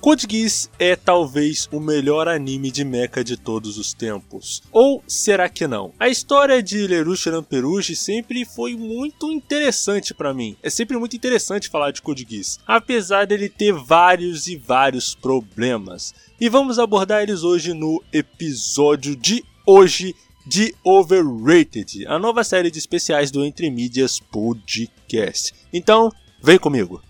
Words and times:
Code 0.00 0.26
Geass 0.30 0.70
é 0.78 0.94
talvez 0.94 1.68
o 1.72 1.80
melhor 1.80 2.28
anime 2.28 2.70
de 2.70 2.84
mecha 2.84 3.24
de 3.24 3.36
todos 3.36 3.78
os 3.78 3.92
tempos. 3.92 4.62
Ou 4.70 5.02
será 5.08 5.48
que 5.48 5.66
não? 5.66 5.92
A 5.98 6.08
história 6.08 6.62
de 6.62 6.86
Lerushi 6.86 7.30
Lamperushi 7.30 7.96
sempre 7.96 8.44
foi 8.44 8.76
muito 8.76 9.30
interessante 9.32 10.14
para 10.14 10.32
mim. 10.32 10.56
É 10.62 10.70
sempre 10.70 10.96
muito 10.96 11.16
interessante 11.16 11.68
falar 11.68 11.90
de 11.90 12.00
Code 12.00 12.26
Geass, 12.28 12.60
apesar 12.66 13.26
dele 13.26 13.48
ter 13.48 13.72
vários 13.72 14.46
e 14.46 14.56
vários 14.56 15.16
problemas. 15.16 16.14
E 16.40 16.48
vamos 16.48 16.78
abordar 16.78 17.22
eles 17.22 17.42
hoje 17.42 17.74
no 17.74 18.02
episódio 18.12 19.16
de 19.16 19.44
hoje 19.66 20.14
de 20.46 20.74
Overrated, 20.82 22.06
a 22.06 22.18
nova 22.18 22.42
série 22.42 22.70
de 22.70 22.78
especiais 22.78 23.30
do 23.30 23.44
Entre 23.44 23.68
Mídias 23.70 24.18
Podcast. 24.18 25.52
Então, 25.72 26.10
vem 26.40 26.58
comigo. 26.58 27.02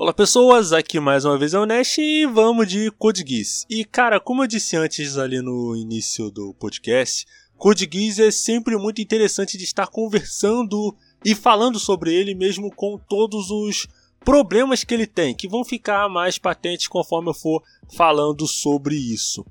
Olá 0.00 0.12
pessoas, 0.12 0.72
aqui 0.72 1.00
mais 1.00 1.24
uma 1.24 1.36
vez 1.36 1.54
é 1.54 1.58
o 1.58 1.66
Nash 1.66 1.98
e 1.98 2.24
vamos 2.24 2.68
de 2.68 2.88
Code 2.92 3.24
Geass. 3.26 3.66
E 3.68 3.84
cara, 3.84 4.20
como 4.20 4.44
eu 4.44 4.46
disse 4.46 4.76
antes 4.76 5.18
ali 5.18 5.42
no 5.42 5.74
início 5.74 6.30
do 6.30 6.54
podcast, 6.54 7.26
Code 7.56 7.90
Geass 7.92 8.20
é 8.20 8.30
sempre 8.30 8.76
muito 8.76 9.02
interessante 9.02 9.58
de 9.58 9.64
estar 9.64 9.88
conversando 9.88 10.94
e 11.24 11.34
falando 11.34 11.80
sobre 11.80 12.14
ele 12.14 12.32
mesmo 12.32 12.72
com 12.72 12.96
todos 12.96 13.50
os 13.50 13.88
problemas 14.20 14.84
que 14.84 14.94
ele 14.94 15.04
tem, 15.04 15.34
que 15.34 15.48
vão 15.48 15.64
ficar 15.64 16.08
mais 16.08 16.38
patentes 16.38 16.86
conforme 16.86 17.30
eu 17.30 17.34
for 17.34 17.60
falando 17.96 18.46
sobre 18.46 18.94
isso. 18.94 19.44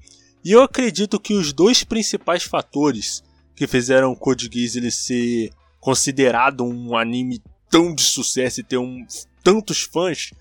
E 0.46 0.54
eu 0.54 0.62
acredito 0.64 1.20
que 1.20 1.34
os 1.34 1.52
dois 1.52 1.84
principais 1.84 2.44
fatores 2.44 3.22
que 3.54 3.68
fizeram 3.68 4.16
Code 4.16 4.50
Geass 4.50 4.78
ele 4.78 4.92
ser 4.92 5.50
considerado 5.82 6.64
um 6.64 6.98
anime 6.98 7.42
tão 7.70 7.94
de 7.94 8.04
sucesso 8.04 8.60
e 8.60 8.64
ter 8.64 8.78
um 8.78 9.06
tantos 9.44 9.82
fãs 9.82 10.32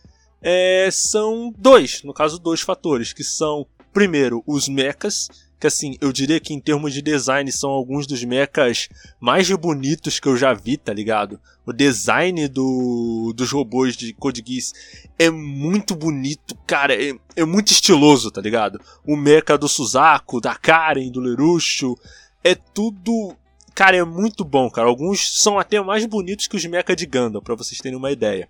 é, 0.43 0.89
são 0.93 1.53
dois, 1.57 2.03
no 2.03 2.13
caso, 2.13 2.39
dois 2.39 2.61
fatores, 2.61 3.13
que 3.13 3.25
são, 3.25 3.67
primeiro, 3.93 4.43
os 4.47 4.69
mechas, 4.69 5.29
que 5.59 5.67
assim, 5.67 5.97
eu 6.01 6.13
diria 6.13 6.39
que 6.39 6.53
em 6.53 6.61
termos 6.61 6.93
de 6.93 7.01
design 7.01 7.51
são 7.51 7.71
alguns 7.71 8.07
dos 8.07 8.23
mechas 8.23 8.89
mais 9.19 9.51
bonitos 9.51 10.21
que 10.21 10.29
eu 10.29 10.37
já 10.37 10.53
vi, 10.53 10.77
tá 10.77 10.93
ligado? 10.93 11.41
O 11.65 11.73
design 11.73 12.47
do, 12.47 13.33
dos 13.35 13.51
robôs 13.51 13.97
de 13.97 14.13
Code 14.13 14.43
Geass 14.47 14.73
é 15.19 15.31
muito 15.31 15.97
bonito, 15.97 16.57
cara, 16.67 16.95
é, 16.95 17.13
é 17.35 17.45
muito 17.45 17.73
estiloso, 17.73 18.31
tá 18.31 18.41
ligado? 18.41 18.81
O 19.07 19.17
mecha 19.17 19.57
do 19.57 19.69
Suzaku, 19.69 20.41
da 20.41 20.55
Karen, 20.55 21.11
do 21.11 21.21
Lerucho, 21.21 21.97
é 22.45 22.55
tudo 22.55 23.35
Cara, 23.77 23.95
é 23.95 24.05
muito 24.05 24.43
bom, 24.43 24.71
cara. 24.71 24.89
Alguns 24.89 25.39
são 25.39 25.59
até 25.59 25.79
mais 25.83 26.07
bonitos 26.07 26.47
que 26.47 26.57
os 26.57 26.65
mecha 26.65 26.97
de 26.97 27.05
Gundam, 27.05 27.43
para 27.43 27.55
vocês 27.55 27.79
terem 27.79 27.99
uma 27.99 28.11
ideia. 28.11 28.49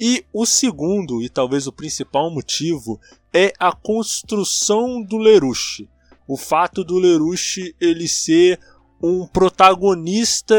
E 0.00 0.24
o 0.32 0.44
segundo, 0.44 1.22
e 1.22 1.28
talvez 1.28 1.68
o 1.68 1.72
principal 1.72 2.28
motivo, 2.28 3.00
é 3.32 3.52
a 3.56 3.70
construção 3.70 5.00
do 5.00 5.16
Lerushi. 5.16 5.88
O 6.26 6.36
fato 6.36 6.82
do 6.82 6.98
Lerushi 6.98 7.72
ele 7.80 8.08
ser 8.08 8.58
um 9.00 9.28
protagonista 9.28 10.56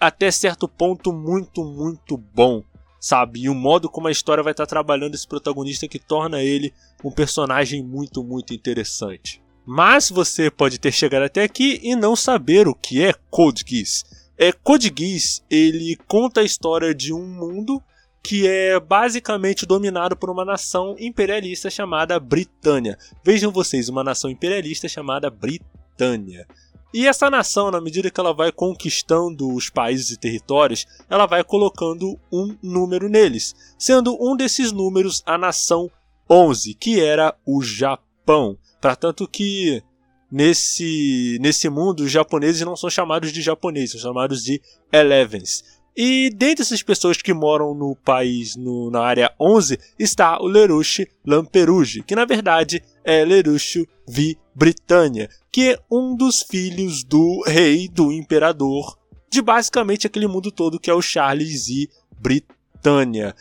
até 0.00 0.28
certo 0.32 0.66
ponto 0.66 1.12
muito, 1.12 1.64
muito 1.64 2.16
bom, 2.16 2.64
sabe? 2.98 3.42
E 3.42 3.48
o 3.48 3.54
modo 3.54 3.88
como 3.88 4.08
a 4.08 4.12
história 4.12 4.42
vai 4.42 4.54
estar 4.54 4.66
trabalhando 4.66 5.14
esse 5.14 5.26
protagonista 5.26 5.86
que 5.86 6.00
torna 6.00 6.42
ele 6.42 6.74
um 7.04 7.12
personagem 7.12 7.80
muito, 7.80 8.24
muito 8.24 8.52
interessante. 8.52 9.40
Mas 9.66 10.08
você 10.08 10.48
pode 10.48 10.78
ter 10.78 10.92
chegado 10.92 11.24
até 11.24 11.42
aqui 11.42 11.80
e 11.82 11.96
não 11.96 12.14
saber 12.14 12.68
o 12.68 12.74
que 12.74 13.02
é 13.02 13.12
Code 13.28 13.64
Geass. 13.66 14.04
É, 14.38 14.52
Code 14.52 14.92
Geass, 14.96 15.42
ele 15.50 15.96
conta 16.06 16.40
a 16.40 16.44
história 16.44 16.94
de 16.94 17.12
um 17.12 17.26
mundo 17.26 17.82
que 18.22 18.46
é 18.46 18.78
basicamente 18.78 19.66
dominado 19.66 20.16
por 20.16 20.30
uma 20.30 20.44
nação 20.44 20.96
imperialista 20.98 21.68
chamada 21.68 22.18
Britânia. 22.18 22.98
Vejam 23.24 23.50
vocês, 23.50 23.88
uma 23.88 24.04
nação 24.04 24.30
imperialista 24.30 24.88
chamada 24.88 25.30
Britânia. 25.30 26.46
E 26.92 27.06
essa 27.06 27.28
nação, 27.28 27.70
na 27.70 27.80
medida 27.80 28.10
que 28.10 28.18
ela 28.18 28.32
vai 28.32 28.50
conquistando 28.50 29.52
os 29.52 29.68
países 29.68 30.10
e 30.10 30.16
territórios, 30.16 30.86
ela 31.10 31.26
vai 31.26 31.44
colocando 31.44 32.18
um 32.32 32.56
número 32.62 33.08
neles, 33.08 33.54
sendo 33.78 34.16
um 34.20 34.36
desses 34.36 34.72
números 34.72 35.22
a 35.26 35.36
nação 35.36 35.90
11, 36.28 36.74
que 36.74 37.00
era 37.00 37.36
o 37.44 37.62
Japão. 37.62 38.58
Para 38.80 38.96
tanto 38.96 39.26
que 39.26 39.82
nesse, 40.30 41.38
nesse 41.40 41.68
mundo 41.68 42.00
os 42.04 42.10
japoneses 42.10 42.60
não 42.62 42.76
são 42.76 42.90
chamados 42.90 43.32
de 43.32 43.40
japoneses, 43.40 43.92
são 43.92 44.12
chamados 44.12 44.42
de 44.42 44.60
Elevens. 44.92 45.62
E 45.96 46.28
dentre 46.28 46.62
essas 46.62 46.82
pessoas 46.82 47.22
que 47.22 47.32
moram 47.32 47.74
no 47.74 47.96
país, 47.96 48.54
no, 48.54 48.90
na 48.90 49.00
área 49.00 49.32
11, 49.40 49.78
está 49.98 50.38
o 50.38 50.46
Lerushi 50.46 51.08
Lamperuge, 51.24 52.02
que 52.02 52.14
na 52.14 52.26
verdade 52.26 52.82
é 53.02 53.24
Lerushi 53.24 53.88
V. 54.06 54.36
Britânia, 54.54 55.28
que 55.50 55.70
é 55.72 55.78
um 55.90 56.14
dos 56.14 56.42
filhos 56.42 57.02
do 57.02 57.42
rei, 57.46 57.88
do 57.88 58.12
imperador, 58.12 58.98
de 59.30 59.40
basicamente 59.40 60.06
aquele 60.06 60.26
mundo 60.26 60.50
todo 60.50 60.78
que 60.78 60.90
é 60.90 60.94
o 60.94 61.02
Charles 61.02 61.68
e 61.68 61.88
Britânia. 62.18 63.34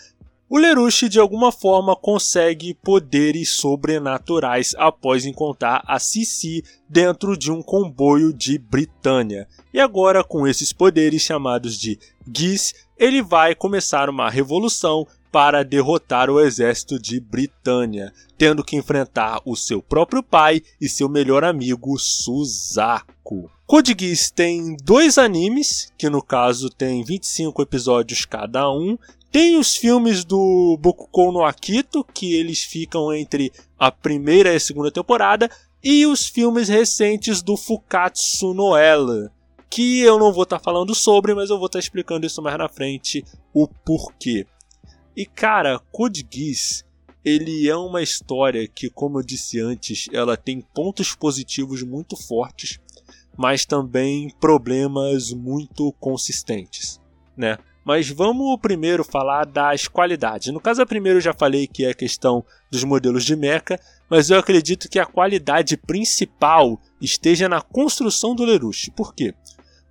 O 0.48 0.60
Lerushi 0.60 1.10
de 1.10 1.20
alguma 1.20 1.52
forma 1.52 1.96
consegue 1.96 2.76
poderes 2.76 3.50
sobrenaturais 3.50 4.76
após 4.78 5.26
encontrar 5.26 5.84
a 5.88 5.98
Sissi 5.98 6.64
dentro 6.88 7.36
de 7.36 7.52
um 7.52 7.64
comboio 7.64 8.32
de 8.32 8.60
Britânia. 8.60 9.48
E 9.74 9.80
agora, 9.80 10.24
com 10.24 10.46
esses 10.48 10.72
poderes 10.72 11.24
chamados 11.24 11.76
de 11.80 11.98
Gis, 12.32 12.76
ele 12.96 13.24
vai 13.24 13.56
começar 13.56 14.08
uma 14.08 14.30
revolução 14.30 15.08
para 15.32 15.64
derrotar 15.64 16.30
o 16.30 16.40
exército 16.40 17.00
de 17.00 17.20
Britânia, 17.20 18.14
tendo 18.38 18.64
que 18.64 18.78
enfrentar 18.78 19.42
o 19.44 19.56
seu 19.56 19.82
próprio 19.82 20.22
pai 20.22 20.62
e 20.80 20.88
seu 20.88 21.10
melhor 21.10 21.44
amigo 21.44 21.98
Suzaku. 21.98 23.50
Code 23.66 23.96
Geass 24.00 24.30
tem 24.30 24.78
dois 24.84 25.18
animes, 25.18 25.92
que 25.98 26.08
no 26.08 26.22
caso 26.22 26.70
tem 26.70 27.04
25 27.04 27.64
episódios 27.64 28.24
cada 28.24 28.72
um, 28.72 28.96
tem 29.36 29.58
os 29.58 29.76
filmes 29.76 30.24
do 30.24 30.78
Bokukou 30.80 31.30
no 31.30 31.44
Akito, 31.44 32.06
que 32.06 32.34
eles 32.34 32.64
ficam 32.64 33.14
entre 33.14 33.52
a 33.78 33.92
primeira 33.92 34.54
e 34.54 34.56
a 34.56 34.60
segunda 34.62 34.90
temporada, 34.90 35.52
e 35.84 36.06
os 36.06 36.26
filmes 36.26 36.70
recentes 36.70 37.42
do 37.42 37.58
Fukatsu 37.58 38.54
no 38.54 38.78
Ela, 38.78 39.30
que 39.70 40.00
eu 40.00 40.18
não 40.18 40.32
vou 40.32 40.44
estar 40.44 40.58
tá 40.60 40.64
falando 40.64 40.96
sobre, 40.96 41.36
mas 41.36 41.50
eu 41.50 41.58
vou 41.58 41.66
estar 41.66 41.80
tá 41.80 41.84
explicando 41.84 42.26
isso 42.26 42.42
mais 42.42 42.58
na 42.58 42.70
frente, 42.70 43.26
o 43.54 43.68
porquê. 43.68 44.48
E 45.14 45.26
cara, 45.26 45.82
Code 45.92 46.26
Geass, 46.34 46.86
ele 47.22 47.68
é 47.68 47.76
uma 47.76 48.02
história 48.02 48.66
que, 48.70 48.90
como 48.90 49.20
eu 49.20 49.22
disse 49.22 49.60
antes, 49.60 50.08
ela 50.14 50.38
tem 50.38 50.62
pontos 50.62 51.14
positivos 51.14 51.84
muito 51.84 52.16
fortes, 52.16 52.80
mas 53.36 53.66
também 53.66 54.30
problemas 54.40 55.34
muito 55.34 55.92
consistentes, 56.00 57.02
né? 57.36 57.58
Mas 57.86 58.10
vamos 58.10 58.60
primeiro 58.60 59.04
falar 59.04 59.46
das 59.46 59.88
qualidades. 59.88 60.52
No 60.52 60.60
caso, 60.60 60.82
a 60.82 60.86
primeiro 60.88 61.20
eu 61.20 61.22
já 61.22 61.36
falei 61.36 61.68
que 61.68 61.86
é 61.86 61.92
a 61.92 61.94
questão 61.94 62.44
dos 62.72 62.84
modelos 62.84 63.24
de 63.24 63.36
mecha, 63.36 63.80
mas 64.10 64.32
eu 64.32 64.40
acredito 64.40 64.90
que 64.90 64.98
a 64.98 65.06
qualidade 65.06 65.78
principal 65.78 66.82
esteja 67.00 67.48
na 67.48 67.62
construção 67.62 68.34
do 68.34 68.44
Lerushi. 68.44 68.90
Por 68.90 69.14
quê? 69.14 69.36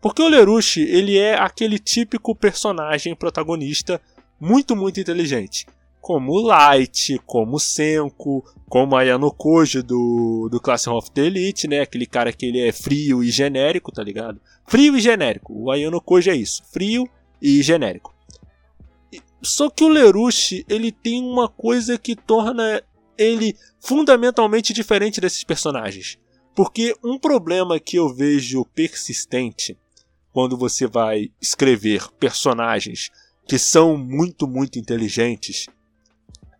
Porque 0.00 0.20
o 0.20 0.28
Lerushi, 0.28 0.82
ele 0.82 1.16
é 1.16 1.38
aquele 1.38 1.78
típico 1.78 2.34
personagem 2.34 3.14
protagonista 3.14 4.00
muito, 4.40 4.74
muito 4.74 4.98
inteligente. 4.98 5.64
Como 6.00 6.32
o 6.32 6.40
Light, 6.40 7.18
como 7.24 7.56
o 7.56 7.60
Senko, 7.60 8.44
como 8.68 8.96
a 8.96 9.02
Yanokoji 9.02 9.82
do, 9.82 10.48
do 10.50 10.60
Classroom 10.60 10.96
of 10.96 11.10
the 11.12 11.22
Elite, 11.22 11.66
né? 11.66 11.80
Aquele 11.80 12.04
cara 12.04 12.32
que 12.32 12.44
ele 12.44 12.60
é 12.60 12.72
frio 12.72 13.24
e 13.24 13.30
genérico, 13.30 13.90
tá 13.90 14.02
ligado? 14.02 14.38
Frio 14.66 14.96
e 14.96 15.00
genérico. 15.00 15.54
O 15.54 15.70
Ayanokoji 15.70 16.28
é 16.28 16.36
isso. 16.36 16.62
Frio 16.70 17.08
e 17.40 17.62
genérico. 17.62 18.14
Só 19.42 19.68
que 19.68 19.84
o 19.84 19.88
Lerushi, 19.88 20.64
ele 20.68 20.90
tem 20.90 21.22
uma 21.22 21.48
coisa 21.48 21.98
que 21.98 22.16
torna 22.16 22.82
ele 23.16 23.56
fundamentalmente 23.80 24.72
diferente 24.72 25.20
desses 25.20 25.44
personagens. 25.44 26.18
Porque 26.54 26.96
um 27.04 27.18
problema 27.18 27.78
que 27.78 27.96
eu 27.96 28.12
vejo 28.14 28.64
persistente 28.74 29.76
quando 30.32 30.56
você 30.56 30.86
vai 30.86 31.30
escrever 31.40 32.08
personagens 32.18 33.10
que 33.46 33.58
são 33.58 33.96
muito, 33.96 34.48
muito 34.48 34.78
inteligentes 34.78 35.66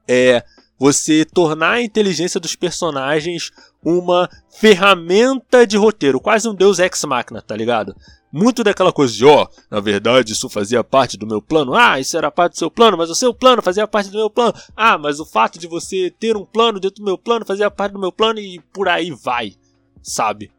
é 0.06 0.44
você 0.78 1.24
tornar 1.24 1.72
a 1.72 1.82
inteligência 1.82 2.38
dos 2.38 2.54
personagens 2.54 3.50
uma 3.82 4.28
ferramenta 4.50 5.66
de 5.66 5.76
roteiro, 5.76 6.20
quase 6.20 6.48
um 6.48 6.54
deus 6.54 6.78
ex 6.78 7.04
machina, 7.04 7.40
tá 7.40 7.56
ligado? 7.56 7.96
Muito 8.34 8.64
daquela 8.64 8.92
coisa 8.92 9.14
de, 9.14 9.24
ó, 9.24 9.44
oh, 9.44 9.48
na 9.70 9.78
verdade 9.78 10.32
isso 10.32 10.48
fazia 10.48 10.82
parte 10.82 11.16
do 11.16 11.24
meu 11.24 11.40
plano. 11.40 11.72
Ah, 11.72 12.00
isso 12.00 12.16
era 12.16 12.32
parte 12.32 12.54
do 12.54 12.58
seu 12.58 12.68
plano, 12.68 12.96
mas 12.98 13.08
o 13.08 13.14
seu 13.14 13.32
plano 13.32 13.62
fazia 13.62 13.86
parte 13.86 14.10
do 14.10 14.18
meu 14.18 14.28
plano. 14.28 14.52
Ah, 14.76 14.98
mas 14.98 15.20
o 15.20 15.24
fato 15.24 15.56
de 15.56 15.68
você 15.68 16.10
ter 16.10 16.36
um 16.36 16.44
plano 16.44 16.80
dentro 16.80 16.96
do 16.96 17.04
meu 17.04 17.16
plano 17.16 17.46
fazia 17.46 17.70
parte 17.70 17.92
do 17.92 18.00
meu 18.00 18.10
plano 18.10 18.40
e 18.40 18.58
por 18.72 18.88
aí 18.88 19.12
vai, 19.12 19.54
sabe? 20.02 20.50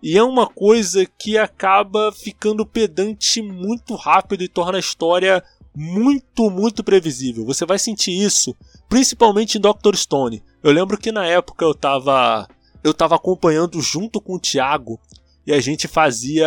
E 0.00 0.16
é 0.16 0.22
uma 0.22 0.46
coisa 0.46 1.04
que 1.04 1.36
acaba 1.36 2.12
ficando 2.12 2.64
pedante 2.64 3.42
muito 3.42 3.96
rápido 3.96 4.44
e 4.44 4.48
torna 4.48 4.76
a 4.76 4.80
história 4.80 5.42
muito, 5.74 6.48
muito 6.48 6.84
previsível. 6.84 7.44
Você 7.44 7.66
vai 7.66 7.80
sentir 7.80 8.12
isso, 8.12 8.54
principalmente 8.88 9.58
em 9.58 9.60
Doctor 9.60 9.96
Stone. 9.96 10.44
Eu 10.62 10.70
lembro 10.70 10.96
que 10.96 11.10
na 11.10 11.26
época 11.26 11.64
eu 11.64 11.74
tava 11.74 12.46
eu 12.84 12.94
tava 12.94 13.16
acompanhando 13.16 13.80
junto 13.80 14.20
com 14.20 14.36
o 14.36 14.40
Thiago 14.40 15.00
e 15.46 15.52
a 15.52 15.60
gente 15.60 15.86
fazia 15.86 16.46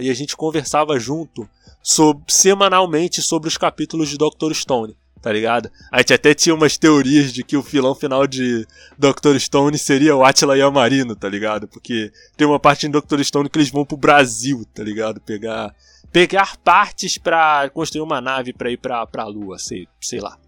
e 0.00 0.10
a 0.10 0.14
gente 0.14 0.36
conversava 0.36 0.98
junto 0.98 1.48
sobre, 1.82 2.24
semanalmente 2.28 3.20
sobre 3.20 3.48
os 3.48 3.56
capítulos 3.56 4.08
de 4.08 4.16
Doctor 4.16 4.54
Stone 4.54 4.96
tá 5.20 5.32
ligado? 5.32 5.70
A 5.90 5.98
gente 5.98 6.14
até 6.14 6.32
tinha 6.32 6.54
umas 6.54 6.78
teorias 6.78 7.32
de 7.32 7.42
que 7.42 7.56
o 7.56 7.62
filão 7.62 7.94
final 7.94 8.26
de 8.26 8.66
Doctor 8.96 9.38
Stone 9.38 9.76
seria 9.76 10.14
o 10.14 10.24
Atila 10.24 10.56
Yamarino, 10.56 11.14
tá 11.16 11.28
ligado? 11.28 11.66
Porque 11.66 12.12
tem 12.36 12.46
uma 12.46 12.60
parte 12.60 12.86
em 12.86 12.90
Doctor 12.90 13.22
Stone 13.24 13.48
que 13.48 13.58
eles 13.58 13.70
vão 13.70 13.84
pro 13.84 13.96
Brasil, 13.96 14.64
tá 14.72 14.82
ligado? 14.82 15.20
Pegar 15.20 15.74
pegar 16.10 16.56
partes 16.58 17.18
para 17.18 17.68
construir 17.70 18.00
uma 18.00 18.20
nave 18.20 18.52
para 18.52 18.70
ir 18.70 18.78
pra, 18.78 19.06
pra 19.06 19.26
lua, 19.26 19.58
sei, 19.58 19.86
sei 20.00 20.20
lá. 20.20 20.38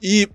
E 0.00 0.28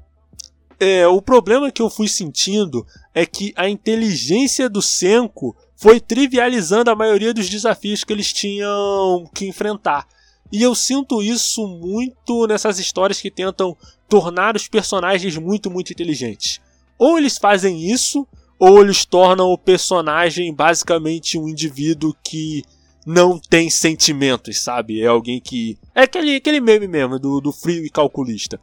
é, 0.80 1.08
o 1.08 1.22
problema 1.22 1.72
que 1.72 1.82
eu 1.82 1.90
fui 1.90 2.08
sentindo 2.08 2.86
é 3.14 3.26
que 3.26 3.52
a 3.56 3.68
inteligência 3.68 4.70
do 4.70 4.82
Senko 4.82 5.56
foi 5.78 6.00
trivializando 6.00 6.90
a 6.90 6.96
maioria 6.96 7.34
dos 7.34 7.48
desafios 7.48 8.04
que 8.04 8.12
eles 8.12 8.34
tinham 8.34 9.30
que 9.34 9.48
enfrentar. 9.48 10.08
E 10.52 10.64
eu 10.64 10.74
sinto 10.74 11.22
isso 11.22 11.68
muito 11.68 12.48
nessas 12.48 12.80
histórias 12.80 13.22
que 13.22 13.30
tentam 13.30 13.78
tornar 14.10 14.56
os 14.56 14.68
personagens 14.68 15.38
muito, 15.38 15.70
muito 15.70 15.92
inteligentes. 15.92 16.60
Ou 16.98 17.18
eles 17.18 17.38
fazem 17.38 17.92
isso, 17.92 18.28
ou 18.58 18.82
eles 18.82 19.06
tornam 19.06 19.52
o 19.52 19.58
personagem 19.58 20.54
basicamente 20.54 21.38
um 21.38 21.48
indivíduo 21.48 22.16
que 22.24 22.64
não 23.06 23.40
tem 23.40 23.70
sentimentos, 23.70 24.60
sabe? 24.60 25.02
É 25.02 25.08
alguém 25.08 25.40
que. 25.40 25.78
É 25.94 26.04
aquele, 26.04 26.36
aquele 26.36 26.60
meme 26.60 26.88
mesmo, 26.88 27.20
do, 27.20 27.40
do 27.40 27.52
frio 27.52 27.86
e 27.86 27.90
calculista. 27.90 28.60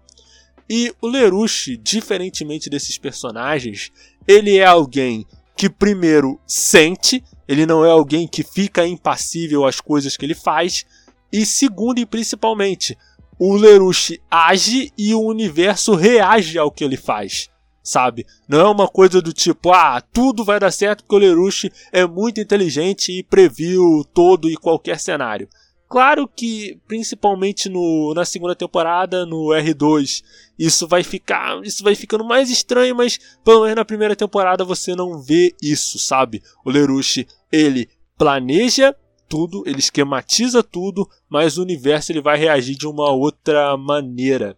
E 0.69 0.93
o 1.00 1.06
Lerushi, 1.06 1.76
diferentemente 1.76 2.69
desses 2.69 2.99
personagens, 2.99 3.93
ele 4.26 4.56
é 4.56 4.64
alguém 4.64 5.26
que 5.56 5.69
primeiro 5.71 6.41
sente, 6.47 7.23
ele 7.47 7.67
não 7.67 7.85
é 7.85 7.91
alguém 7.91 8.27
que 8.27 8.43
fica 8.43 8.87
impassível 8.87 9.65
às 9.65 9.81
coisas 9.81 10.17
que 10.17 10.25
ele 10.25 10.35
faz, 10.35 10.85
e 11.33 11.45
segundo 11.45 11.99
e 11.99 12.06
principalmente, 12.06 12.97
o 13.39 13.55
Lerushi 13.55 14.21
age 14.31 14.93
e 14.97 15.15
o 15.15 15.21
universo 15.21 15.95
reage 15.95 16.59
ao 16.59 16.71
que 16.71 16.85
ele 16.85 16.97
faz. 16.97 17.49
Sabe? 17.83 18.25
Não 18.49 18.61
é 18.61 18.69
uma 18.69 18.89
coisa 18.89 19.21
do 19.21 19.33
tipo, 19.33 19.71
ah, 19.71 20.01
tudo 20.01 20.45
vai 20.45 20.59
dar 20.59 20.71
certo 20.71 21.05
porque 21.05 21.17
o 21.17 21.19
Lerushi 21.19 21.71
é 21.93 22.06
muito 22.06 22.41
inteligente 22.41 23.12
e 23.12 23.23
previu 23.23 24.05
todo 24.15 24.49
e 24.49 24.56
qualquer 24.56 24.99
cenário. 24.99 25.49
Claro 25.88 26.26
que, 26.26 26.81
principalmente 26.88 27.69
no, 27.69 28.12
na 28.14 28.25
segunda 28.25 28.54
temporada, 28.54 29.25
no 29.25 29.48
R2, 29.48 30.22
isso 30.58 30.88
vai 30.88 31.02
ficar. 31.02 31.62
Isso 31.62 31.84
vai 31.84 31.94
ficando 31.94 32.25
mais 32.25 32.50
estranho, 32.50 32.96
mas 32.96 33.19
pelo 33.44 33.62
menos 33.62 33.76
na 33.76 33.84
primeira 33.84 34.16
temporada 34.16 34.64
você 34.64 34.94
não 34.94 35.22
vê 35.22 35.54
isso, 35.62 35.98
sabe? 35.98 36.42
O 36.64 36.70
Lerushi, 36.70 37.26
ele 37.52 37.88
planeja 38.16 38.94
tudo, 39.28 39.62
ele 39.66 39.78
esquematiza 39.78 40.62
tudo, 40.62 41.08
mas 41.28 41.58
o 41.58 41.62
universo 41.62 42.12
ele 42.12 42.20
vai 42.20 42.38
reagir 42.38 42.76
de 42.76 42.86
uma 42.86 43.10
outra 43.10 43.76
maneira. 43.76 44.56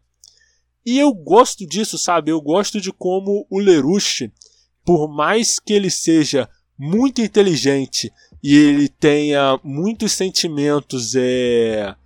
E 0.85 0.99
eu 0.99 1.13
gosto 1.13 1.67
disso, 1.67 1.99
sabe? 1.99 2.31
Eu 2.31 2.41
gosto 2.41 2.81
de 2.81 2.93
como 2.93 3.47
o 3.51 3.59
Lerush, 3.59 4.31
por 4.85 5.09
mais 5.09 5.59
que 5.59 5.73
ele 5.73 5.91
seja 5.91 6.49
muito 6.79 7.21
inteligente 7.21 8.13
e 8.47 8.55
ele 8.55 8.89
tenha 8.89 9.59
muitos 9.65 10.13
sentimentos 10.13 11.17
é, 11.17 11.97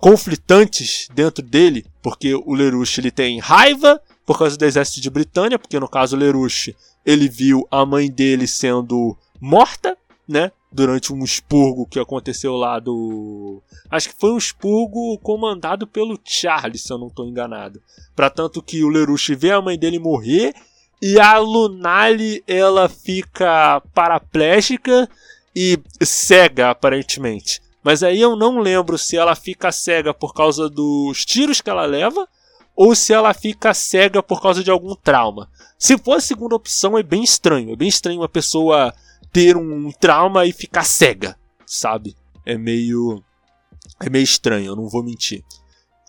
conflitantes 0.00 1.06
dentro 1.14 1.44
dele, 1.44 1.86
porque 2.02 2.34
o 2.34 2.54
Lerush 2.54 2.98
ele 2.98 3.12
tem 3.12 3.38
raiva 3.38 4.02
por 4.26 4.36
causa 4.36 4.56
do 4.56 4.64
exército 4.64 5.00
de 5.00 5.08
Britânia, 5.08 5.60
porque 5.60 5.78
no 5.78 5.88
caso 5.88 6.16
o 6.16 6.18
Lerush 6.18 6.74
ele 7.04 7.28
viu 7.28 7.68
a 7.70 7.86
mãe 7.86 8.10
dele 8.10 8.48
sendo 8.48 9.16
morta, 9.40 9.96
né? 10.26 10.50
durante 10.72 11.12
um 11.12 11.22
expurgo 11.22 11.86
que 11.86 12.00
aconteceu 12.00 12.56
lá 12.56 12.80
do. 12.80 13.62
Acho 13.88 14.08
que 14.08 14.16
foi 14.18 14.32
um 14.32 14.38
expurgo 14.38 15.16
comandado 15.20 15.86
pelo 15.86 16.18
Charlie, 16.24 16.78
se 16.78 16.92
eu 16.92 16.98
não 16.98 17.06
estou 17.06 17.28
enganado. 17.28 17.80
Para 18.16 18.28
tanto 18.28 18.60
que 18.60 18.82
o 18.82 18.88
Lerush 18.88 19.36
vê 19.36 19.52
a 19.52 19.62
mãe 19.62 19.78
dele 19.78 20.00
morrer 20.00 20.52
e 21.00 21.20
a 21.20 21.38
Lunali 21.38 22.42
ela 22.44 22.88
fica 22.88 23.80
paraplégica 23.94 25.08
e 25.56 25.78
cega 26.04 26.68
aparentemente. 26.68 27.62
Mas 27.82 28.02
aí 28.02 28.20
eu 28.20 28.36
não 28.36 28.58
lembro 28.58 28.98
se 28.98 29.16
ela 29.16 29.34
fica 29.34 29.72
cega 29.72 30.12
por 30.12 30.34
causa 30.34 30.68
dos 30.68 31.24
tiros 31.24 31.62
que 31.62 31.70
ela 31.70 31.86
leva 31.86 32.28
ou 32.74 32.94
se 32.94 33.14
ela 33.14 33.32
fica 33.32 33.72
cega 33.72 34.22
por 34.22 34.42
causa 34.42 34.62
de 34.62 34.70
algum 34.70 34.94
trauma. 34.94 35.48
Se 35.78 35.96
for 35.96 36.18
a 36.18 36.20
segunda 36.20 36.54
opção, 36.54 36.98
é 36.98 37.02
bem 37.02 37.22
estranho. 37.22 37.72
É 37.72 37.76
bem 37.76 37.88
estranho 37.88 38.20
uma 38.20 38.28
pessoa 38.28 38.92
ter 39.32 39.56
um 39.56 39.90
trauma 39.92 40.44
e 40.44 40.52
ficar 40.52 40.84
cega, 40.84 41.38
sabe? 41.64 42.14
É 42.44 42.58
meio. 42.58 43.22
É 43.98 44.10
meio 44.10 44.24
estranho, 44.24 44.66
eu 44.66 44.76
não 44.76 44.88
vou 44.88 45.02
mentir. 45.02 45.42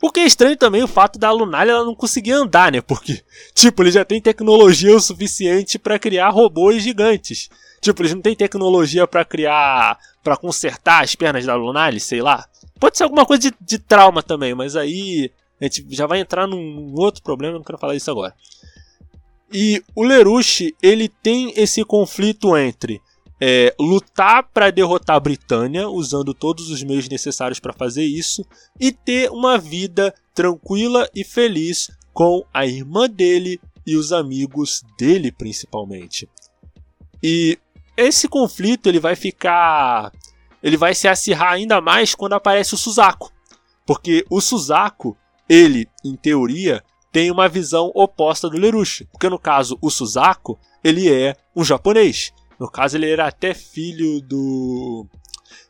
O 0.02 0.12
que 0.12 0.20
é 0.20 0.26
estranho 0.26 0.56
também 0.56 0.84
o 0.84 0.88
fato 0.88 1.18
da 1.18 1.32
Lunália 1.32 1.72
ela 1.72 1.86
não 1.86 1.96
conseguir 1.96 2.32
andar, 2.32 2.72
né? 2.72 2.82
Porque, 2.82 3.24
tipo, 3.54 3.82
eles 3.82 3.96
já 3.96 4.06
têm 4.06 4.22
tecnologia 4.22 4.96
o 4.96 5.00
suficiente 5.00 5.80
para 5.80 5.98
criar 5.98 6.30
robôs 6.30 6.84
gigantes. 6.84 7.50
Tipo, 7.82 8.02
eles 8.04 8.14
não 8.14 8.22
têm 8.22 8.36
tecnologia 8.36 9.08
para 9.08 9.26
criar. 9.26 9.98
para 10.24 10.38
consertar 10.38 11.04
as 11.04 11.16
pernas 11.16 11.46
da 11.46 11.56
Lunália, 11.56 12.00
sei 12.00 12.22
lá. 12.22 12.48
Pode 12.80 12.98
ser 12.98 13.06
alguma 13.06 13.26
coisa 13.26 13.50
de, 13.50 13.54
de, 13.60 13.80
trauma 13.80 14.22
também, 14.22 14.54
mas 14.54 14.76
aí 14.76 15.32
a 15.60 15.64
gente 15.64 15.86
já 15.90 16.06
vai 16.06 16.20
entrar 16.20 16.46
num 16.46 16.94
outro 16.96 17.24
problema, 17.24 17.58
não 17.58 17.64
quero 17.64 17.80
falar 17.80 17.96
isso 17.96 18.12
agora. 18.12 18.36
E 19.52 19.82
o 19.96 20.04
Lerushi, 20.04 20.76
ele 20.82 21.10
tem 21.10 21.54
esse 21.56 21.84
conflito 21.84 22.56
entre 22.56 23.02
é, 23.40 23.74
lutar 23.80 24.44
para 24.52 24.72
derrotar 24.72 25.16
a 25.16 25.20
Britânia, 25.20 25.88
usando 25.88 26.34
todos 26.34 26.70
os 26.70 26.84
meios 26.84 27.08
necessários 27.08 27.60
para 27.60 27.74
fazer 27.74 28.04
isso, 28.04 28.46
e 28.80 28.92
ter 28.92 29.30
uma 29.32 29.58
vida 29.58 30.14
tranquila 30.34 31.10
e 31.16 31.24
feliz 31.24 31.92
com 32.14 32.44
a 32.54 32.66
irmã 32.66 33.10
dele 33.10 33.60
e 33.86 33.96
os 33.96 34.12
amigos 34.12 34.84
dele, 34.98 35.32
principalmente. 35.32 36.28
E 37.22 37.58
esse 37.96 38.28
conflito 38.28 38.88
ele 38.88 39.00
vai 39.00 39.16
ficar. 39.16 40.12
Ele 40.62 40.78
vai 40.78 40.94
se 40.94 41.08
acirrar 41.08 41.54
ainda 41.54 41.80
mais 41.80 42.14
quando 42.14 42.34
aparece 42.34 42.74
o 42.74 42.78
Suzaku. 42.78 43.32
Porque 43.86 44.26
o 44.30 44.42
Suzaku, 44.42 45.16
ele, 45.48 45.88
em 46.04 46.16
teoria, 46.16 46.84
tem 47.12 47.32
uma 47.32 47.48
visão 47.48 47.92
oposta 47.96 48.50
do 48.50 48.58
Lerushi. 48.58 49.06
Porque 49.06 49.30
no 49.30 49.40
caso, 49.40 49.78
o 49.82 49.90
Suzaku, 49.90 50.60
ele 50.84 51.12
é 51.12 51.36
um 51.56 51.64
japonês. 51.64 52.34
No 52.60 52.70
caso, 52.70 52.98
ele 52.98 53.10
era 53.10 53.28
até 53.28 53.54
filho 53.54 54.22
do. 54.22 55.06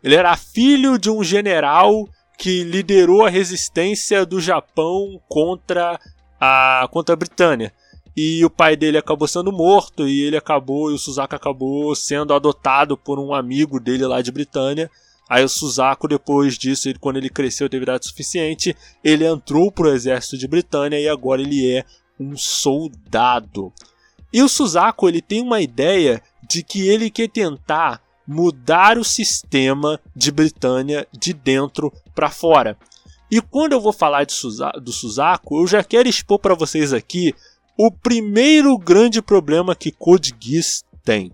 Ele 0.04 0.16
era 0.16 0.36
filho 0.38 0.98
de 0.98 1.10
um 1.10 1.24
general 1.24 2.08
que 2.38 2.64
liderou 2.64 3.26
a 3.26 3.30
resistência 3.30 4.26
do 4.26 4.40
Japão 4.40 5.20
contra 5.28 6.00
a, 6.40 6.88
contra 6.92 7.14
a 7.14 7.18
Britânia. 7.18 7.74
E 8.16 8.44
o 8.44 8.50
pai 8.50 8.76
dele 8.76 8.98
acabou 8.98 9.28
sendo 9.28 9.52
morto 9.52 10.08
e 10.08 10.22
ele 10.22 10.38
acabou, 10.38 10.90
e 10.92 10.96
o 10.96 10.98
Suzaku 10.98 11.36
acabou 11.36 11.96
sendo 11.96 12.34
adotado 12.34 12.98
por 12.98 13.20
um 13.20 13.34
amigo 13.34 13.80
dele 13.80 14.06
lá 14.06 14.22
de 14.22 14.32
Britânia. 14.32 14.90
Aí 15.30 15.44
o 15.44 15.50
Suzaku, 15.50 16.08
depois 16.08 16.58
disso, 16.58 16.88
ele, 16.88 17.00
quando 17.00 17.18
ele 17.18 17.30
cresceu, 17.30 17.70
teve 17.70 17.84
idade 17.84 18.08
suficiente, 18.08 18.76
ele 19.04 19.26
entrou 19.26 19.72
pro 19.72 19.94
exército 19.94 20.38
de 20.38 20.48
Britânia 20.48 21.00
e 21.00 21.08
agora 21.08 21.42
ele 21.42 21.70
é 21.70 21.84
um 22.20 22.36
soldado. 22.38 23.72
E 24.32 24.42
o 24.42 24.50
Suzaku, 24.50 25.08
ele 25.08 25.22
tem 25.22 25.42
uma 25.42 25.62
ideia 25.62 26.22
de 26.48 26.64
que 26.64 26.88
ele 26.88 27.10
quer 27.10 27.30
tentar 27.30 28.02
mudar 28.28 28.98
o 28.98 29.04
sistema 29.04 30.00
de 30.16 30.32
Britânia 30.32 31.08
de 31.12 31.34
dentro 31.34 31.94
para 32.14 32.30
fora. 32.30 32.78
E 33.32 33.42
quando 33.42 33.74
eu 33.74 33.82
vou 33.82 33.94
falar 33.94 34.30
Suza 34.30 34.72
do 34.82 34.92
Suzaku, 34.92 35.62
eu 35.62 35.68
já 35.68 35.84
quero 35.84 36.08
expor 36.08 36.40
para 36.40 36.56
vocês 36.56 36.94
aqui 36.94 37.34
o 37.78 37.92
primeiro 37.92 38.78
grande 38.78 39.22
problema 39.22 39.76
que 39.76 39.92
Code 39.92 40.34
Geass 40.40 40.84
tem. 41.04 41.32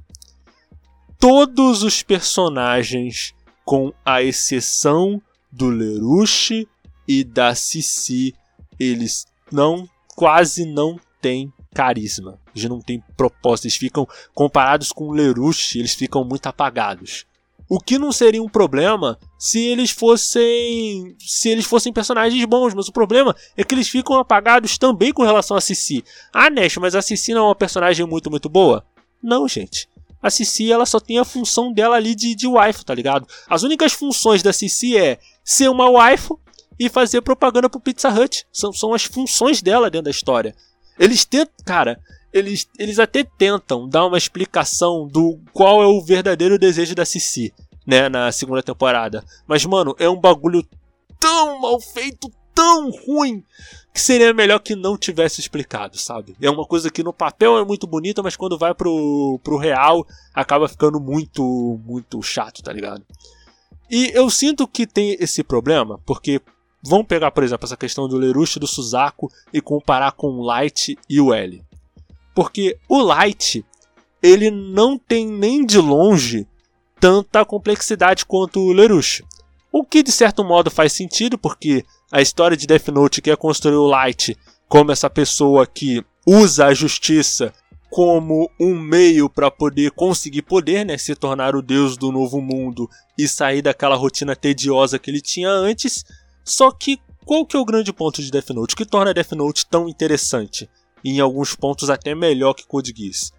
Todos 1.20 1.84
os 1.84 2.04
personagens, 2.04 3.34
com 3.64 3.94
a 4.04 4.22
exceção 4.22 5.22
do 5.52 5.70
Lerushi 5.70 6.68
e 7.08 7.24
da 7.24 7.56
Cici, 7.56 8.36
eles 8.80 9.26
não 9.52 9.88
quase 10.16 10.66
não 10.66 11.00
têm 11.22 11.52
carisma. 11.74 12.40
Eles 12.56 12.70
não 12.70 12.80
têm 12.80 13.04
propósito. 13.18 13.66
Eles 13.66 13.76
ficam 13.76 14.08
comparados 14.34 14.92
com 14.92 15.10
o 15.10 15.16
eles 15.18 15.94
ficam 15.94 16.24
muito 16.24 16.48
apagados. 16.48 17.26
O 17.70 17.80
que 17.80 17.98
não 17.98 18.12
seria 18.12 18.44
um 18.44 18.50
problema 18.50 19.18
se 19.40 19.60
eles 19.60 19.90
fossem 19.90 21.16
se 21.18 21.50
eles 21.50 21.66
fossem 21.66 21.92
personagens 21.92 22.44
bons, 22.46 22.74
mas 22.74 22.88
o 22.88 22.92
problema 22.92 23.36
é 23.58 23.64
que 23.64 23.74
eles 23.74 23.88
ficam 23.88 24.18
apagados 24.18 24.78
também 24.78 25.12
com 25.12 25.24
relação 25.24 25.58
a 25.58 25.62
Cici. 25.62 26.04
Ah, 26.32 26.50
Nash, 26.50 26.78
mas 26.78 26.94
a 26.94 27.02
Cici 27.02 27.34
não 27.34 27.42
é 27.42 27.46
uma 27.46 27.56
personagem 27.56 28.06
muito 28.06 28.30
muito 28.30 28.48
boa? 28.50 28.86
Não, 29.22 29.48
gente. 29.48 29.90
A 30.22 30.30
Cici 30.30 30.72
ela 30.72 30.86
só 30.86 31.00
tem 31.00 31.18
a 31.18 31.26
função 31.26 31.74
dela 31.74 31.96
ali 31.96 32.14
de, 32.14 32.36
de 32.36 32.48
waifu, 32.48 32.86
tá 32.86 32.94
ligado? 32.94 33.28
As 33.50 33.64
únicas 33.64 33.92
funções 33.94 34.44
da 34.44 34.54
Cici 34.54 34.98
é 34.98 35.18
ser 35.44 35.70
uma 35.70 35.90
waifu 35.90 36.40
e 36.80 36.90
fazer 36.90 37.22
propaganda 37.22 37.70
pro 37.70 37.80
Pizza 37.80 38.10
Hut. 38.10 38.46
São, 38.52 38.72
são 38.74 38.94
as 38.94 39.04
funções 39.04 39.62
dela 39.62 39.90
dentro 39.90 40.06
da 40.06 40.12
história. 40.12 40.56
Eles 40.98 41.26
tentam, 41.26 41.54
cara, 41.66 42.00
eles, 42.32 42.68
eles 42.80 43.00
até 43.00 43.24
tentam 43.24 43.88
dar 43.88 44.06
uma 44.06 44.18
explicação 44.18 45.08
do 45.08 45.40
qual 45.54 45.82
é 45.84 45.86
o 45.86 46.02
verdadeiro 46.02 46.58
desejo 46.58 46.96
da 46.96 47.06
Cici, 47.06 47.54
né, 47.86 48.10
na 48.10 48.32
segunda 48.32 48.64
temporada. 48.64 49.24
Mas, 49.48 49.66
mano, 49.66 49.96
é 50.00 50.10
um 50.10 50.20
bagulho 50.20 50.66
tão 51.20 51.62
mal 51.62 51.80
feito, 51.80 52.32
tão 52.54 52.90
ruim, 52.90 53.44
que 53.94 54.02
seria 54.02 54.34
melhor 54.34 54.60
que 54.60 54.76
não 54.76 54.98
tivesse 54.98 55.40
explicado, 55.40 55.98
sabe? 55.98 56.36
É 56.42 56.50
uma 56.50 56.66
coisa 56.66 56.90
que 56.90 57.04
no 57.04 57.14
papel 57.14 57.58
é 57.60 57.64
muito 57.64 57.86
bonita, 57.86 58.24
mas 58.24 58.36
quando 58.36 58.58
vai 58.58 58.74
pro, 58.74 59.40
pro 59.44 59.58
real 59.58 60.06
acaba 60.34 60.68
ficando 60.68 61.00
muito, 61.00 61.80
muito 61.86 62.22
chato, 62.24 62.64
tá 62.64 62.74
ligado? 62.74 63.06
E 63.90 64.12
eu 64.16 64.28
sinto 64.30 64.68
que 64.68 64.88
tem 64.88 65.16
esse 65.20 65.44
problema, 65.44 66.00
porque 66.04 66.42
vamos 66.84 67.08
pegar, 67.08 67.32
por 67.32 67.44
exemplo, 67.44 67.66
essa 67.66 67.78
questão 67.78 68.08
do 68.08 68.18
Lerush 68.18 68.58
do 68.58 68.68
Suzaku 68.68 69.32
e 69.54 69.62
comparar 69.62 70.12
com 70.12 70.28
o 70.28 70.44
Light 70.44 70.98
e 71.10 71.22
o 71.22 71.34
L. 71.34 71.64
Porque 72.36 72.78
o 72.90 73.02
Light, 73.02 73.66
ele 74.22 74.52
não 74.52 74.98
tem 74.98 75.26
nem 75.26 75.66
de 75.66 75.78
longe 75.78 76.48
tanta 77.00 77.46
complexidade 77.46 78.26
quanto 78.26 78.60
o 78.60 78.74
Lerush. 78.74 79.24
O 79.72 79.84
que 79.84 80.04
de 80.04 80.12
certo 80.12 80.44
modo 80.44 80.70
faz 80.70 80.94
sentido, 80.94 81.38
porque 81.38 81.84
a 82.12 82.22
história 82.22 82.56
de 82.56 82.68
Death 82.68 82.90
Note 82.90 83.22
quer 83.22 83.38
construir 83.38 83.76
o 83.76 83.88
Light 83.88 84.38
como 84.68 84.92
essa 84.92 85.10
pessoa 85.10 85.66
que 85.66 86.04
usa 86.26 86.68
a 86.68 86.74
justiça 86.74 87.54
como 87.90 88.50
um 88.60 88.74
meio 88.80 89.30
para 89.30 89.52
poder 89.52 89.92
conseguir 89.92 90.42
poder, 90.42 90.84
né, 90.84 90.98
se 90.98 91.14
tornar 91.16 91.56
o 91.56 91.62
deus 91.62 91.96
do 91.96 92.12
novo 92.12 92.42
mundo 92.42 92.90
e 93.16 93.28
sair 93.28 93.62
daquela 93.62 93.96
rotina 93.96 94.36
tediosa 94.36 94.98
que 94.98 95.12
ele 95.12 95.22
tinha 95.22 95.50
antes. 95.50 96.04
Só 96.44 96.72
que 96.72 97.00
qual 97.26 97.46
que 97.46 97.56
é 97.56 97.60
o 97.60 97.66
grande 97.66 97.94
ponto 97.94 98.22
de 98.22 98.30
Death 98.30 98.50
Note? 98.50 98.76
Que 98.76 98.86
torna 98.86 99.14
Death 99.14 99.32
Note 99.32 99.66
tão 99.66 99.88
interessante? 99.88 100.70
E 101.04 101.12
em 101.12 101.20
alguns 101.20 101.56
pontos 101.56 101.90
até 101.90 102.14
melhor 102.14 102.54
que 102.54 102.66
Code 102.66 102.94
Geass? 102.96 103.32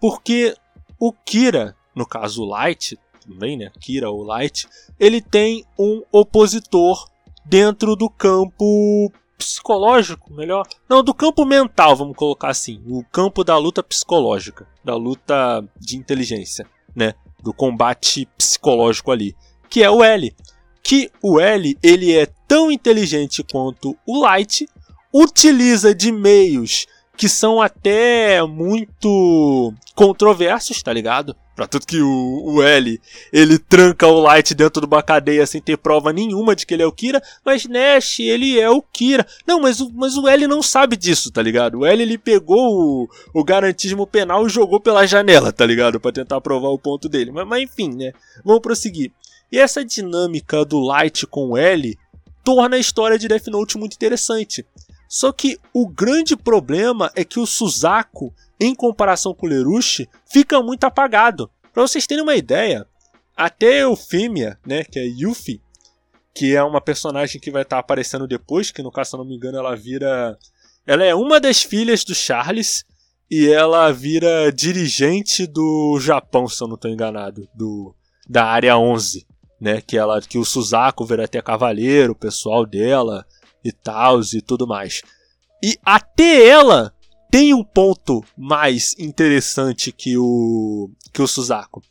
Porque 0.00 0.54
o 0.98 1.12
Kira, 1.12 1.76
no 1.94 2.06
caso 2.06 2.42
o 2.42 2.46
Light, 2.46 2.98
também, 3.26 3.56
né, 3.56 3.70
Kira 3.80 4.10
ou 4.10 4.22
Light, 4.22 4.66
ele 4.98 5.20
tem 5.20 5.64
um 5.78 6.02
opositor 6.10 7.08
dentro 7.44 7.94
do 7.96 8.08
campo 8.08 9.12
psicológico, 9.36 10.32
melhor. 10.32 10.66
Não, 10.88 11.02
do 11.02 11.14
campo 11.14 11.44
mental, 11.44 11.96
vamos 11.96 12.16
colocar 12.16 12.48
assim. 12.48 12.82
O 12.86 13.02
campo 13.04 13.42
da 13.42 13.56
luta 13.56 13.82
psicológica, 13.82 14.66
da 14.84 14.94
luta 14.94 15.64
de 15.78 15.96
inteligência, 15.96 16.66
né? 16.94 17.14
Do 17.42 17.54
combate 17.54 18.26
psicológico 18.36 19.10
ali, 19.10 19.34
que 19.68 19.82
é 19.82 19.90
o 19.90 20.04
L. 20.04 20.34
Que 20.82 21.10
o 21.22 21.38
L, 21.38 21.76
ele 21.82 22.16
é 22.16 22.26
tão 22.48 22.70
inteligente 22.70 23.44
quanto 23.44 23.96
o 24.06 24.20
Light, 24.20 24.68
utiliza 25.12 25.94
de 25.94 26.10
meios 26.10 26.86
que 27.20 27.28
são 27.28 27.60
até 27.60 28.42
muito 28.44 29.74
controversos, 29.94 30.82
tá 30.82 30.90
ligado? 30.90 31.36
Pra 31.54 31.66
tudo 31.66 31.84
que 31.84 32.00
o, 32.00 32.42
o 32.46 32.62
L, 32.62 32.98
ele 33.30 33.58
tranca 33.58 34.06
o 34.06 34.20
Light 34.20 34.54
dentro 34.54 34.80
de 34.80 34.86
uma 34.86 35.02
cadeia 35.02 35.46
sem 35.46 35.60
ter 35.60 35.76
prova 35.76 36.14
nenhuma 36.14 36.56
de 36.56 36.64
que 36.64 36.72
ele 36.72 36.82
é 36.82 36.86
o 36.86 36.92
Kira, 36.92 37.22
mas 37.44 37.66
Nash, 37.66 38.20
ele 38.20 38.58
é 38.58 38.70
o 38.70 38.80
Kira. 38.80 39.26
Não, 39.46 39.60
mas 39.60 39.82
o, 39.82 39.90
mas 39.92 40.16
o 40.16 40.26
L 40.26 40.46
não 40.46 40.62
sabe 40.62 40.96
disso, 40.96 41.30
tá 41.30 41.42
ligado? 41.42 41.80
O 41.80 41.84
L, 41.84 42.02
ele 42.02 42.16
pegou 42.16 43.04
o, 43.04 43.08
o 43.34 43.44
garantismo 43.44 44.06
penal 44.06 44.46
e 44.46 44.48
jogou 44.48 44.80
pela 44.80 45.06
janela, 45.06 45.52
tá 45.52 45.66
ligado? 45.66 46.00
Pra 46.00 46.12
tentar 46.12 46.40
provar 46.40 46.70
o 46.70 46.78
ponto 46.78 47.06
dele. 47.06 47.30
Mas, 47.30 47.46
mas 47.46 47.62
enfim, 47.64 47.94
né? 47.94 48.14
Vamos 48.42 48.62
prosseguir. 48.62 49.12
E 49.50 49.58
essa 49.58 49.84
dinâmica 49.84 50.64
do 50.64 50.78
Light 50.78 51.26
com 51.26 51.50
o 51.50 51.56
L 51.56 51.98
torna 52.44 52.76
a 52.76 52.78
história 52.78 53.18
de 53.18 53.28
Death 53.28 53.48
Note 53.48 53.78
muito 53.78 53.94
interessante. 53.94 54.64
Só 55.08 55.32
que 55.32 55.58
o 55.74 55.88
grande 55.88 56.36
problema 56.36 57.10
é 57.16 57.24
que 57.24 57.40
o 57.40 57.46
Suzaku, 57.46 58.32
em 58.60 58.74
comparação 58.74 59.34
com 59.34 59.46
o 59.46 59.48
Lerushi, 59.48 60.08
fica 60.24 60.62
muito 60.62 60.84
apagado. 60.84 61.50
Para 61.72 61.82
vocês 61.82 62.06
terem 62.06 62.22
uma 62.22 62.36
ideia, 62.36 62.86
até 63.36 63.82
Eufemia, 63.82 64.56
né, 64.64 64.84
que 64.84 64.98
é 64.98 65.04
Yuffie, 65.04 65.60
que 66.32 66.54
é 66.54 66.62
uma 66.62 66.80
personagem 66.80 67.40
que 67.40 67.50
vai 67.50 67.62
estar 67.62 67.76
tá 67.76 67.80
aparecendo 67.80 68.28
depois, 68.28 68.70
que 68.70 68.82
no 68.82 68.92
caso, 68.92 69.10
se 69.10 69.16
eu 69.16 69.18
não 69.18 69.24
me 69.24 69.34
engano, 69.34 69.58
ela 69.58 69.74
vira. 69.74 70.38
Ela 70.86 71.04
é 71.04 71.14
uma 71.14 71.40
das 71.40 71.62
filhas 71.62 72.04
do 72.04 72.14
Charles 72.14 72.84
e 73.30 73.48
ela 73.48 73.90
vira 73.92 74.52
dirigente 74.52 75.46
do 75.46 75.98
Japão, 76.00 76.46
se 76.48 76.62
eu 76.62 76.68
não 76.68 76.76
estou 76.76 76.90
enganado, 76.90 77.48
do 77.54 77.94
da 78.28 78.44
área 78.44 78.78
11, 78.78 79.26
né, 79.60 79.80
que 79.80 79.96
ela 79.96 80.20
que 80.20 80.38
o 80.38 80.44
Suzaku 80.44 81.04
vira 81.04 81.24
até 81.24 81.42
cavaleiro, 81.42 82.12
o 82.12 82.16
pessoal 82.16 82.64
dela 82.64 83.26
e 83.64 83.70
tal 83.70 84.20
e 84.20 84.40
tudo 84.40 84.66
mais. 84.66 85.02
E 85.62 85.76
até 85.84 86.46
ela 86.46 86.92
tem 87.30 87.54
um 87.54 87.62
ponto 87.62 88.24
mais 88.36 88.94
interessante 88.98 89.92
que 89.92 90.16
o 90.16 90.90
que 91.12 91.22
o 91.22 91.28
Suzaku. 91.28 91.82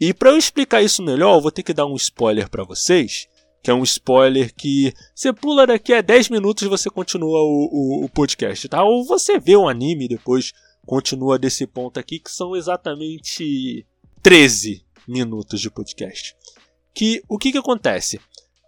E 0.00 0.12
para 0.12 0.30
eu 0.30 0.36
explicar 0.36 0.82
isso 0.82 1.02
melhor, 1.02 1.36
eu 1.36 1.40
vou 1.40 1.50
ter 1.50 1.62
que 1.62 1.72
dar 1.72 1.86
um 1.86 1.94
spoiler 1.94 2.50
para 2.50 2.64
vocês, 2.64 3.28
que 3.62 3.70
é 3.70 3.74
um 3.74 3.84
spoiler 3.84 4.52
que 4.54 4.92
você 5.14 5.32
pula 5.32 5.66
daqui 5.66 5.94
a 5.94 6.02
10 6.02 6.28
minutos 6.28 6.64
e 6.64 6.68
você 6.68 6.90
continua 6.90 7.38
o, 7.40 7.68
o, 7.72 8.04
o 8.04 8.08
podcast, 8.08 8.68
tá? 8.68 8.82
Ou 8.84 9.04
você 9.04 9.38
vê 9.38 9.56
o 9.56 9.68
anime 9.68 10.04
e 10.04 10.08
depois 10.08 10.52
continua 10.84 11.38
desse 11.38 11.66
ponto 11.66 11.98
aqui, 11.98 12.18
que 12.18 12.30
são 12.30 12.54
exatamente 12.54 13.86
13 14.22 14.84
minutos 15.08 15.60
de 15.60 15.70
podcast. 15.70 16.36
Que 16.94 17.22
o 17.28 17.38
que 17.38 17.52
que 17.52 17.58
acontece? 17.58 18.20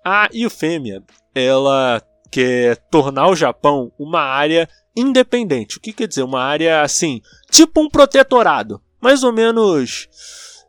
A 0.04 0.28
Eufêmia, 0.32 1.02
ela 1.34 2.02
quer 2.30 2.76
tornar 2.90 3.28
o 3.28 3.36
Japão 3.36 3.92
uma 3.98 4.20
área 4.20 4.68
independente. 4.96 5.78
O 5.78 5.80
que 5.80 5.92
quer 5.92 6.08
dizer? 6.08 6.22
Uma 6.22 6.42
área 6.42 6.82
assim, 6.82 7.20
tipo 7.50 7.80
um 7.80 7.88
protetorado. 7.88 8.80
Mais 9.00 9.22
ou 9.22 9.32
menos. 9.32 10.08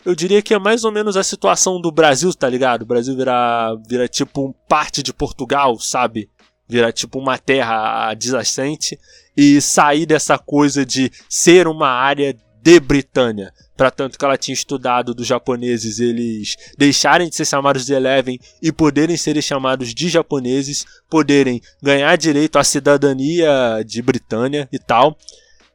Eu 0.05 0.15
diria 0.15 0.41
que 0.41 0.53
é 0.53 0.59
mais 0.59 0.83
ou 0.83 0.91
menos 0.91 1.17
a 1.17 1.23
situação 1.23 1.81
do 1.81 1.91
Brasil, 1.91 2.33
tá 2.33 2.47
ligado? 2.47 2.83
O 2.83 2.85
Brasil 2.85 3.15
virar 3.15 3.75
vira 3.87 4.07
tipo 4.07 4.55
parte 4.67 5.01
de 5.01 5.11
Portugal, 5.11 5.79
sabe? 5.79 6.29
Virar 6.67 6.91
tipo 6.91 7.19
uma 7.19 7.37
terra 7.37 8.09
adjacente 8.09 8.97
e 9.35 9.59
sair 9.61 10.05
dessa 10.05 10.37
coisa 10.37 10.85
de 10.85 11.11
ser 11.29 11.67
uma 11.67 11.89
área 11.89 12.37
de 12.61 12.79
Britânia. 12.79 13.53
Para 13.77 13.91
tanto 13.91 14.17
que 14.17 14.25
ela 14.25 14.37
tinha 14.37 14.53
estudado 14.53 15.13
dos 15.13 15.27
japoneses 15.27 15.99
eles 15.99 16.57
deixarem 16.77 17.29
de 17.29 17.35
ser 17.35 17.45
chamados 17.45 17.85
de 17.85 17.93
Eleven 17.93 18.39
e 18.61 18.71
poderem 18.71 19.15
ser 19.15 19.41
chamados 19.41 19.93
de 19.93 20.09
japoneses, 20.09 20.83
poderem 21.07 21.61
ganhar 21.81 22.17
direito 22.17 22.57
à 22.57 22.63
cidadania 22.63 23.83
de 23.85 24.01
Britânia 24.01 24.67
e 24.71 24.79
tal. 24.79 25.15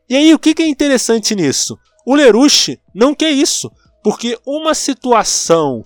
E 0.09 0.17
aí, 0.17 0.35
o 0.35 0.39
que 0.39 0.61
é 0.61 0.67
interessante 0.67 1.35
nisso? 1.35 1.79
O 2.05 2.17
Lerushi 2.17 2.81
não 2.93 3.15
quer 3.15 3.31
isso, 3.31 3.71
porque 4.03 4.37
uma 4.45 4.75
situação 4.75 5.85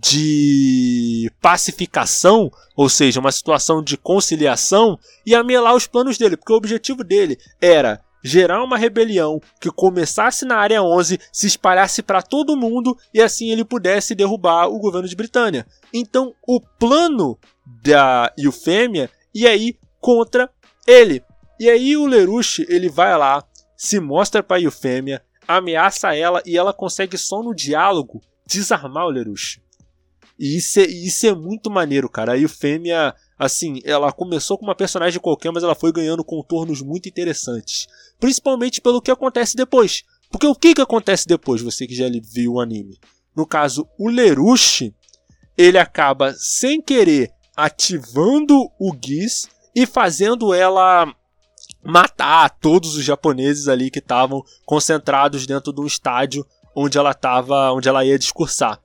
de 0.00 1.30
pacificação, 1.40 2.50
ou 2.76 2.88
seja, 2.88 3.20
uma 3.20 3.32
situação 3.32 3.82
de 3.82 3.96
conciliação, 3.96 4.98
ia 5.26 5.44
melar 5.44 5.74
os 5.74 5.86
planos 5.86 6.16
dele, 6.16 6.36
porque 6.36 6.52
o 6.52 6.56
objetivo 6.56 7.04
dele 7.04 7.38
era 7.60 8.00
gerar 8.22 8.62
uma 8.62 8.76
rebelião 8.76 9.40
que 9.60 9.70
começasse 9.70 10.44
na 10.44 10.56
área 10.56 10.82
11, 10.82 11.18
se 11.32 11.46
espalhasse 11.46 12.02
para 12.02 12.22
todo 12.22 12.56
mundo 12.56 12.96
e 13.12 13.20
assim 13.20 13.50
ele 13.50 13.64
pudesse 13.64 14.14
derrubar 14.14 14.68
o 14.68 14.78
governo 14.78 15.08
de 15.08 15.16
Britânia. 15.16 15.66
Então, 15.92 16.34
o 16.46 16.60
plano 16.60 17.38
da 17.82 18.32
Eufêmia 18.36 19.10
ia 19.34 19.54
ir 19.54 19.78
contra 20.00 20.50
ele. 20.86 21.22
E 21.58 21.68
aí 21.68 21.96
o 21.96 22.06
Lerush, 22.06 22.64
ele 22.68 22.88
vai 22.88 23.16
lá, 23.16 23.44
se 23.76 24.00
mostra 24.00 24.42
para 24.42 24.60
Eufêmia, 24.60 25.22
ameaça 25.46 26.14
ela 26.14 26.42
e 26.46 26.56
ela 26.56 26.72
consegue 26.72 27.18
só 27.18 27.42
no 27.42 27.54
diálogo 27.54 28.20
desarmar 28.46 29.06
o 29.06 29.10
Lerush. 29.10 29.60
E 30.38 30.56
isso 30.56 30.80
é, 30.80 30.84
isso 30.84 31.26
é 31.26 31.34
muito 31.34 31.70
maneiro, 31.70 32.08
cara. 32.08 32.32
A 32.32 32.38
Eufêmia 32.38 33.14
Assim, 33.40 33.80
ela 33.86 34.12
começou 34.12 34.58
com 34.58 34.66
uma 34.66 34.74
personagem 34.74 35.18
qualquer, 35.18 35.50
mas 35.50 35.62
ela 35.62 35.74
foi 35.74 35.90
ganhando 35.90 36.22
contornos 36.22 36.82
muito 36.82 37.08
interessantes. 37.08 37.86
Principalmente 38.20 38.80
pelo 38.80 39.00
que 39.00 39.10
acontece 39.10 39.56
depois. 39.56 40.04
Porque 40.30 40.46
o 40.46 40.54
que, 40.54 40.74
que 40.74 40.82
acontece 40.82 41.26
depois, 41.26 41.60
você 41.60 41.86
que 41.86 41.94
já 41.94 42.06
viu 42.32 42.54
o 42.54 42.60
anime? 42.60 42.98
No 43.34 43.46
caso, 43.46 43.88
o 43.98 44.08
Lerushi, 44.08 44.94
ele 45.56 45.78
acaba 45.78 46.32
sem 46.34 46.80
querer 46.80 47.32
ativando 47.56 48.70
o 48.78 48.94
Giz 49.04 49.48
e 49.74 49.86
fazendo 49.86 50.54
ela 50.54 51.12
matar 51.82 52.50
todos 52.60 52.96
os 52.96 53.04
japoneses 53.04 53.68
ali 53.68 53.90
que 53.90 53.98
estavam 53.98 54.44
concentrados 54.64 55.46
dentro 55.46 55.72
de 55.72 55.80
um 55.80 55.86
estádio 55.86 56.46
onde 56.74 56.98
ela 56.98 57.14
tava, 57.14 57.72
onde 57.72 57.88
ela 57.88 58.04
ia 58.04 58.18
discursar. 58.18 58.80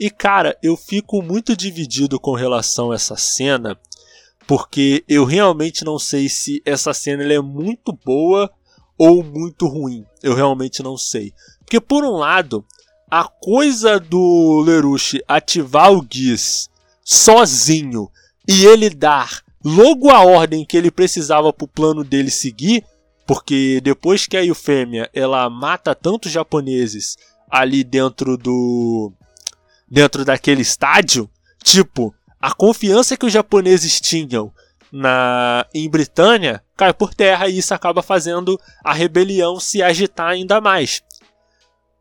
E 0.00 0.10
cara, 0.10 0.56
eu 0.62 0.76
fico 0.76 1.22
muito 1.22 1.56
dividido 1.56 2.20
com 2.20 2.34
relação 2.34 2.92
a 2.92 2.94
essa 2.94 3.16
cena, 3.16 3.78
porque 4.46 5.04
eu 5.08 5.24
realmente 5.24 5.84
não 5.84 5.98
sei 5.98 6.28
se 6.28 6.62
essa 6.64 6.94
cena 6.94 7.22
é 7.32 7.40
muito 7.40 7.92
boa 7.92 8.50
ou 8.98 9.22
muito 9.22 9.66
ruim. 9.66 10.04
Eu 10.22 10.34
realmente 10.34 10.82
não 10.82 10.96
sei. 10.96 11.32
Porque 11.60 11.80
por 11.80 12.04
um 12.04 12.16
lado, 12.16 12.64
a 13.10 13.24
coisa 13.24 13.98
do 13.98 14.60
Lerushi 14.66 15.22
ativar 15.26 15.92
o 15.92 16.04
Giz 16.10 16.68
sozinho 17.04 18.10
e 18.46 18.66
ele 18.66 18.90
dar 18.90 19.42
logo 19.64 20.10
a 20.10 20.22
ordem 20.22 20.64
que 20.64 20.76
ele 20.76 20.90
precisava 20.90 21.52
para 21.52 21.64
o 21.64 21.68
plano 21.68 22.04
dele 22.04 22.30
seguir, 22.30 22.84
porque 23.26 23.80
depois 23.82 24.26
que 24.26 24.36
a 24.36 24.44
Eufêmia 24.44 25.08
ela 25.14 25.48
mata 25.48 25.94
tantos 25.94 26.32
japoneses 26.32 27.16
ali 27.50 27.84
dentro 27.84 28.36
do 28.36 29.12
dentro 29.90 30.24
daquele 30.24 30.60
estádio, 30.60 31.30
tipo, 31.62 32.14
a 32.40 32.52
confiança 32.52 33.16
que 33.16 33.24
os 33.24 33.32
japoneses 33.32 34.00
tinham 34.00 34.52
na 34.92 35.66
em 35.74 35.88
Britânia 35.88 36.62
cai 36.76 36.92
por 36.94 37.14
terra 37.14 37.48
e 37.48 37.58
isso 37.58 37.74
acaba 37.74 38.02
fazendo 38.02 38.58
a 38.84 38.92
rebelião 38.92 39.60
se 39.60 39.82
agitar 39.82 40.28
ainda 40.28 40.60
mais. 40.60 41.02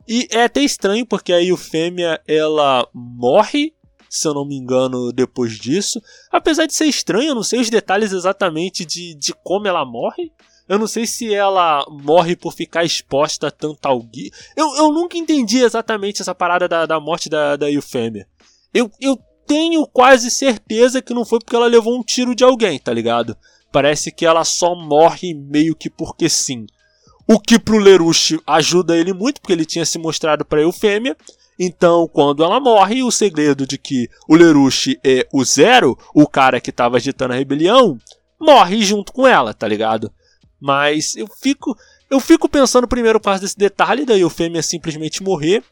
E 0.07 0.27
é 0.31 0.43
até 0.43 0.61
estranho 0.61 1.05
porque 1.05 1.33
a 1.33 1.43
Eufêmia 1.43 2.21
ela 2.25 2.87
morre, 2.93 3.73
se 4.09 4.25
eu 4.27 4.33
não 4.33 4.45
me 4.45 4.55
engano, 4.55 5.11
depois 5.11 5.59
disso. 5.59 6.01
Apesar 6.31 6.65
de 6.65 6.73
ser 6.73 6.85
estranho, 6.85 7.29
eu 7.29 7.35
não 7.35 7.43
sei 7.43 7.59
os 7.59 7.69
detalhes 7.69 8.13
exatamente 8.13 8.85
de, 8.85 9.13
de 9.15 9.33
como 9.43 9.67
ela 9.67 9.83
morre. 9.83 10.31
Eu 10.67 10.77
não 10.77 10.87
sei 10.87 11.05
se 11.05 11.33
ela 11.33 11.85
morre 11.89 12.35
por 12.35 12.53
ficar 12.53 12.83
exposta 12.83 13.49
tanto 13.49 13.85
ao 13.85 14.01
Gui. 14.01 14.31
Eu, 14.55 14.75
eu 14.75 14.91
nunca 14.91 15.17
entendi 15.17 15.59
exatamente 15.59 16.21
essa 16.21 16.35
parada 16.35 16.67
da, 16.67 16.85
da 16.85 16.99
morte 16.99 17.29
da, 17.29 17.55
da 17.55 17.71
Eufêmia. 17.71 18.27
Eu, 18.73 18.91
eu 18.99 19.17
tenho 19.47 19.87
quase 19.87 20.29
certeza 20.29 21.01
que 21.01 21.13
não 21.13 21.25
foi 21.25 21.39
porque 21.39 21.55
ela 21.55 21.67
levou 21.67 21.97
um 21.97 22.03
tiro 22.03 22.35
de 22.35 22.43
alguém, 22.43 22.77
tá 22.77 22.93
ligado? 22.93 23.35
Parece 23.71 24.11
que 24.11 24.25
ela 24.25 24.43
só 24.43 24.75
morre 24.75 25.33
meio 25.33 25.75
que 25.75 25.89
porque 25.89 26.29
sim. 26.29 26.67
O 27.27 27.39
que 27.39 27.57
pro 27.57 27.77
Lerush 27.77 28.37
ajuda 28.45 28.95
ele 28.95 29.13
muito, 29.13 29.41
porque 29.41 29.53
ele 29.53 29.65
tinha 29.65 29.85
se 29.85 29.97
mostrado 29.97 30.45
pra 30.45 30.61
Eufêmia. 30.61 31.15
Então, 31.59 32.07
quando 32.07 32.43
ela 32.43 32.59
morre, 32.59 33.03
o 33.03 33.11
segredo 33.11 33.65
de 33.65 33.77
que 33.77 34.09
o 34.27 34.35
Lerush 34.35 34.97
é 35.03 35.27
o 35.33 35.43
Zero, 35.43 35.97
o 36.13 36.27
cara 36.27 36.61
que 36.61 36.71
tava 36.71 36.97
agitando 36.97 37.33
a 37.33 37.37
rebelião, 37.37 37.97
morre 38.39 38.81
junto 38.81 39.11
com 39.11 39.27
ela, 39.27 39.53
tá 39.53 39.67
ligado? 39.67 40.11
Mas 40.59 41.15
eu 41.15 41.27
fico, 41.27 41.75
eu 42.09 42.19
fico 42.19 42.47
pensando 42.47 42.87
primeiro 42.87 43.19
parte 43.19 43.41
desse 43.41 43.57
detalhe 43.57 44.05
da 44.05 44.17
Eufêmia 44.17 44.61
simplesmente 44.61 45.23
morrer 45.23 45.63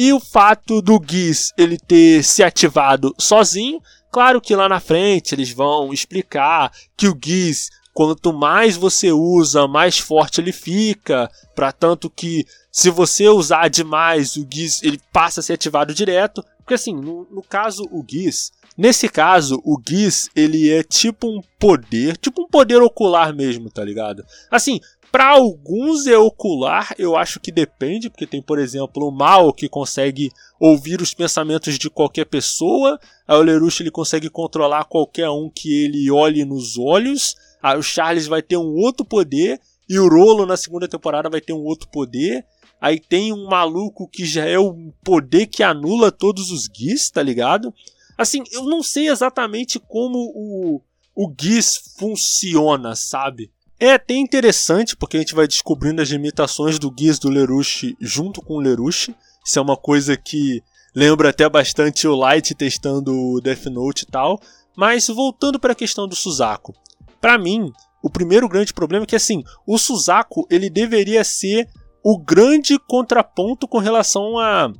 e 0.00 0.14
o 0.14 0.18
fato 0.18 0.80
do 0.80 0.98
Giz 1.06 1.52
ele 1.58 1.76
ter 1.76 2.24
se 2.24 2.42
ativado 2.42 3.14
sozinho. 3.18 3.82
Claro 4.10 4.40
que 4.40 4.56
lá 4.56 4.66
na 4.66 4.80
frente 4.80 5.34
eles 5.34 5.52
vão 5.52 5.92
explicar 5.92 6.72
que 6.96 7.06
o 7.06 7.14
Giz, 7.22 7.68
quanto 7.92 8.32
mais 8.32 8.78
você 8.78 9.12
usa, 9.12 9.68
mais 9.68 9.98
forte 9.98 10.40
ele 10.40 10.52
fica, 10.52 11.30
para 11.54 11.70
tanto 11.70 12.08
que 12.08 12.46
se 12.72 12.88
você 12.88 13.28
usar 13.28 13.68
demais, 13.68 14.36
o 14.36 14.48
Giz 14.50 14.82
ele 14.82 14.98
passa 15.12 15.40
a 15.40 15.42
ser 15.42 15.52
ativado 15.52 15.92
direto. 15.92 16.42
Porque 16.60 16.72
assim, 16.72 16.94
no, 16.94 17.28
no 17.30 17.42
caso 17.42 17.86
o 17.92 18.02
Giz, 18.08 18.52
Nesse 18.78 19.10
caso, 19.10 19.60
o 19.62 19.78
Giz, 19.86 20.30
ele 20.34 20.70
é 20.70 20.82
tipo 20.82 21.26
um 21.28 21.42
poder, 21.58 22.16
tipo 22.16 22.40
um 22.40 22.46
poder 22.46 22.80
ocular 22.80 23.34
mesmo, 23.34 23.68
tá 23.68 23.84
ligado? 23.84 24.24
Assim, 24.50 24.80
para 25.10 25.30
alguns 25.30 26.06
é 26.06 26.16
ocular, 26.16 26.94
eu 26.98 27.16
acho 27.16 27.40
que 27.40 27.50
depende, 27.50 28.08
porque 28.08 28.26
tem, 28.26 28.40
por 28.40 28.58
exemplo, 28.58 29.08
o 29.08 29.10
Mal 29.10 29.52
que 29.52 29.68
consegue 29.68 30.30
ouvir 30.58 31.00
os 31.00 31.12
pensamentos 31.12 31.78
de 31.78 31.90
qualquer 31.90 32.26
pessoa, 32.26 32.98
a 33.26 33.36
o 33.36 33.42
Lerush 33.42 33.80
ele 33.80 33.90
consegue 33.90 34.30
controlar 34.30 34.84
qualquer 34.84 35.28
um 35.28 35.50
que 35.50 35.84
ele 35.84 36.10
olhe 36.10 36.44
nos 36.44 36.78
olhos, 36.78 37.36
aí 37.62 37.76
o 37.76 37.82
Charles 37.82 38.26
vai 38.26 38.40
ter 38.40 38.56
um 38.56 38.74
outro 38.76 39.04
poder, 39.04 39.60
e 39.88 39.98
o 39.98 40.08
Rolo 40.08 40.46
na 40.46 40.56
segunda 40.56 40.86
temporada 40.86 41.28
vai 41.28 41.40
ter 41.40 41.52
um 41.52 41.64
outro 41.64 41.88
poder, 41.88 42.44
aí 42.80 43.00
tem 43.00 43.32
um 43.32 43.48
maluco 43.48 44.08
que 44.08 44.24
já 44.24 44.44
é 44.44 44.58
o 44.58 44.92
poder 45.02 45.46
que 45.46 45.62
anula 45.62 46.12
todos 46.12 46.50
os 46.52 46.68
Gis, 46.72 47.10
tá 47.10 47.22
ligado? 47.22 47.74
Assim, 48.16 48.44
eu 48.52 48.64
não 48.64 48.82
sei 48.82 49.08
exatamente 49.08 49.80
como 49.80 50.18
o, 50.34 50.82
o 51.16 51.34
GIS 51.40 51.94
funciona, 51.98 52.94
sabe? 52.94 53.50
É 53.80 53.94
até 53.94 54.14
interessante 54.14 54.94
porque 54.94 55.16
a 55.16 55.20
gente 55.20 55.34
vai 55.34 55.48
descobrindo 55.48 56.02
as 56.02 56.10
limitações 56.10 56.78
do 56.78 56.94
GIS 56.94 57.18
do 57.18 57.30
Lerush 57.30 57.96
junto 57.98 58.42
com 58.42 58.56
o 58.56 58.60
Lerush. 58.60 59.08
Isso 59.42 59.58
é 59.58 59.62
uma 59.62 59.76
coisa 59.76 60.18
que 60.18 60.62
lembra 60.94 61.30
até 61.30 61.48
bastante 61.48 62.06
o 62.06 62.14
Light 62.14 62.54
testando 62.54 63.10
o 63.10 63.40
Death 63.40 63.64
Note 63.66 64.02
e 64.02 64.06
tal. 64.06 64.38
Mas 64.76 65.08
voltando 65.08 65.58
para 65.58 65.72
a 65.72 65.76
questão 65.76 66.06
do 66.06 66.14
Suzaku. 66.14 66.74
Para 67.22 67.38
mim, 67.38 67.72
o 68.02 68.10
primeiro 68.10 68.46
grande 68.50 68.74
problema 68.74 69.04
é 69.04 69.06
que 69.06 69.16
assim, 69.16 69.42
o 69.66 69.78
Suzaku 69.78 70.46
ele 70.50 70.68
deveria 70.68 71.24
ser 71.24 71.66
o 72.04 72.18
grande 72.18 72.78
contraponto 72.78 73.66
com 73.66 73.78
relação 73.78 74.38
a 74.38 74.70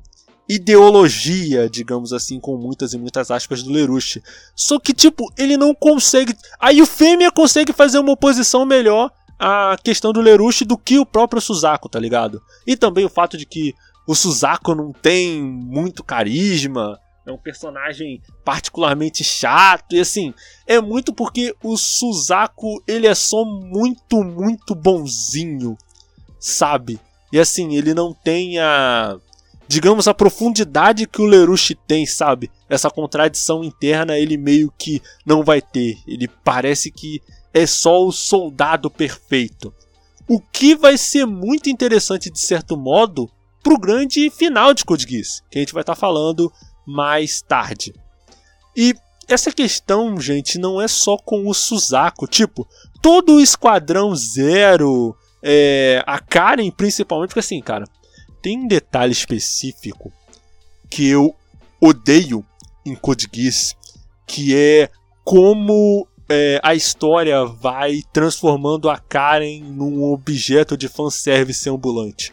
ideologia, 0.51 1.71
digamos 1.71 2.13
assim, 2.13 2.41
com 2.41 2.57
muitas 2.57 2.93
e 2.93 2.99
muitas 2.99 3.31
aspas 3.31 3.63
do 3.63 3.71
Lerush. 3.71 4.21
Só 4.57 4.81
que, 4.81 4.93
tipo, 4.93 5.33
ele 5.39 5.57
não 5.57 5.73
consegue. 5.73 6.37
Aí 6.59 6.83
o 6.83 6.87
Fêmea 6.87 7.31
consegue 7.31 7.73
fazer 7.73 8.01
uma 8.01 8.13
oposição 8.13 8.67
melhor 8.67 9.13
à 9.39 9.77
questão 9.81 10.13
do 10.13 10.21
Lerush 10.21 10.65
do 10.65 10.77
que 10.77 10.99
o 10.99 11.07
próprio 11.07 11.41
Suzaku, 11.41 11.89
tá 11.89 12.01
ligado? 12.01 12.43
E 12.67 12.77
também 12.77 13.05
o 13.05 13.09
fato 13.09 13.39
de 13.39 13.47
que 13.47 13.73
o 14.09 14.15
Suzaku 14.15 14.75
não 14.75 14.93
tem 14.93 15.41
muito 15.41 16.03
carisma. 16.03 16.99
É 17.25 17.31
um 17.31 17.39
personagem 17.39 18.21
particularmente 18.45 19.23
chato 19.23 19.95
e 19.95 20.01
assim, 20.01 20.35
é 20.67 20.81
muito 20.81 21.13
porque 21.13 21.55
o 21.63 21.77
Suzaku, 21.77 22.83
ele 22.89 23.07
é 23.07 23.15
só 23.15 23.45
muito, 23.45 24.25
muito 24.25 24.75
bonzinho, 24.75 25.79
sabe? 26.41 26.99
E 27.33 27.39
assim, 27.39 27.77
ele 27.77 27.95
não 27.95 28.13
tem 28.13 28.59
a 28.59 29.17
digamos, 29.71 30.09
a 30.09 30.15
profundidade 30.15 31.07
que 31.07 31.23
o 31.23 31.27
Lerush 31.27 31.77
tem, 31.87 32.05
sabe? 32.05 32.51
Essa 32.69 32.91
contradição 32.91 33.63
interna 33.63 34.19
ele 34.19 34.37
meio 34.37 34.75
que 34.77 35.01
não 35.25 35.45
vai 35.45 35.63
ter. 35.63 35.97
Ele 36.09 36.27
parece 36.27 36.91
que 36.91 37.23
é 37.55 37.65
só 37.69 38.05
o 38.05 38.11
soldado 38.11 38.91
perfeito. 38.91 39.73
O 40.27 40.41
que 40.41 40.75
vai 40.75 40.99
ser 40.99 41.25
muito 41.25 41.71
interessante 41.71 42.29
de 42.29 42.41
certo 42.41 42.77
modo 42.77 43.31
pro 43.63 43.79
grande 43.79 44.29
final 44.29 44.75
de 44.75 44.85
Code 44.85 45.07
Geass, 45.09 45.41
que 45.49 45.59
a 45.59 45.61
gente 45.61 45.73
vai 45.73 45.83
estar 45.83 45.95
tá 45.95 46.01
falando 46.01 46.53
mais 46.85 47.41
tarde. 47.41 47.95
E 48.77 48.93
essa 49.29 49.53
questão, 49.53 50.21
gente, 50.21 50.59
não 50.59 50.81
é 50.81 50.89
só 50.89 51.17
com 51.17 51.47
o 51.47 51.55
Suzaku. 51.55 52.27
Tipo, 52.27 52.67
todo 53.01 53.37
o 53.37 53.41
Esquadrão 53.41 54.17
Zero, 54.17 55.17
é, 55.41 56.03
a 56.05 56.19
Karen 56.19 56.73
principalmente, 56.73 57.29
porque 57.29 57.39
assim, 57.39 57.61
cara, 57.61 57.85
tem 58.43 58.59
um 58.59 58.67
detalhe 58.67 59.13
específico 59.13 60.13
que 60.89 61.07
eu 61.07 61.35
odeio 61.81 62.45
em 62.85 62.95
Code 62.95 63.29
Geass, 63.33 63.77
que 64.27 64.55
é 64.55 64.91
como 65.25 66.07
é, 66.29 66.61
a 66.63 66.75
história 66.75 67.45
vai 67.45 68.03
transformando 68.13 68.89
a 68.89 68.99
Karen 68.99 69.63
num 69.63 70.03
objeto 70.03 70.77
de 70.77 70.89
fanservice 70.89 71.69
ambulante, 71.69 72.33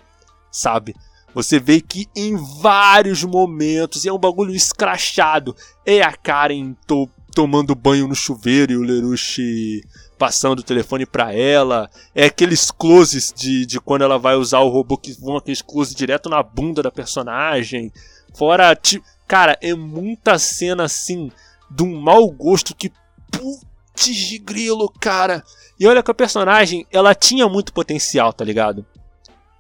sabe? 0.52 0.96
Você 1.34 1.60
vê 1.60 1.82
que 1.82 2.08
em 2.16 2.36
vários 2.62 3.24
momentos 3.24 4.06
é 4.06 4.12
um 4.12 4.18
bagulho 4.18 4.56
escrachado. 4.56 5.56
É 5.86 6.02
a 6.02 6.12
Karen 6.12 6.74
to 6.88 7.08
tomando 7.38 7.76
banho 7.76 8.08
no 8.08 8.16
chuveiro 8.16 8.72
e 8.72 8.78
o 8.78 8.82
Lerushi 8.82 9.84
passando 10.18 10.58
o 10.58 10.64
telefone 10.64 11.06
para 11.06 11.32
ela. 11.32 11.88
É 12.16 12.26
aqueles 12.26 12.72
closes 12.72 13.32
de, 13.32 13.64
de 13.64 13.80
quando 13.80 14.02
ela 14.02 14.18
vai 14.18 14.34
usar 14.36 14.62
o 14.62 14.70
robô 14.70 14.98
que 14.98 15.14
vão 15.14 15.38
aqueles 15.38 15.62
closes 15.62 15.94
direto 15.94 16.30
na 16.30 16.42
bunda 16.42 16.82
da 16.82 16.90
personagem. 16.90 17.94
Fora, 18.34 18.76
tipo, 18.76 19.06
cara, 19.28 19.56
é 19.62 19.76
muita 19.76 20.40
cena 20.40 20.86
assim 20.86 21.32
de 21.70 21.84
um 21.84 22.02
mau 22.02 22.28
gosto 22.32 22.74
que 22.74 22.92
putz 23.30 24.16
de 24.16 24.40
grilo, 24.40 24.92
cara. 25.00 25.44
E 25.80 25.86
olha 25.86 26.02
que 26.02 26.10
a 26.10 26.16
personagem, 26.16 26.88
ela 26.92 27.14
tinha 27.14 27.48
muito 27.48 27.72
potencial, 27.72 28.34
tá 28.34 28.44
ligado? 28.44 28.84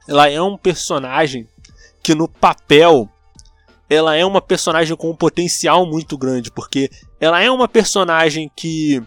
Ela 0.07 0.27
é 0.27 0.41
um 0.41 0.57
personagem 0.57 1.47
que 2.01 2.15
no 2.15 2.27
papel 2.27 3.07
ela 3.89 4.15
é 4.15 4.25
uma 4.25 4.41
personagem 4.41 4.95
com 4.95 5.09
um 5.09 5.15
potencial 5.15 5.85
muito 5.85 6.17
grande, 6.17 6.51
porque 6.51 6.89
ela 7.19 7.41
é 7.41 7.49
uma 7.49 7.67
personagem 7.67 8.51
que 8.55 9.01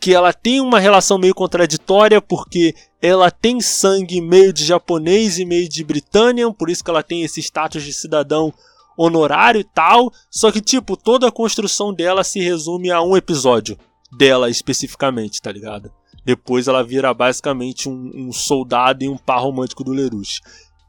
que 0.00 0.14
ela 0.14 0.32
tem 0.32 0.60
uma 0.60 0.78
relação 0.78 1.18
meio 1.18 1.34
contraditória 1.34 2.22
porque 2.22 2.72
ela 3.02 3.32
tem 3.32 3.60
sangue 3.60 4.20
meio 4.20 4.52
de 4.52 4.64
japonês 4.64 5.38
e 5.38 5.44
meio 5.44 5.68
de 5.68 5.82
britânia, 5.82 6.48
por 6.52 6.70
isso 6.70 6.84
que 6.84 6.90
ela 6.90 7.02
tem 7.02 7.24
esse 7.24 7.40
status 7.40 7.82
de 7.82 7.92
cidadão 7.92 8.54
honorário 8.96 9.60
e 9.60 9.64
tal. 9.64 10.12
Só 10.30 10.50
que, 10.50 10.60
tipo, 10.60 10.96
toda 10.96 11.28
a 11.28 11.32
construção 11.32 11.92
dela 11.92 12.24
se 12.24 12.40
resume 12.40 12.90
a 12.90 13.00
um 13.02 13.16
episódio 13.16 13.78
dela 14.16 14.50
especificamente, 14.50 15.42
tá 15.42 15.52
ligado? 15.52 15.90
Depois 16.24 16.68
ela 16.68 16.82
vira 16.82 17.14
basicamente 17.14 17.88
um, 17.88 18.10
um 18.14 18.32
soldado 18.32 19.04
e 19.04 19.08
um 19.08 19.16
par 19.16 19.40
romântico 19.40 19.84
do 19.84 19.92
Lerush. 19.92 20.40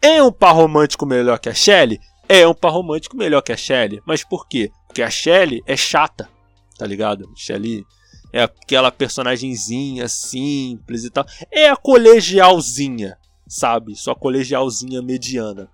É 0.01 0.21
um 0.23 0.31
par 0.31 0.55
romântico 0.55 1.05
melhor 1.05 1.39
que 1.39 1.49
a 1.49 1.53
Shelley? 1.53 1.99
É 2.29 2.47
um 2.47 2.53
par 2.53 2.71
romântico 2.71 3.17
melhor 3.17 3.41
que 3.41 3.51
a 3.51 3.57
Shelley. 3.57 4.01
Mas 4.05 4.23
por 4.23 4.47
quê? 4.47 4.71
Porque 4.87 5.01
a 5.01 5.09
Shelley 5.09 5.61
é 5.65 5.75
chata, 5.75 6.29
tá 6.77 6.85
ligado? 6.85 7.29
Shelley 7.35 7.83
é 8.31 8.43
aquela 8.43 8.91
personagemzinha 8.91 10.07
simples 10.07 11.03
e 11.03 11.09
tal. 11.09 11.25
É 11.51 11.69
a 11.69 11.75
colegialzinha, 11.75 13.17
sabe? 13.47 13.95
Só 13.95 14.13
colegialzinha 14.13 15.01
mediana. 15.01 15.67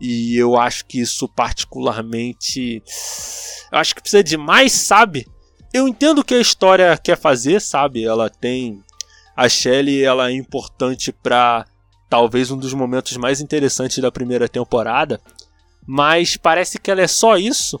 E 0.00 0.36
eu 0.36 0.56
acho 0.56 0.86
que 0.86 1.00
isso 1.00 1.28
particularmente. 1.28 2.80
Eu 3.72 3.78
acho 3.78 3.94
que 3.94 4.00
precisa 4.00 4.22
de 4.22 4.36
mais, 4.36 4.72
sabe? 4.72 5.26
eu 5.72 5.86
entendo 5.86 6.20
o 6.20 6.24
que 6.24 6.34
a 6.34 6.40
história 6.40 6.96
quer 6.96 7.16
fazer, 7.16 7.60
sabe? 7.60 8.04
Ela 8.04 8.30
tem 8.30 8.82
a 9.36 9.48
Shelley, 9.48 10.02
ela 10.02 10.30
é 10.30 10.32
importante 10.32 11.12
para 11.12 11.66
talvez 12.08 12.50
um 12.50 12.56
dos 12.56 12.72
momentos 12.72 13.16
mais 13.16 13.40
interessantes 13.40 13.98
da 13.98 14.10
primeira 14.10 14.48
temporada, 14.48 15.20
mas 15.90 16.36
parece 16.36 16.78
que 16.78 16.90
ela 16.90 17.00
é 17.00 17.06
só 17.06 17.38
isso, 17.38 17.80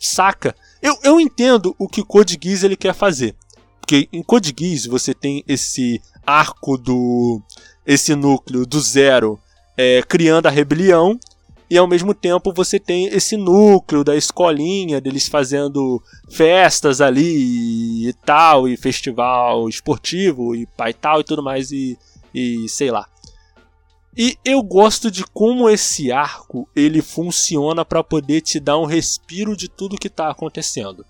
saca? 0.00 0.56
Eu, 0.80 0.96
eu 1.02 1.20
entendo 1.20 1.76
o 1.78 1.86
que 1.86 2.02
Code 2.02 2.38
Geass 2.42 2.62
ele 2.62 2.76
quer 2.76 2.94
fazer, 2.94 3.36
porque 3.78 4.08
em 4.10 4.22
Code 4.22 4.54
Geass 4.58 4.86
você 4.86 5.12
tem 5.12 5.44
esse 5.46 6.00
arco 6.26 6.78
do 6.78 7.42
esse 7.84 8.14
núcleo 8.14 8.64
do 8.64 8.80
zero 8.80 9.38
é, 9.76 10.02
criando 10.02 10.46
a 10.46 10.50
rebelião 10.50 11.20
e 11.68 11.76
ao 11.76 11.86
mesmo 11.86 12.14
tempo 12.14 12.54
você 12.54 12.80
tem 12.80 13.08
esse 13.08 13.36
núcleo 13.36 14.02
da 14.02 14.16
escolinha 14.16 14.98
deles 14.98 15.28
fazendo 15.28 16.02
festas 16.30 17.02
ali 17.02 18.08
e 18.08 18.14
tal, 18.24 18.66
e 18.66 18.78
festival 18.78 19.68
esportivo 19.68 20.54
e 20.56 20.64
pai 20.64 20.94
tal 20.94 21.20
e 21.20 21.24
tudo 21.24 21.42
mais 21.42 21.70
e, 21.70 21.98
e 22.34 22.66
sei 22.66 22.90
lá. 22.90 23.11
E 24.16 24.36
eu 24.44 24.62
gosto 24.62 25.10
de 25.10 25.24
como 25.24 25.70
esse 25.70 26.12
arco 26.12 26.68
ele 26.76 27.00
funciona 27.00 27.84
para 27.84 28.04
poder 28.04 28.42
te 28.42 28.60
dar 28.60 28.78
um 28.78 28.84
respiro 28.84 29.56
de 29.56 29.68
tudo 29.68 29.98
que 29.98 30.08
está 30.08 30.30
acontecendo. 30.30 31.04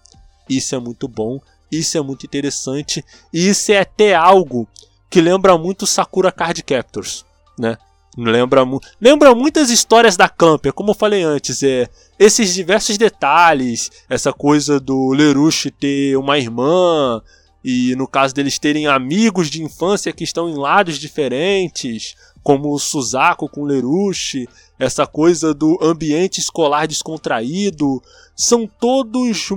Isso 0.49 0.75
é 0.75 0.79
muito 0.79 1.09
bom, 1.09 1.41
isso 1.71 1.99
é 1.99 2.03
muito 2.03 2.27
interessante 2.27 3.05
e 3.33 3.49
isso 3.49 3.73
é 3.73 3.81
até 3.81 4.15
algo 4.15 4.69
que 5.11 5.21
lembra 5.21 5.59
muito 5.59 5.87
Sakura 5.87 6.31
Card 6.31 6.63
Captors, 6.63 7.25
né? 7.59 7.77
Lembra, 8.17 8.63
lembra 9.01 9.35
muitas 9.35 9.71
histórias 9.71 10.19
da 10.19 10.29
Clamp, 10.29 10.67
como 10.75 10.91
eu 10.91 10.95
falei 10.95 11.23
antes, 11.23 11.63
é 11.63 11.89
esses 12.19 12.53
diversos 12.53 12.99
detalhes, 12.99 13.91
essa 14.09 14.35
coisa 14.35 14.79
do 14.79 15.13
Lerush 15.13 15.71
ter 15.81 16.17
uma 16.19 16.39
irmã 16.39 17.23
e 17.65 17.95
no 17.97 18.07
caso 18.07 18.35
deles 18.35 18.59
terem 18.59 18.87
amigos 18.87 19.49
de 19.49 19.63
infância 19.63 20.13
que 20.13 20.25
estão 20.25 20.49
em 20.49 20.55
lados 20.55 20.99
diferentes, 20.99 22.15
como 22.43 22.73
o 22.73 22.79
Suzaku 22.79 23.49
com 23.49 23.63
o 23.63 23.67
Lerush, 23.67 24.47
essa 24.79 25.07
coisa 25.07 25.55
do 25.55 25.79
ambiente 25.81 26.41
escolar 26.41 26.87
descontraído, 26.87 28.03
são 28.35 28.67
todos 28.67 29.49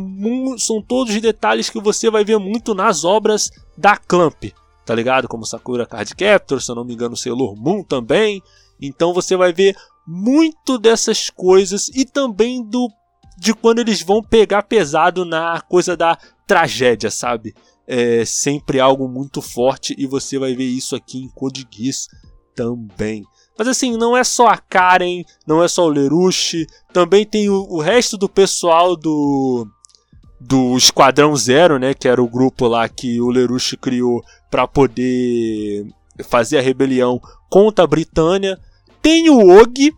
são 0.59 0.81
todos 0.81 1.19
detalhes 1.19 1.69
que 1.69 1.79
você 1.79 2.09
vai 2.09 2.23
ver 2.23 2.37
muito 2.37 2.75
nas 2.75 3.03
obras 3.03 3.49
da 3.77 3.97
Clamp 3.97 4.45
tá 4.85 4.93
ligado? 4.93 5.27
Como 5.27 5.45
Sakura 5.45 5.85
Card 5.85 6.15
Captor, 6.15 6.61
se 6.61 6.69
eu 6.69 6.75
não 6.75 6.85
me 6.85 6.93
engano, 6.93 7.17
Sailor 7.17 7.55
Moon 7.55 7.83
também. 7.83 8.41
Então 8.79 9.13
você 9.13 9.35
vai 9.35 9.51
ver 9.51 9.75
muito 10.05 10.77
dessas 10.77 11.29
coisas 11.29 11.89
e 11.89 12.05
também 12.05 12.63
do 12.63 12.89
de 13.37 13.53
quando 13.53 13.79
eles 13.79 14.01
vão 14.01 14.21
pegar 14.21 14.63
pesado 14.63 15.25
na 15.25 15.59
coisa 15.59 15.97
da 15.97 16.17
tragédia, 16.47 17.11
sabe? 17.11 17.53
É 17.85 18.23
sempre 18.23 18.79
algo 18.79 19.09
muito 19.09 19.41
forte 19.41 19.93
e 19.97 20.07
você 20.07 20.39
vai 20.39 20.55
ver 20.55 20.65
isso 20.65 20.95
aqui 20.95 21.17
em 21.17 21.29
Code 21.29 21.67
Geass 21.69 22.07
também. 22.55 23.23
Mas 23.57 23.67
assim, 23.67 23.95
não 23.97 24.15
é 24.15 24.23
só 24.23 24.47
a 24.47 24.57
Karen, 24.57 25.23
não 25.47 25.63
é 25.63 25.67
só 25.67 25.85
o 25.85 25.89
Lerushi, 25.89 26.67
também 26.91 27.25
tem 27.25 27.49
o, 27.49 27.65
o 27.69 27.79
resto 27.79 28.17
do 28.17 28.27
pessoal 28.27 28.95
do 28.95 29.67
do 30.39 30.77
Esquadrão 30.77 31.35
Zero, 31.35 31.79
né, 31.79 31.93
que 31.93 32.07
era 32.07 32.21
o 32.21 32.29
grupo 32.29 32.67
lá 32.67 32.87
que 32.87 33.19
o 33.19 33.29
Lerushi 33.29 33.77
criou 33.77 34.23
para 34.51 34.67
poder 34.67 35.87
fazer 36.23 36.59
a 36.59 36.61
rebelião 36.61 37.19
contra 37.49 37.83
a 37.83 37.87
Britânia. 37.87 38.59
Tem 39.01 39.29
o 39.29 39.59
Og, 39.59 39.93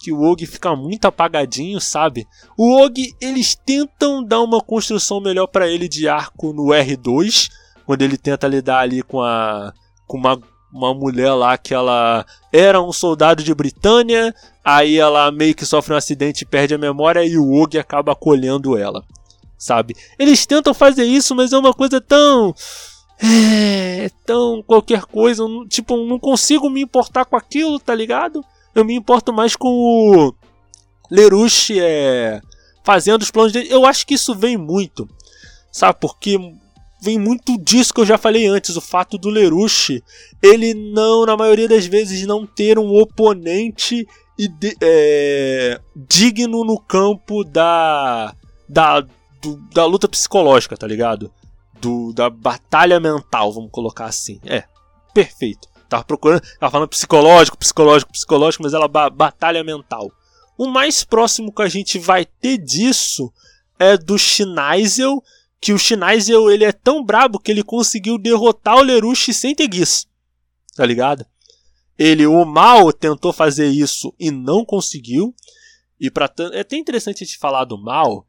que 0.00 0.12
o 0.12 0.20
Og 0.22 0.46
fica 0.46 0.76
muito 0.76 1.06
apagadinho, 1.06 1.80
sabe? 1.80 2.26
O 2.56 2.80
Og, 2.80 3.12
eles 3.20 3.56
tentam 3.56 4.22
dar 4.22 4.40
uma 4.40 4.60
construção 4.60 5.20
melhor 5.20 5.48
para 5.48 5.68
ele 5.68 5.88
de 5.88 6.08
arco 6.08 6.52
no 6.52 6.66
R2, 6.66 7.50
quando 7.84 8.02
ele 8.02 8.16
tenta 8.16 8.46
lidar 8.46 8.80
ali 8.80 9.02
com 9.02 9.20
a 9.20 9.72
com 10.06 10.16
uma 10.16 10.40
uma 10.72 10.92
mulher 10.92 11.32
lá 11.32 11.56
que 11.56 11.72
ela 11.72 12.24
era 12.52 12.80
um 12.80 12.92
soldado 12.92 13.42
de 13.42 13.54
Britânia, 13.54 14.34
aí 14.64 14.98
ela 14.98 15.30
meio 15.30 15.54
que 15.54 15.64
sofre 15.64 15.94
um 15.94 15.96
acidente 15.96 16.42
e 16.42 16.46
perde 16.46 16.74
a 16.74 16.78
memória 16.78 17.24
e 17.24 17.36
o 17.38 17.50
Og 17.52 17.78
acaba 17.78 18.12
acolhendo 18.12 18.76
ela 18.76 19.04
sabe? 19.58 19.96
Eles 20.18 20.46
tentam 20.46 20.72
fazer 20.72 21.04
isso, 21.04 21.34
mas 21.34 21.52
é 21.52 21.58
uma 21.58 21.74
coisa 21.74 22.00
tão. 22.00 22.54
É, 23.20 24.08
tão 24.24 24.62
qualquer 24.62 25.02
coisa. 25.02 25.44
Tipo, 25.68 25.96
não 26.06 26.18
consigo 26.18 26.70
me 26.70 26.80
importar 26.80 27.24
com 27.24 27.36
aquilo, 27.36 27.80
tá 27.80 27.94
ligado? 27.94 28.44
Eu 28.74 28.84
me 28.84 28.94
importo 28.94 29.32
mais 29.32 29.56
com 29.56 29.68
o 29.68 30.34
Lerush 31.10 31.72
é, 31.78 32.40
fazendo 32.84 33.22
os 33.22 33.30
planos 33.30 33.52
dele. 33.52 33.68
Eu 33.70 33.84
acho 33.84 34.06
que 34.06 34.14
isso 34.14 34.34
vem 34.34 34.56
muito, 34.56 35.08
sabe? 35.72 35.98
Porque 36.00 36.38
vem 37.00 37.18
muito 37.18 37.56
disso 37.58 37.94
que 37.94 38.00
eu 38.00 38.06
já 38.06 38.18
falei 38.18 38.46
antes, 38.46 38.76
o 38.76 38.80
fato 38.80 39.16
do 39.18 39.28
Lerush, 39.28 40.02
ele 40.42 40.74
não, 40.74 41.24
na 41.24 41.36
maioria 41.36 41.68
das 41.68 41.86
vezes, 41.86 42.26
não 42.26 42.46
ter 42.46 42.78
um 42.78 42.94
oponente 42.94 44.06
é, 44.80 45.80
digno 45.94 46.64
no 46.64 46.78
campo 46.78 47.42
da, 47.44 48.34
da 48.68 49.04
do, 49.40 49.56
da 49.72 49.84
luta 49.84 50.08
psicológica, 50.08 50.76
tá 50.76 50.86
ligado? 50.86 51.32
Do, 51.80 52.12
da 52.12 52.28
batalha 52.28 52.98
mental, 52.98 53.52
vamos 53.52 53.70
colocar 53.70 54.06
assim. 54.06 54.40
É, 54.44 54.64
perfeito. 55.14 55.68
Tava 55.88 56.04
procurando, 56.04 56.42
tava 56.58 56.70
falando 56.70 56.88
psicológico, 56.88 57.56
psicológico, 57.56 58.12
psicológico, 58.12 58.62
mas 58.62 58.74
ela 58.74 58.88
ba 58.88 59.08
batalha 59.08 59.64
mental. 59.64 60.10
O 60.56 60.66
mais 60.66 61.04
próximo 61.04 61.52
que 61.52 61.62
a 61.62 61.68
gente 61.68 61.98
vai 61.98 62.24
ter 62.24 62.58
disso 62.58 63.32
é 63.78 63.96
do 63.96 64.18
Schneisel, 64.18 65.22
que 65.60 65.72
o 65.72 65.78
Schneisel 65.78 66.50
ele 66.50 66.64
é 66.64 66.72
tão 66.72 67.04
brabo 67.04 67.38
que 67.38 67.50
ele 67.50 67.62
conseguiu 67.62 68.18
derrotar 68.18 68.76
o 68.76 68.82
Lerush 68.82 69.32
sem 69.34 69.54
guiz. 69.54 70.06
Tá 70.76 70.84
ligado? 70.86 71.26
Ele, 71.98 72.26
o 72.26 72.44
mal, 72.44 72.92
tentou 72.92 73.32
fazer 73.32 73.66
isso 73.66 74.14
e 74.18 74.30
não 74.30 74.64
conseguiu. 74.64 75.34
E 76.00 76.10
para 76.10 76.32
é 76.52 76.60
até 76.60 76.76
interessante 76.76 77.24
gente 77.24 77.38
falar 77.38 77.64
do 77.64 77.76
mal, 77.76 78.24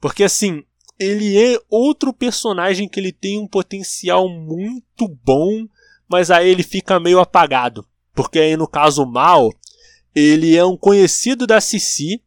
porque 0.00 0.24
assim, 0.24 0.64
ele 0.98 1.38
é 1.40 1.60
outro 1.70 2.12
personagem 2.12 2.88
que 2.88 2.98
ele 2.98 3.12
tem 3.12 3.38
um 3.38 3.46
potencial 3.46 4.28
muito 4.28 5.06
bom, 5.22 5.68
mas 6.08 6.30
aí 6.30 6.48
ele 6.48 6.62
fica 6.62 6.98
meio 6.98 7.20
apagado. 7.20 7.86
Porque 8.14 8.38
aí 8.38 8.56
no 8.56 8.66
caso 8.66 9.04
o 9.04 9.06
Mal, 9.06 9.50
ele 10.14 10.56
é 10.56 10.64
um 10.64 10.76
conhecido 10.76 11.46
da 11.46 11.60
Cici 11.60 12.22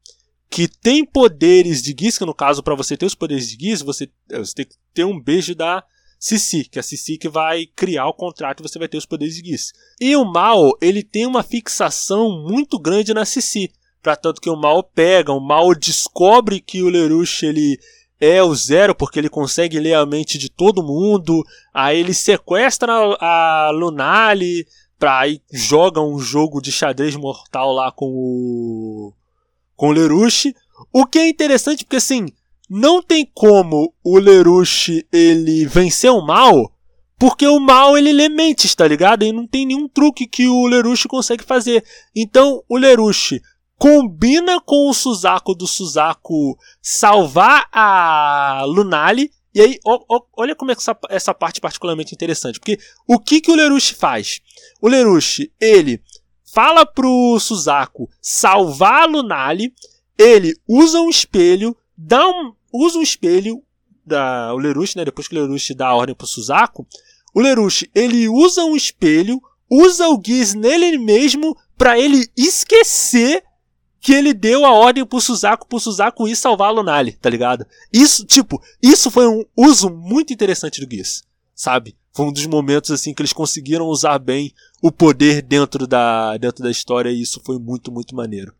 que 0.49 0.67
tem 0.67 1.05
poderes 1.05 1.81
de 1.81 1.95
Giz, 1.97 2.17
que 2.17 2.25
no 2.25 2.33
caso 2.33 2.63
para 2.63 2.75
você 2.75 2.97
ter 2.97 3.05
os 3.05 3.15
poderes 3.15 3.47
de 3.47 3.55
Giz, 3.55 3.81
você, 3.81 4.09
você 4.29 4.55
tem 4.55 4.65
que 4.65 4.75
ter 4.93 5.03
um 5.03 5.19
beijo 5.19 5.53
da 5.53 5.83
Cici, 6.19 6.65
que 6.65 6.79
é 6.79 6.81
a 6.81 6.83
Cici 6.83 7.17
que 7.17 7.29
vai 7.29 7.65
criar 7.67 8.07
o 8.07 8.13
contrato 8.13 8.59
e 8.59 8.67
você 8.67 8.79
vai 8.79 8.87
ter 8.87 8.97
os 8.97 9.05
poderes 9.05 9.35
de 9.35 9.47
Giz. 9.47 9.71
E 10.01 10.15
o 10.15 10.25
Mal, 10.25 10.71
ele 10.81 11.03
tem 11.03 11.25
uma 11.25 11.43
fixação 11.43 12.43
muito 12.47 12.79
grande 12.79 13.13
na 13.13 13.25
Cici. 13.25 13.71
Pra 14.01 14.15
tanto 14.15 14.39
que 14.39 14.49
o 14.49 14.55
mal 14.55 14.81
pega, 14.81 15.33
o 15.33 15.41
mal 15.41 15.75
descobre 15.75 16.61
que 16.61 16.81
o 16.81 16.87
Lerush 16.87 17.43
ele 17.43 17.77
é 18.19 18.41
o 18.41 18.55
Zero 18.55 18.95
porque 18.95 19.19
ele 19.19 19.29
consegue 19.29 19.77
ler 19.77 19.93
a 19.93 20.05
mente 20.05 20.37
de 20.37 20.49
todo 20.49 20.81
mundo. 20.81 21.43
Aí 21.73 21.99
ele 21.99 22.13
sequestra 22.13 22.93
a 23.19 23.71
Lunali 23.73 24.65
pra 24.97 25.19
aí 25.19 25.41
joga 25.51 26.01
um 26.01 26.17
jogo 26.17 26.61
de 26.61 26.71
xadrez 26.71 27.15
mortal 27.15 27.73
lá 27.73 27.91
com 27.91 28.05
o 28.05 29.13
com 29.79 29.87
o 29.87 29.91
Lerush. 29.93 30.53
O 30.91 31.05
que 31.05 31.17
é 31.17 31.29
interessante 31.29 31.85
porque 31.85 31.95
assim, 31.95 32.25
não 32.69 33.01
tem 33.01 33.25
como 33.33 33.93
o 34.03 34.19
Lerush 34.19 35.05
ele 35.11 35.65
vencer 35.65 36.11
o 36.11 36.21
mal, 36.21 36.71
porque 37.17 37.47
o 37.47 37.61
mal 37.61 37.97
ele 37.97 38.11
lê 38.11 38.27
mentes, 38.27 38.75
tá 38.75 38.85
ligado? 38.85 39.23
E 39.23 39.31
não 39.31 39.47
tem 39.47 39.65
nenhum 39.65 39.87
truque 39.87 40.27
que 40.27 40.47
o 40.47 40.67
Lerush 40.67 41.05
consegue 41.05 41.45
fazer. 41.45 41.83
Então, 42.13 42.61
o 42.67 42.77
Lerush 42.77 43.39
combina 43.77 44.59
com 44.59 44.89
o 44.89 44.93
Suzaku 44.93 45.55
do 45.55 45.65
Suzaku 45.65 46.57
salvar 46.81 47.67
a 47.71 48.63
Lunali. 48.65 49.31
E 49.55 49.61
aí, 49.61 49.79
ó, 49.85 49.99
ó, 50.09 50.21
olha 50.37 50.55
como 50.55 50.71
é 50.71 50.75
que 50.75 50.81
essa, 50.81 50.97
essa 51.09 51.33
parte 51.33 51.61
particularmente 51.61 52.13
interessante. 52.13 52.59
Porque 52.59 52.77
o 53.07 53.17
que, 53.17 53.39
que 53.39 53.51
o 53.51 53.55
Lerushi 53.55 53.95
faz? 53.95 54.41
O 54.81 54.89
Lerushi, 54.89 55.51
ele 55.59 56.01
fala 56.53 56.85
pro 56.85 57.39
Suzaku 57.39 58.09
salvar 58.21 59.03
a 59.03 59.05
Lunali. 59.05 59.73
Ele 60.17 60.53
usa 60.67 60.99
um 60.99 61.09
espelho, 61.09 61.75
dá 61.97 62.27
um, 62.27 62.53
usa 62.73 62.97
um 62.97 63.01
espelho 63.01 63.63
da 64.05 64.53
o 64.53 64.57
Lerushi, 64.57 64.97
né? 64.97 65.05
Depois 65.05 65.27
que 65.27 65.37
o 65.37 65.41
Lerushi 65.41 65.73
dá 65.73 65.87
a 65.87 65.95
ordem 65.95 66.15
pro 66.15 66.27
Suzaku, 66.27 66.85
o 67.33 67.39
Lerushi, 67.39 67.89
ele 67.93 68.27
usa 68.27 68.63
um 68.65 68.75
espelho, 68.75 69.39
usa 69.69 70.09
o 70.09 70.21
Giz 70.23 70.53
nele 70.53 70.97
mesmo 70.97 71.55
para 71.77 71.97
ele 71.97 72.27
esquecer 72.35 73.43
que 74.01 74.13
ele 74.13 74.33
deu 74.33 74.65
a 74.65 74.71
ordem 74.71 75.05
pro 75.05 75.21
Suzaku, 75.21 75.67
pro 75.67 75.79
Suzaku 75.79 76.27
ir 76.27 76.35
salvar 76.35 76.69
a 76.69 76.71
Lunali, 76.71 77.13
tá 77.13 77.29
ligado? 77.29 77.65
Isso, 77.91 78.25
tipo, 78.25 78.61
isso 78.81 79.11
foi 79.11 79.27
um 79.27 79.43
uso 79.55 79.89
muito 79.89 80.33
interessante 80.33 80.83
do 80.83 80.89
Geass, 80.89 81.23
sabe? 81.53 81.95
Foi 82.13 82.25
um 82.25 82.31
dos 82.31 82.45
momentos, 82.47 82.91
assim, 82.91 83.13
que 83.13 83.21
eles 83.21 83.33
conseguiram 83.33 83.85
usar 83.87 84.17
bem 84.17 84.53
o 84.81 84.91
poder 84.91 85.41
dentro 85.41 85.85
da, 85.85 86.37
dentro 86.37 86.63
da 86.63 86.71
história 86.71 87.09
e 87.09 87.21
isso 87.21 87.41
foi 87.45 87.57
muito, 87.59 87.91
muito 87.91 88.15
maneiro, 88.15 88.53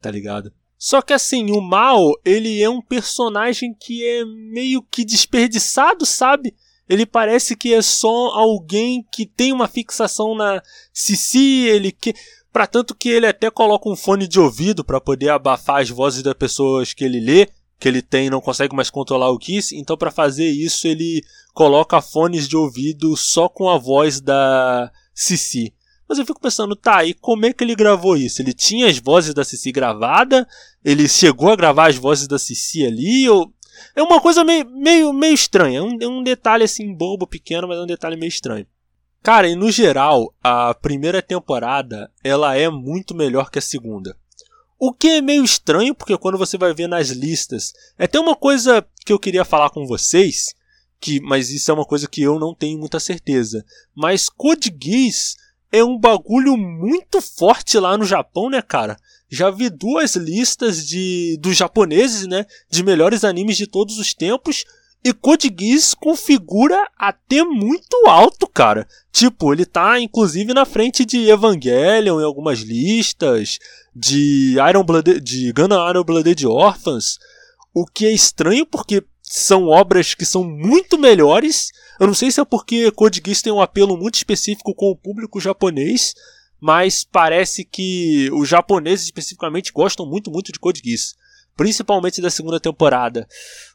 tá 0.00 0.10
ligado? 0.10 0.52
Só 0.78 1.00
que 1.00 1.12
assim, 1.12 1.52
o 1.52 1.60
Mal, 1.60 2.12
ele 2.24 2.60
é 2.60 2.68
um 2.68 2.82
personagem 2.82 3.72
que 3.72 4.04
é 4.04 4.24
meio 4.24 4.82
que 4.82 5.04
desperdiçado, 5.04 6.04
sabe? 6.04 6.54
Ele 6.88 7.06
parece 7.06 7.54
que 7.54 7.72
é 7.72 7.80
só 7.80 8.34
alguém 8.34 9.06
que 9.12 9.24
tem 9.24 9.52
uma 9.52 9.68
fixação 9.68 10.34
na 10.34 10.60
Cici, 10.92 11.66
ele 11.66 11.92
que 11.92 12.12
para 12.52 12.66
tanto 12.66 12.94
que 12.94 13.08
ele 13.08 13.26
até 13.26 13.50
coloca 13.50 13.88
um 13.88 13.96
fone 13.96 14.28
de 14.28 14.38
ouvido 14.38 14.84
para 14.84 15.00
poder 15.00 15.30
abafar 15.30 15.80
as 15.80 15.88
vozes 15.88 16.22
das 16.22 16.34
pessoas 16.34 16.92
que 16.92 17.04
ele 17.04 17.18
lê, 17.18 17.48
que 17.78 17.88
ele 17.88 18.02
tem, 18.02 18.28
não 18.28 18.40
consegue 18.40 18.76
mais 18.76 18.90
controlar 18.90 19.30
o 19.30 19.38
Kiss, 19.38 19.74
então 19.74 19.96
para 19.96 20.10
fazer 20.10 20.48
isso 20.48 20.86
ele 20.86 21.24
coloca 21.54 22.02
fones 22.02 22.46
de 22.46 22.56
ouvido 22.56 23.16
só 23.16 23.48
com 23.48 23.70
a 23.70 23.78
voz 23.78 24.20
da 24.20 24.92
Cici. 25.14 25.74
Mas 26.08 26.18
eu 26.18 26.26
fico 26.26 26.40
pensando, 26.40 26.76
tá, 26.76 27.04
e 27.04 27.14
como 27.14 27.46
é 27.46 27.52
que 27.52 27.64
ele 27.64 27.74
gravou 27.74 28.16
isso? 28.16 28.42
Ele 28.42 28.52
tinha 28.52 28.86
as 28.86 28.98
vozes 28.98 29.32
da 29.32 29.44
Cici 29.44 29.72
gravada? 29.72 30.46
Ele 30.84 31.08
chegou 31.08 31.50
a 31.50 31.56
gravar 31.56 31.88
as 31.88 31.96
vozes 31.96 32.26
da 32.26 32.38
Cici 32.38 32.84
ali? 32.84 33.28
Ou... 33.28 33.52
É 33.96 34.02
uma 34.02 34.20
coisa 34.20 34.44
meio, 34.44 34.68
meio, 34.70 35.12
meio 35.12 35.34
estranha. 35.34 35.78
É 35.78 35.82
um, 35.82 35.98
é 36.00 36.06
um 36.06 36.22
detalhe 36.22 36.64
assim, 36.64 36.94
bobo, 36.94 37.26
pequeno, 37.26 37.66
mas 37.66 37.78
é 37.78 37.82
um 37.82 37.86
detalhe 37.86 38.16
meio 38.16 38.28
estranho. 38.28 38.66
Cara, 39.22 39.48
e 39.48 39.54
no 39.54 39.70
geral, 39.70 40.34
a 40.42 40.74
primeira 40.74 41.22
temporada 41.22 42.10
ela 42.24 42.56
é 42.56 42.68
muito 42.68 43.14
melhor 43.14 43.50
que 43.50 43.58
a 43.58 43.62
segunda. 43.62 44.16
O 44.78 44.92
que 44.92 45.08
é 45.08 45.20
meio 45.20 45.44
estranho, 45.44 45.94
porque 45.94 46.18
quando 46.18 46.36
você 46.36 46.58
vai 46.58 46.74
ver 46.74 46.88
nas 46.88 47.10
listas, 47.10 47.72
é 47.96 48.04
até 48.04 48.18
uma 48.18 48.34
coisa 48.34 48.84
que 49.06 49.12
eu 49.12 49.18
queria 49.18 49.44
falar 49.44 49.70
com 49.70 49.86
vocês, 49.86 50.56
que, 51.02 51.20
mas 51.20 51.50
isso 51.50 51.70
é 51.70 51.74
uma 51.74 51.84
coisa 51.84 52.08
que 52.08 52.22
eu 52.22 52.38
não 52.38 52.54
tenho 52.54 52.78
muita 52.78 53.00
certeza. 53.00 53.64
Mas 53.94 54.28
Code 54.28 54.74
Geass 54.80 55.36
é 55.72 55.82
um 55.82 55.98
bagulho 55.98 56.56
muito 56.56 57.20
forte 57.20 57.78
lá 57.78 57.98
no 57.98 58.04
Japão, 58.04 58.48
né, 58.48 58.62
cara? 58.62 58.96
Já 59.28 59.50
vi 59.50 59.68
duas 59.68 60.14
listas 60.14 60.86
de 60.86 61.36
dos 61.40 61.56
japoneses, 61.56 62.26
né, 62.26 62.46
de 62.70 62.84
melhores 62.84 63.24
animes 63.24 63.56
de 63.56 63.66
todos 63.66 63.98
os 63.98 64.14
tempos. 64.14 64.64
E 65.04 65.12
Code 65.12 65.52
Geass 65.58 65.94
configura 65.94 66.78
até 66.96 67.42
muito 67.42 68.06
alto, 68.06 68.46
cara. 68.46 68.86
Tipo, 69.10 69.52
ele 69.52 69.64
tá 69.64 69.98
inclusive 69.98 70.54
na 70.54 70.64
frente 70.64 71.04
de 71.04 71.28
Evangelion 71.28 72.20
em 72.20 72.24
algumas 72.24 72.60
listas, 72.60 73.58
de 73.94 74.56
Iron 74.68 74.84
Blood, 74.84 75.20
de 75.20 75.52
Gundam 75.52 75.90
Iron 75.90 76.04
Blooded 76.04 76.46
Orphans, 76.46 77.18
o 77.74 77.84
que 77.84 78.06
é 78.06 78.12
estranho 78.12 78.64
porque 78.64 79.02
são 79.34 79.68
obras 79.68 80.12
que 80.12 80.26
são 80.26 80.44
muito 80.44 80.98
melhores. 80.98 81.70
Eu 81.98 82.06
não 82.06 82.12
sei 82.12 82.30
se 82.30 82.38
é 82.38 82.44
porque 82.44 82.90
Code 82.90 83.22
Geass 83.24 83.40
tem 83.40 83.50
um 83.50 83.62
apelo 83.62 83.96
muito 83.96 84.16
específico 84.16 84.74
com 84.74 84.90
o 84.90 84.96
público 84.96 85.40
japonês, 85.40 86.12
mas 86.60 87.02
parece 87.02 87.64
que 87.64 88.28
os 88.34 88.46
japoneses 88.46 89.06
especificamente 89.06 89.72
gostam 89.72 90.04
muito, 90.04 90.30
muito 90.30 90.52
de 90.52 90.58
Code 90.58 90.82
Geass, 90.84 91.14
principalmente 91.56 92.20
da 92.20 92.28
segunda 92.28 92.60
temporada. 92.60 93.26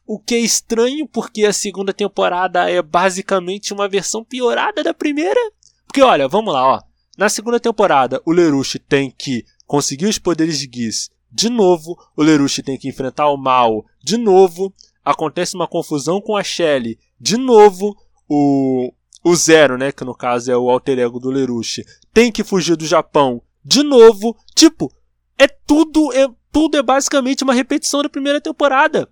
O 0.05 0.19
que 0.19 0.35
é 0.35 0.39
estranho 0.39 1.07
porque 1.07 1.43
a 1.43 1.51
segunda 1.51 1.91
temporada 1.91 2.69
é 2.69 2.79
basicamente 2.79 3.73
uma 3.73 3.89
versão 3.89 4.23
piorada 4.23 4.83
da 4.83 4.93
primeira. 4.93 5.39
Porque 5.87 6.03
olha, 6.03 6.27
vamos 6.27 6.53
lá, 6.53 6.67
ó. 6.67 6.81
Na 7.17 7.29
segunda 7.29 7.59
temporada, 7.59 8.21
o 8.27 8.31
Lerushi 8.31 8.77
tem 8.77 9.09
que 9.09 9.43
conseguir 9.65 10.05
os 10.05 10.19
poderes 10.19 10.59
de 10.59 10.69
Geass 10.71 11.09
de 11.31 11.49
novo, 11.49 11.97
o 12.15 12.23
Lerushi 12.23 12.63
tem 12.63 12.77
que 12.77 12.87
enfrentar 12.87 13.29
o 13.29 13.37
mal 13.37 13.85
de 14.03 14.17
novo, 14.17 14.73
acontece 15.07 15.55
uma 15.55 15.67
confusão 15.67 16.19
com 16.19 16.35
a 16.35 16.43
Shelly. 16.43 16.99
De 17.19 17.37
novo, 17.37 17.95
o, 18.27 18.91
o 19.23 19.35
Zero, 19.35 19.77
né, 19.77 19.91
que 19.91 20.03
no 20.03 20.13
caso 20.13 20.51
é 20.51 20.57
o 20.57 20.69
alter 20.69 20.99
ego 20.99 21.17
do 21.17 21.29
Lerushi, 21.29 21.85
tem 22.13 22.29
que 22.29 22.43
fugir 22.43 22.75
do 22.75 22.85
Japão. 22.85 23.41
De 23.63 23.83
novo, 23.83 24.35
tipo, 24.53 24.91
é 25.37 25.47
tudo, 25.47 26.11
é 26.13 26.27
tudo 26.51 26.77
é 26.77 26.83
basicamente 26.83 27.43
uma 27.43 27.53
repetição 27.53 28.03
da 28.03 28.09
primeira 28.09 28.41
temporada. 28.41 29.09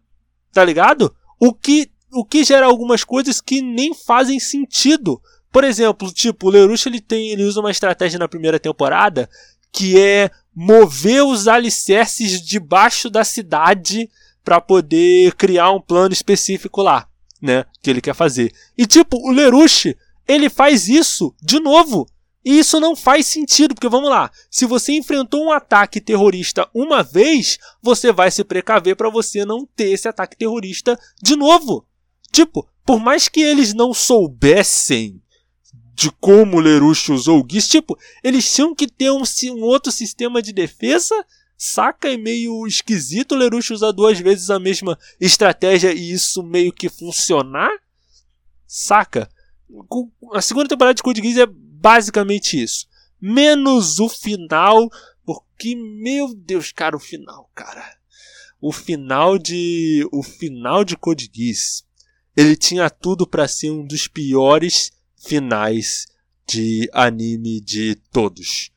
Tá 0.52 0.64
ligado? 0.64 1.16
O 1.40 1.54
que 1.54 1.90
o 2.12 2.24
que 2.24 2.44
gera 2.44 2.66
algumas 2.66 3.04
coisas 3.04 3.42
que 3.42 3.62
nem 3.62 3.94
fazem 3.94 4.40
sentido. 4.40 5.22
Por 5.52 5.66
exemplo, 5.66 6.12
tipo, 6.14 6.48
o 6.48 6.50
Lerushi 6.50 6.88
ele 6.88 7.02
tem, 7.02 7.30
ele 7.30 7.44
usa 7.44 7.60
uma 7.60 7.72
estratégia 7.72 8.20
na 8.20 8.28
primeira 8.28 8.58
temporada 8.58 9.30
que 9.72 10.00
é 10.00 10.32
mover 10.56 11.24
os 11.26 11.50
alicerces 11.50 12.42
debaixo 12.42 13.10
da 13.10 13.26
cidade 13.26 14.10
para 14.46 14.62
poder 14.62 15.34
criar 15.34 15.72
um 15.72 15.82
plano 15.82 16.14
específico 16.14 16.84
lá, 16.84 17.10
né? 17.42 17.66
Que 17.82 17.90
ele 17.90 18.00
quer 18.00 18.14
fazer. 18.14 18.54
E 18.78 18.86
tipo, 18.86 19.18
o 19.18 19.32
Lerushi, 19.32 19.98
ele 20.28 20.50
faz 20.50 20.88
isso 20.88 21.36
de 21.42 21.60
novo. 21.60 22.08
E 22.46 22.60
isso 22.60 22.80
não 22.80 22.96
faz 22.96 23.26
sentido, 23.26 23.74
porque 23.74 23.90
vamos 23.90 24.08
lá, 24.08 24.30
se 24.52 24.68
você 24.68 24.94
enfrentou 24.94 25.44
um 25.44 25.52
ataque 25.52 26.00
terrorista 26.00 26.70
uma 26.76 27.02
vez, 27.02 27.58
você 27.82 28.12
vai 28.12 28.30
se 28.30 28.44
precaver 28.44 28.96
para 28.96 29.10
você 29.10 29.44
não 29.44 29.66
ter 29.66 29.90
esse 29.90 30.08
ataque 30.08 30.38
terrorista 30.38 30.98
de 31.20 31.36
novo. 31.36 31.88
Tipo, 32.32 32.70
por 32.86 33.00
mais 33.00 33.28
que 33.28 33.42
eles 33.42 33.74
não 33.74 33.96
soubessem 33.96 35.20
de 35.96 36.12
como 36.12 36.58
o 36.58 36.60
Lerushi 36.60 37.12
usou 37.12 37.42
o 37.42 37.48
Geass, 37.50 37.68
tipo, 37.68 37.98
eles 38.24 38.54
tinham 38.54 38.76
que 38.76 38.86
ter 38.86 39.10
um, 39.10 39.24
um 39.24 39.64
outro 39.64 39.92
sistema 39.92 40.40
de 40.40 40.54
defesa 40.54 41.16
Saca 41.58 42.12
é 42.12 42.18
meio 42.18 42.68
esquisito 42.68 43.34
o 43.34 43.38
Lerush 43.38 43.72
usar 43.72 43.92
duas 43.92 44.20
vezes 44.20 44.50
a 44.50 44.60
mesma 44.60 44.98
estratégia 45.20 45.94
e 45.94 46.12
isso 46.12 46.44
meio 46.44 46.74
que 46.74 46.90
funcionar? 46.90 47.72
Saca? 48.68 49.30
A 50.34 50.42
segunda 50.42 50.68
temporada 50.68 50.94
de 50.94 51.02
Code 51.02 51.22
Geass 51.22 51.38
é 51.38 51.46
basicamente 51.46 52.62
isso. 52.62 52.88
Menos 53.22 54.00
o 54.00 54.10
final, 54.10 54.90
porque, 55.26 55.76
meu 55.76 56.34
Deus, 56.36 56.72
cara, 56.72 56.96
o 56.96 57.00
final, 57.00 57.50
cara. 57.56 57.98
O 58.62 58.72
final 58.72 59.38
de. 59.38 60.08
O 60.12 60.22
final 60.22 60.84
de 60.84 60.98
Code 60.98 61.30
Geass. 61.34 61.84
Ele 62.36 62.56
tinha 62.56 62.90
tudo 62.90 63.26
para 63.26 63.48
ser 63.48 63.72
um 63.72 63.86
dos 63.86 64.08
piores 64.08 64.92
finais 65.16 66.06
de 66.48 66.90
anime 66.94 67.62
de 67.62 67.96
todos. 68.12 68.72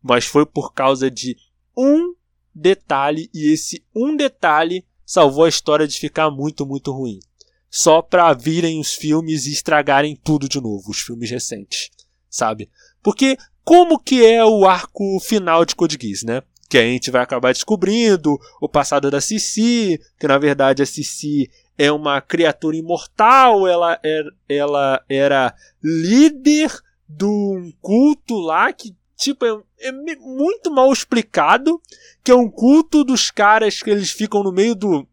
Mas 0.00 0.24
foi 0.24 0.46
por 0.46 0.72
causa 0.72 1.10
de 1.10 1.36
um 1.76 2.14
detalhe 2.54 3.30
e 3.32 3.52
esse 3.52 3.84
um 3.94 4.16
detalhe 4.16 4.84
salvou 5.04 5.44
a 5.44 5.48
história 5.48 5.88
de 5.88 5.98
ficar 5.98 6.30
muito, 6.30 6.64
muito 6.64 6.92
ruim. 6.92 7.18
Só 7.70 8.02
pra 8.02 8.32
virem 8.32 8.80
os 8.80 8.94
filmes 8.94 9.46
e 9.46 9.52
estragarem 9.52 10.16
tudo 10.16 10.48
de 10.48 10.60
novo, 10.60 10.90
os 10.90 11.00
filmes 11.00 11.30
recentes, 11.30 11.90
sabe? 12.28 12.68
Porque 13.02 13.36
como 13.64 13.98
que 13.98 14.24
é 14.24 14.44
o 14.44 14.66
arco 14.66 15.20
final 15.20 15.64
de 15.64 15.76
Code 15.76 15.98
Geass, 16.00 16.22
né? 16.22 16.42
Que 16.68 16.78
a 16.78 16.82
gente 16.82 17.10
vai 17.10 17.22
acabar 17.22 17.52
descobrindo 17.52 18.38
o 18.60 18.68
passado 18.68 19.10
da 19.10 19.20
Cici, 19.20 20.00
que 20.18 20.26
na 20.26 20.38
verdade 20.38 20.82
a 20.82 20.86
Cici 20.86 21.50
é 21.76 21.90
uma 21.90 22.20
criatura 22.20 22.76
imortal, 22.76 23.66
ela, 23.66 23.98
era, 24.02 24.32
ela 24.48 25.04
era 25.08 25.54
líder 25.82 26.70
de 27.08 27.24
um 27.24 27.72
culto 27.80 28.38
lá 28.38 28.72
que 28.72 28.94
tipo, 29.20 29.44
é, 29.44 29.62
é, 29.80 29.92
muito 29.92 30.70
mal 30.70 30.90
explicado, 30.90 31.80
que 32.24 32.30
é 32.30 32.34
um 32.34 32.50
culto 32.50 33.04
dos 33.04 33.30
caras 33.30 33.82
que 33.82 33.90
eles 33.90 34.10
ficam 34.10 34.42
no 34.42 34.50
meio 34.50 34.74
do 34.74 35.06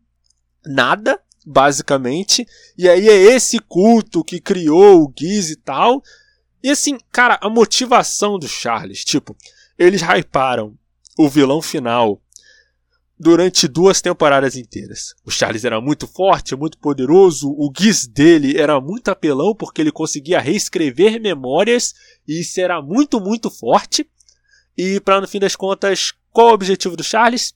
nada, 0.65 1.21
basicamente, 1.45 2.47
e 2.77 2.89
aí 2.89 3.07
é 3.07 3.15
esse 3.35 3.59
culto 3.59 4.23
que 4.23 4.39
criou 4.39 5.03
o 5.03 5.13
Giz 5.17 5.49
e 5.49 5.55
tal. 5.57 6.01
E 6.63 6.69
assim, 6.69 6.97
cara, 7.11 7.37
a 7.41 7.49
motivação 7.49 8.39
do 8.39 8.47
Charles, 8.47 9.03
tipo, 9.03 9.35
eles 9.77 10.01
hyparam 10.01 10.77
o 11.17 11.29
vilão 11.29 11.61
final 11.61 12.21
durante 13.19 13.67
duas 13.67 14.01
temporadas 14.01 14.55
inteiras. 14.55 15.15
O 15.25 15.31
Charles 15.31 15.65
era 15.65 15.81
muito 15.81 16.05
forte, 16.05 16.55
muito 16.55 16.77
poderoso, 16.77 17.49
o 17.49 17.71
Giz 17.75 18.05
dele 18.05 18.57
era 18.57 18.79
muito 18.79 19.09
apelão 19.09 19.55
porque 19.55 19.81
ele 19.81 19.91
conseguia 19.91 20.39
reescrever 20.39 21.19
memórias 21.19 21.93
e 22.27 22.41
isso 22.41 22.59
era 22.59 22.81
muito, 22.81 23.19
muito 23.19 23.49
forte. 23.49 24.07
E 24.77 24.99
para 24.99 25.19
no 25.19 25.27
fim 25.27 25.39
das 25.39 25.55
contas, 25.55 26.13
qual 26.31 26.49
é 26.49 26.51
o 26.51 26.53
objetivo 26.53 26.95
do 26.95 27.03
Charles? 27.03 27.53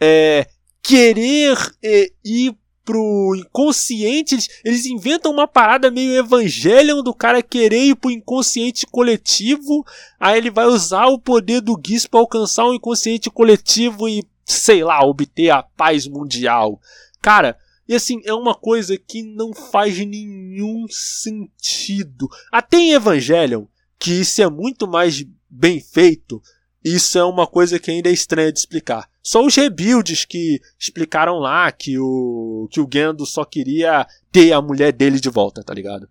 É 0.00 0.48
querer 0.82 1.56
é, 1.82 2.10
ir 2.24 2.56
pro 2.84 3.34
inconsciente, 3.36 4.36
eles, 4.36 4.48
eles, 4.64 4.86
inventam 4.86 5.32
uma 5.32 5.48
parada 5.48 5.90
meio 5.90 6.16
Evangelion 6.16 7.02
do 7.02 7.12
cara 7.12 7.42
querer 7.42 7.86
ir 7.86 7.96
pro 7.96 8.12
inconsciente 8.12 8.86
coletivo, 8.86 9.84
aí 10.20 10.38
ele 10.38 10.50
vai 10.50 10.66
usar 10.66 11.06
o 11.06 11.18
poder 11.18 11.60
do 11.60 11.76
Giz 11.84 12.06
para 12.06 12.20
alcançar 12.20 12.64
o 12.64 12.72
inconsciente 12.72 13.28
coletivo 13.28 14.08
e 14.08 14.24
sei 14.46 14.84
lá, 14.84 15.04
obter 15.04 15.50
a 15.50 15.62
paz 15.62 16.06
mundial. 16.06 16.80
Cara, 17.20 17.58
e 17.88 17.94
assim, 17.94 18.20
é 18.24 18.32
uma 18.32 18.54
coisa 18.54 18.96
que 18.96 19.22
não 19.22 19.52
faz 19.52 19.98
nenhum 19.98 20.86
sentido. 20.88 22.28
Até 22.50 22.78
em 22.78 22.92
Evangelion, 22.92 23.66
que 23.98 24.12
isso 24.12 24.40
é 24.40 24.48
muito 24.48 24.86
mais 24.86 25.24
bem 25.50 25.80
feito, 25.80 26.40
isso 26.84 27.18
é 27.18 27.24
uma 27.24 27.46
coisa 27.46 27.78
que 27.78 27.90
ainda 27.90 28.08
é 28.08 28.12
estranha 28.12 28.52
de 28.52 28.60
explicar. 28.60 29.08
Só 29.20 29.44
os 29.44 29.56
rebuilds 29.56 30.24
que 30.24 30.60
explicaram 30.78 31.38
lá 31.38 31.70
que 31.72 31.98
o 31.98 32.68
que 32.70 32.80
o 32.80 32.88
Gendo 32.90 33.26
só 33.26 33.44
queria 33.44 34.06
ter 34.30 34.52
a 34.52 34.62
mulher 34.62 34.92
dele 34.92 35.18
de 35.18 35.28
volta, 35.28 35.64
tá 35.64 35.74
ligado? 35.74 36.08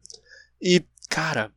E, 0.62 0.84
cara, 1.10 1.52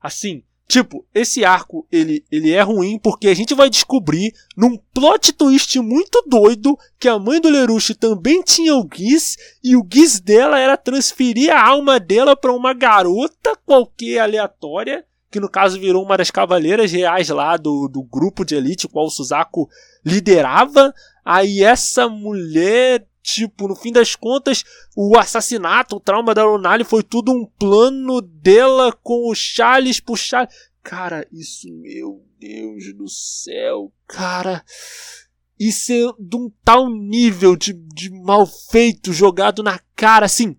assim, 0.00 0.42
Tipo, 0.68 1.02
esse 1.14 1.46
arco, 1.46 1.86
ele, 1.90 2.22
ele 2.30 2.52
é 2.52 2.60
ruim 2.60 2.98
porque 2.98 3.28
a 3.28 3.34
gente 3.34 3.54
vai 3.54 3.70
descobrir, 3.70 4.34
num 4.54 4.76
plot 4.92 5.32
twist 5.32 5.80
muito 5.80 6.22
doido, 6.26 6.76
que 7.00 7.08
a 7.08 7.18
mãe 7.18 7.40
do 7.40 7.48
Lerush 7.48 7.94
também 7.94 8.42
tinha 8.42 8.76
o 8.76 8.86
Giz, 8.94 9.38
e 9.64 9.74
o 9.74 9.86
Giz 9.90 10.20
dela 10.20 10.58
era 10.58 10.76
transferir 10.76 11.50
a 11.50 11.66
alma 11.66 11.98
dela 11.98 12.36
para 12.36 12.52
uma 12.52 12.74
garota 12.74 13.56
qualquer 13.64 14.18
aleatória, 14.18 15.06
que 15.30 15.40
no 15.40 15.48
caso 15.48 15.80
virou 15.80 16.04
uma 16.04 16.18
das 16.18 16.30
cavaleiras 16.30 16.92
reais 16.92 17.30
lá 17.30 17.56
do, 17.56 17.88
do 17.88 18.02
grupo 18.02 18.44
de 18.44 18.54
elite, 18.54 18.88
qual 18.88 19.06
o 19.06 19.10
Suzaku 19.10 19.70
liderava. 20.04 20.92
Aí 21.24 21.62
essa 21.62 22.10
mulher 22.10 23.06
Tipo, 23.30 23.68
no 23.68 23.76
fim 23.76 23.92
das 23.92 24.16
contas, 24.16 24.64
o 24.96 25.18
assassinato, 25.18 25.96
o 25.96 26.00
trauma 26.00 26.34
da 26.34 26.44
Ronali 26.44 26.82
foi 26.82 27.02
tudo 27.02 27.30
um 27.30 27.44
plano 27.44 28.22
dela 28.22 28.90
com 28.90 29.30
o 29.30 29.34
Charles 29.34 30.00
puxar. 30.00 30.48
Cara, 30.82 31.28
isso, 31.30 31.68
meu 31.70 32.24
Deus 32.40 32.84
do 32.96 33.06
céu, 33.06 33.92
cara. 34.06 34.64
Isso 35.60 35.92
é 35.92 36.06
de 36.18 36.36
um 36.36 36.50
tal 36.64 36.88
nível 36.88 37.54
de, 37.54 37.74
de 37.74 38.08
mal 38.08 38.46
feito 38.46 39.12
jogado 39.12 39.62
na 39.62 39.78
cara, 39.94 40.24
assim. 40.24 40.56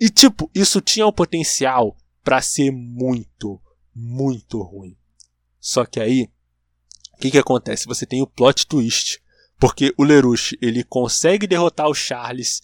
E 0.00 0.08
tipo, 0.08 0.50
isso 0.54 0.80
tinha 0.80 1.06
o 1.06 1.12
potencial 1.12 1.94
para 2.24 2.40
ser 2.40 2.70
muito, 2.70 3.60
muito 3.94 4.62
ruim. 4.62 4.96
Só 5.60 5.84
que 5.84 6.00
aí, 6.00 6.30
o 7.12 7.18
que 7.18 7.30
que 7.30 7.38
acontece? 7.38 7.86
Você 7.86 8.06
tem 8.06 8.22
o 8.22 8.26
plot 8.26 8.66
twist 8.66 9.20
porque 9.58 9.94
o 9.96 10.04
Lerush, 10.04 10.56
ele 10.60 10.84
consegue 10.84 11.46
derrotar 11.46 11.88
o 11.88 11.94
Charles. 11.94 12.60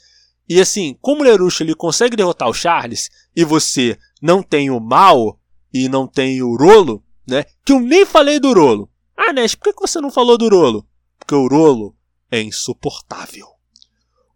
E 0.49 0.61
assim, 0.61 0.97
como 1.01 1.23
o 1.23 1.25
Lerush 1.25 1.61
ele 1.61 1.75
consegue 1.75 2.17
derrotar 2.17 2.49
o 2.49 2.55
Charles 2.55 3.11
e 3.35 3.45
você 3.45 3.99
não 4.21 4.43
tem 4.43 4.71
o 4.71 4.81
mal 4.81 5.39
e 5.73 5.89
não 5.89 6.07
tem 6.07 6.43
o 6.43 6.57
Rolo, 6.57 7.03
né? 7.27 7.45
Que 7.65 7.73
eu 7.73 7.81
nem 7.81 8.05
falei 8.05 8.39
do 8.39 8.53
Rolo. 8.53 8.91
Ah, 9.17 9.33
Nes, 9.33 9.55
por 9.55 9.73
que 9.73 9.81
você 9.81 10.01
não 10.01 10.11
falou 10.11 10.37
do 10.37 10.49
Rolo? 10.49 10.87
Porque 11.19 11.35
o 11.35 11.47
Rolo 11.47 11.95
é 12.31 12.43
insuportável. 12.43 13.47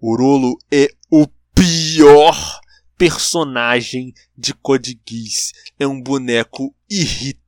O 0.00 0.16
Rolo 0.16 0.56
é 0.70 0.88
o 1.10 1.26
pior 1.54 2.60
personagem 2.96 4.14
de 4.36 4.54
Code 4.54 4.98
Geass. 5.06 5.52
É 5.78 5.86
um 5.86 6.00
boneco 6.00 6.74
irritante 6.88 7.45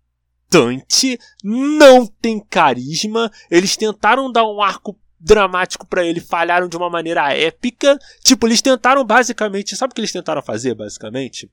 irritante, 0.48 1.18
não 1.44 2.06
tem 2.06 2.40
carisma. 2.40 3.30
Eles 3.50 3.76
tentaram 3.76 4.32
dar 4.32 4.44
um 4.44 4.62
arco 4.62 4.98
dramático 5.20 5.87
para 5.87 6.04
ele, 6.04 6.20
falharam 6.20 6.68
de 6.68 6.76
uma 6.76 6.88
maneira 6.88 7.32
épica. 7.32 7.98
Tipo, 8.22 8.46
eles 8.46 8.62
tentaram 8.62 9.04
basicamente. 9.04 9.76
Sabe 9.76 9.92
o 9.92 9.94
que 9.94 10.00
eles 10.00 10.12
tentaram 10.12 10.42
fazer, 10.42 10.74
basicamente? 10.74 11.50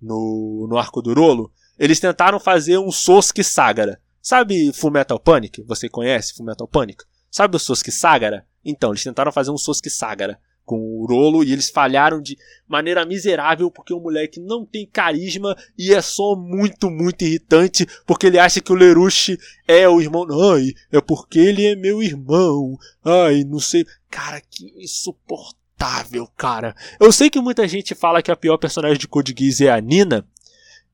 No, 0.00 0.66
no 0.68 0.76
arco 0.76 1.00
do 1.00 1.14
Rolo? 1.14 1.50
Eles 1.78 1.98
tentaram 1.98 2.38
fazer 2.38 2.78
um 2.78 2.92
Sosuke 2.92 3.42
Sagara. 3.42 4.00
Sabe 4.20 4.72
Fullmetal 4.72 5.18
Panic? 5.18 5.62
Você 5.62 5.88
conhece 5.88 6.34
Fullmetal 6.34 6.68
Panic? 6.68 7.04
Sabe 7.30 7.56
o 7.56 7.58
Sosuke 7.58 7.90
Sagara? 7.90 8.46
Então, 8.64 8.90
eles 8.90 9.02
tentaram 9.02 9.32
fazer 9.32 9.50
um 9.50 9.58
Sosuke 9.58 9.90
Sagara 9.90 10.38
com 10.64 10.76
o 10.76 11.06
Rolo 11.06 11.44
e 11.44 11.52
eles 11.52 11.68
falharam 11.68 12.20
de 12.20 12.36
maneira 12.66 13.04
miserável 13.04 13.70
porque 13.70 13.92
o 13.92 14.00
moleque 14.00 14.40
não 14.40 14.64
tem 14.64 14.86
carisma 14.86 15.56
e 15.78 15.92
é 15.92 16.00
só 16.00 16.34
muito, 16.34 16.90
muito 16.90 17.22
irritante 17.22 17.86
porque 18.06 18.26
ele 18.26 18.38
acha 18.38 18.60
que 18.60 18.72
o 18.72 18.74
Lerush 18.74 19.36
é 19.68 19.88
o 19.88 20.00
irmão. 20.00 20.26
Ai, 20.52 20.72
é 20.90 21.00
porque 21.00 21.38
ele 21.38 21.66
é 21.66 21.76
meu 21.76 22.02
irmão. 22.02 22.76
Ai, 23.04 23.44
não 23.44 23.58
sei. 23.58 23.84
Cara, 24.10 24.40
que 24.40 24.72
insuportável, 24.78 26.26
cara. 26.36 26.74
Eu 26.98 27.12
sei 27.12 27.28
que 27.28 27.40
muita 27.40 27.68
gente 27.68 27.94
fala 27.94 28.22
que 28.22 28.30
a 28.30 28.36
pior 28.36 28.56
personagem 28.56 28.98
de 28.98 29.08
Code 29.08 29.34
Geass 29.36 29.60
é 29.60 29.70
a 29.70 29.80
Nina. 29.80 30.26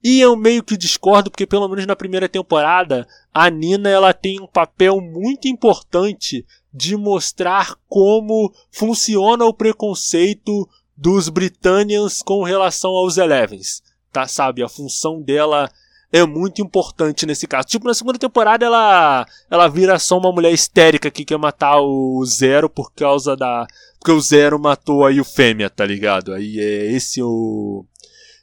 E 0.03 0.21
eu 0.21 0.35
meio 0.35 0.63
que 0.63 0.77
discordo 0.77 1.31
porque 1.31 1.47
pelo 1.47 1.69
menos 1.69 1.87
na 1.87 1.95
primeira 1.95 2.29
temporada 2.29 3.07
a 3.33 3.51
Nina 3.51 3.89
ela 3.89 4.15
tem 4.15 4.41
um 4.41 4.47
papel 4.47 5.01
muito 5.01 5.47
importante 5.47 6.45
de 6.73 6.97
mostrar 6.97 7.77
como 7.89 8.53
funciona 8.71 9.45
o 9.45 9.53
preconceito 9.53 10.69
dos 10.97 11.29
Britânians 11.29 12.23
com 12.23 12.43
relação 12.43 12.93
aos 12.93 13.19
Elevens. 13.19 13.83
Tá, 14.13 14.27
sabe? 14.27 14.63
A 14.63 14.69
função 14.69 15.21
dela 15.21 15.71
é 16.13 16.25
muito 16.27 16.61
importante 16.61 17.27
nesse 17.27 17.47
caso. 17.47 17.69
Tipo, 17.69 17.87
na 17.87 17.95
segunda 17.95 18.19
temporada 18.19 18.65
ela 18.65 19.27
ela 19.51 19.69
vira 19.69 19.99
só 19.99 20.19
uma 20.19 20.33
mulher 20.33 20.53
histérica 20.53 21.11
que 21.11 21.25
quer 21.25 21.39
matar 21.39 21.81
o 21.81 22.25
Zero 22.25 22.69
por 22.69 22.93
causa 22.93 23.37
da 23.37 23.67
porque 23.99 24.13
o 24.13 24.21
Zero 24.21 24.59
matou 24.59 25.05
aí 25.05 25.21
o 25.21 25.25
Fêmea, 25.25 25.69
tá 25.69 25.85
ligado? 25.85 26.33
Aí 26.33 26.59
é 26.59 26.93
esse 26.93 27.23
o 27.23 27.85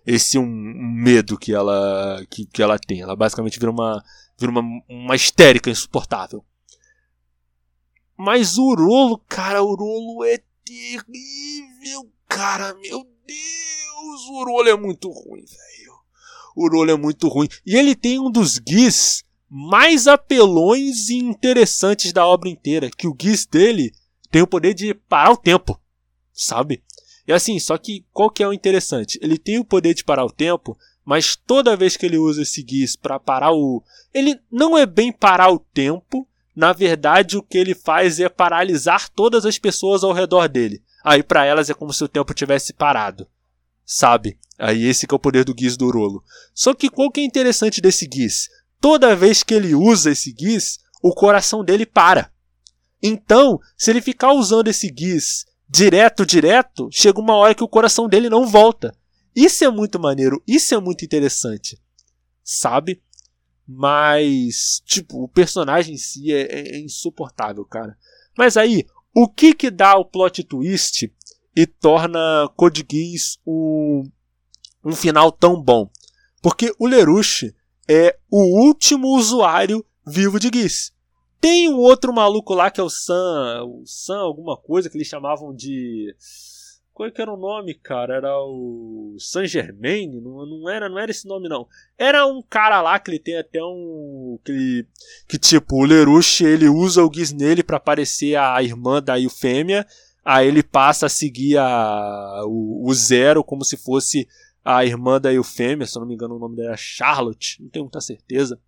esse 0.08 0.38
um, 0.38 0.44
um 0.44 0.92
medo 0.94 1.38
que 1.38 1.54
ela 1.54 2.26
que, 2.30 2.46
que 2.46 2.64
ela 2.64 2.80
tem. 2.80 3.02
Ela 3.02 3.16
basicamente 3.16 3.60
vira 3.60 3.70
uma 3.70 4.02
vira 4.40 4.50
uma, 4.50 4.62
uma 4.88 5.16
histérica 5.16 5.70
insuportável. 5.70 6.44
Mas 8.16 8.58
o 8.58 8.74
Rolo, 8.74 9.22
cara, 9.28 9.62
o 9.62 9.76
Rolo 9.76 10.24
é 10.24 10.40
terrível, 10.64 12.10
cara, 12.28 12.74
meu 12.76 13.04
Deus, 13.28 14.22
o 14.30 14.44
Rolo 14.46 14.70
é 14.70 14.78
muito 14.78 15.10
ruim, 15.12 15.46
velho. 15.46 15.94
O 16.56 16.68
Rolo 16.70 16.90
é 16.90 16.98
muito 16.98 17.28
ruim. 17.28 17.48
E 17.66 17.76
ele 17.76 17.94
tem 17.94 18.18
um 18.18 18.32
dos 18.32 18.58
guis 18.58 19.24
mais 19.50 20.08
apelões 20.08 21.10
e 21.10 21.18
interessantes 21.18 22.12
da 22.12 22.26
obra 22.26 22.50
inteira, 22.50 22.90
que 22.90 23.08
o 23.08 23.14
guis 23.14 23.46
dele 23.46 23.94
tem 24.32 24.42
o 24.42 24.48
poder 24.48 24.74
de 24.74 24.94
parar 24.94 25.32
o 25.32 25.38
tempo, 25.38 25.80
sabe? 26.34 26.84
E 27.28 27.34
assim, 27.34 27.60
só 27.60 27.78
que 27.78 28.06
qual 28.14 28.30
que 28.30 28.42
é 28.42 28.48
o 28.48 28.54
interessante? 28.54 29.20
Ele 29.22 29.38
tem 29.38 29.60
o 29.60 29.66
poder 29.66 29.94
de 29.94 30.04
parar 30.04 30.26
o 30.26 30.32
tempo, 30.32 30.78
mas 31.04 31.36
toda 31.36 31.76
vez 31.76 31.98
que 31.98 32.06
ele 32.06 32.18
usa 32.18 32.44
esse 32.44 32.64
guis 32.64 32.96
para 32.96 33.20
parar 33.20 33.52
o, 33.52 33.84
ele 34.14 34.40
não 34.50 34.78
é 34.78 34.86
bem 34.86 35.12
parar 35.12 35.52
o 35.52 35.60
tempo, 35.60 36.26
na 36.56 36.72
verdade 36.72 37.38
o 37.38 37.44
que 37.44 37.58
ele 37.58 37.76
faz 37.76 38.20
é 38.20 38.30
paralisar 38.30 39.10
todas 39.10 39.46
as 39.46 39.60
pessoas 39.60 40.04
ao 40.04 40.14
redor 40.14 40.48
dele. 40.48 40.82
Aí 41.04 41.22
para 41.22 41.46
elas 41.46 41.70
é 41.70 41.74
como 41.74 41.92
se 41.92 42.04
o 42.04 42.08
tempo 42.08 42.34
tivesse 42.34 42.72
parado. 42.72 43.28
Sabe? 43.86 44.38
Aí 44.58 44.86
esse 44.86 45.06
é 45.10 45.14
o 45.14 45.20
poder 45.20 45.44
do 45.44 45.56
Giz 45.58 45.76
do 45.76 45.90
Rolo. 45.90 46.24
Só 46.54 46.74
que 46.74 46.90
qual 46.90 47.12
que 47.12 47.20
é 47.20 47.24
interessante 47.26 47.82
desse 47.82 48.10
Giz? 48.12 48.50
Toda 48.80 49.16
vez 49.16 49.44
que 49.44 49.54
ele 49.54 49.76
usa 49.76 50.12
esse 50.12 50.34
Giz, 50.38 50.80
o 51.02 51.14
coração 51.14 51.64
dele 51.64 51.86
para. 51.86 52.32
Então, 53.02 53.60
se 53.78 53.92
ele 53.92 54.02
ficar 54.02 54.34
usando 54.34 54.68
esse 54.68 54.94
Giz 54.96 55.46
direto, 55.70 56.26
direto, 56.26 56.90
chega 56.92 57.20
uma 57.20 57.36
hora 57.36 57.56
que 57.56 57.64
o 57.64 57.68
coração 57.68 58.08
dele 58.08 58.30
não 58.30 58.48
volta. 58.48 58.96
Isso 59.36 59.64
é 59.64 59.70
muito 59.70 60.00
maneiro, 60.00 60.42
isso 60.48 60.74
é 60.74 60.80
muito 60.80 61.06
interessante. 61.06 61.80
Sabe? 62.44 63.02
Mas, 63.68 64.82
tipo, 64.86 65.24
o 65.24 65.28
personagem 65.28 65.96
em 65.96 65.98
si 65.98 66.32
é, 66.32 66.42
é, 66.42 66.76
é 66.76 66.80
insuportável, 66.80 67.66
cara. 67.66 67.98
Mas 68.38 68.56
aí, 68.56 68.86
o 69.14 69.28
que 69.28 69.54
que 69.54 69.70
dá 69.70 69.98
o 69.98 70.06
plot 70.06 70.44
twist 70.44 71.12
e 71.56 71.66
torna 71.66 72.50
Code 72.56 72.86
Geass 72.90 73.38
um, 73.46 74.10
um 74.86 74.94
final 74.94 75.32
tão 75.32 75.62
bom? 75.62 75.90
Porque 76.42 76.74
o 76.80 76.88
Lerush 76.88 77.54
é 77.90 78.18
o 78.32 78.66
último 78.66 79.08
usuário 79.10 79.86
vivo 80.06 80.40
de 80.40 80.50
Geass. 80.54 80.94
Tem 81.40 81.70
um 81.70 81.78
outro 81.78 82.14
maluco 82.14 82.54
lá 82.54 82.72
que 82.72 82.80
é 82.80 82.84
o 82.84 82.90
Sam, 82.90 83.64
o 83.64 83.84
Sam 83.86 84.20
alguma 84.20 84.58
coisa 84.58 84.90
que 84.90 84.98
eles 84.98 85.08
chamavam 85.08 85.54
de 85.54 86.16
qual 86.98 87.08
é 87.08 87.12
que 87.12 87.22
era 87.22 87.32
o 87.32 87.38
nome, 87.38 87.76
cara? 87.76 88.16
Era 88.16 88.40
o 88.40 89.16
Saint 89.20 89.48
Germain? 89.48 90.20
Não, 90.20 90.44
não, 90.48 90.68
era, 90.68 90.90
não 90.90 90.98
era 90.98 91.12
esse 91.12 91.28
nome, 91.28 91.48
não. 91.48 91.68
Era 91.96 92.26
um 92.26 92.42
cara 92.42 92.82
lá 92.82 92.98
que 92.98 93.12
ele 93.12 93.20
tem 93.20 93.38
até 93.38 93.64
um. 93.64 94.40
Que, 94.44 94.84
que 95.28 95.38
tipo, 95.38 95.76
o 95.76 95.86
Lerush 95.86 96.42
ele 96.42 96.68
usa 96.68 97.06
o 97.06 97.14
Giz 97.14 97.32
nele 97.32 97.62
pra 97.62 97.80
parecer 97.80 98.36
a 98.36 98.64
irmã 98.64 99.00
da 99.00 99.20
Eufêmia. 99.20 99.86
Aí 100.26 100.48
ele 100.48 100.64
passa 100.64 101.06
a 101.06 101.10
seguir 101.10 101.58
a, 101.60 102.42
o, 102.48 102.90
o 102.90 102.94
Zero 102.96 103.44
como 103.44 103.64
se 103.64 103.78
fosse 103.78 104.28
a 104.66 104.84
irmã 104.84 105.22
da 105.22 105.32
Eufêmia. 105.32 105.86
Se 105.86 105.96
eu 105.96 106.00
não 106.00 106.08
me 106.08 106.16
engano, 106.16 106.36
o 106.36 106.40
nome 106.40 106.56
dela 106.56 106.74
é 106.74 106.78
Charlotte. 106.78 107.62
Não 107.62 107.70
tenho 107.70 107.86
muita 107.86 108.02
certeza. 108.02 108.60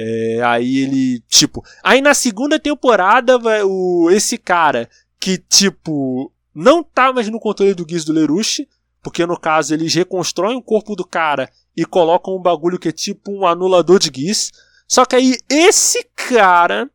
É, 0.00 0.40
aí 0.44 0.78
ele, 0.78 1.20
tipo. 1.28 1.64
Aí 1.82 2.00
na 2.00 2.14
segunda 2.14 2.58
temporada, 2.58 3.36
vai, 3.36 3.62
o, 3.64 4.08
esse 4.12 4.38
cara 4.38 4.88
que, 5.18 5.38
tipo, 5.38 6.32
não 6.54 6.84
tá 6.84 7.12
mais 7.12 7.28
no 7.28 7.40
controle 7.40 7.74
do 7.74 7.86
Giz 7.88 8.04
do 8.04 8.12
Lerush, 8.12 8.64
porque 9.02 9.26
no 9.26 9.38
caso 9.38 9.74
eles 9.74 9.92
reconstroem 9.94 10.56
o 10.56 10.62
corpo 10.62 10.94
do 10.94 11.04
cara 11.04 11.50
e 11.76 11.84
colocam 11.84 12.36
um 12.36 12.42
bagulho 12.42 12.78
que 12.78 12.88
é 12.88 12.92
tipo 12.92 13.32
um 13.32 13.46
anulador 13.46 13.98
de 13.98 14.10
Giz. 14.14 14.52
Só 14.86 15.04
que 15.04 15.16
aí 15.16 15.36
esse 15.48 16.08
cara 16.14 16.88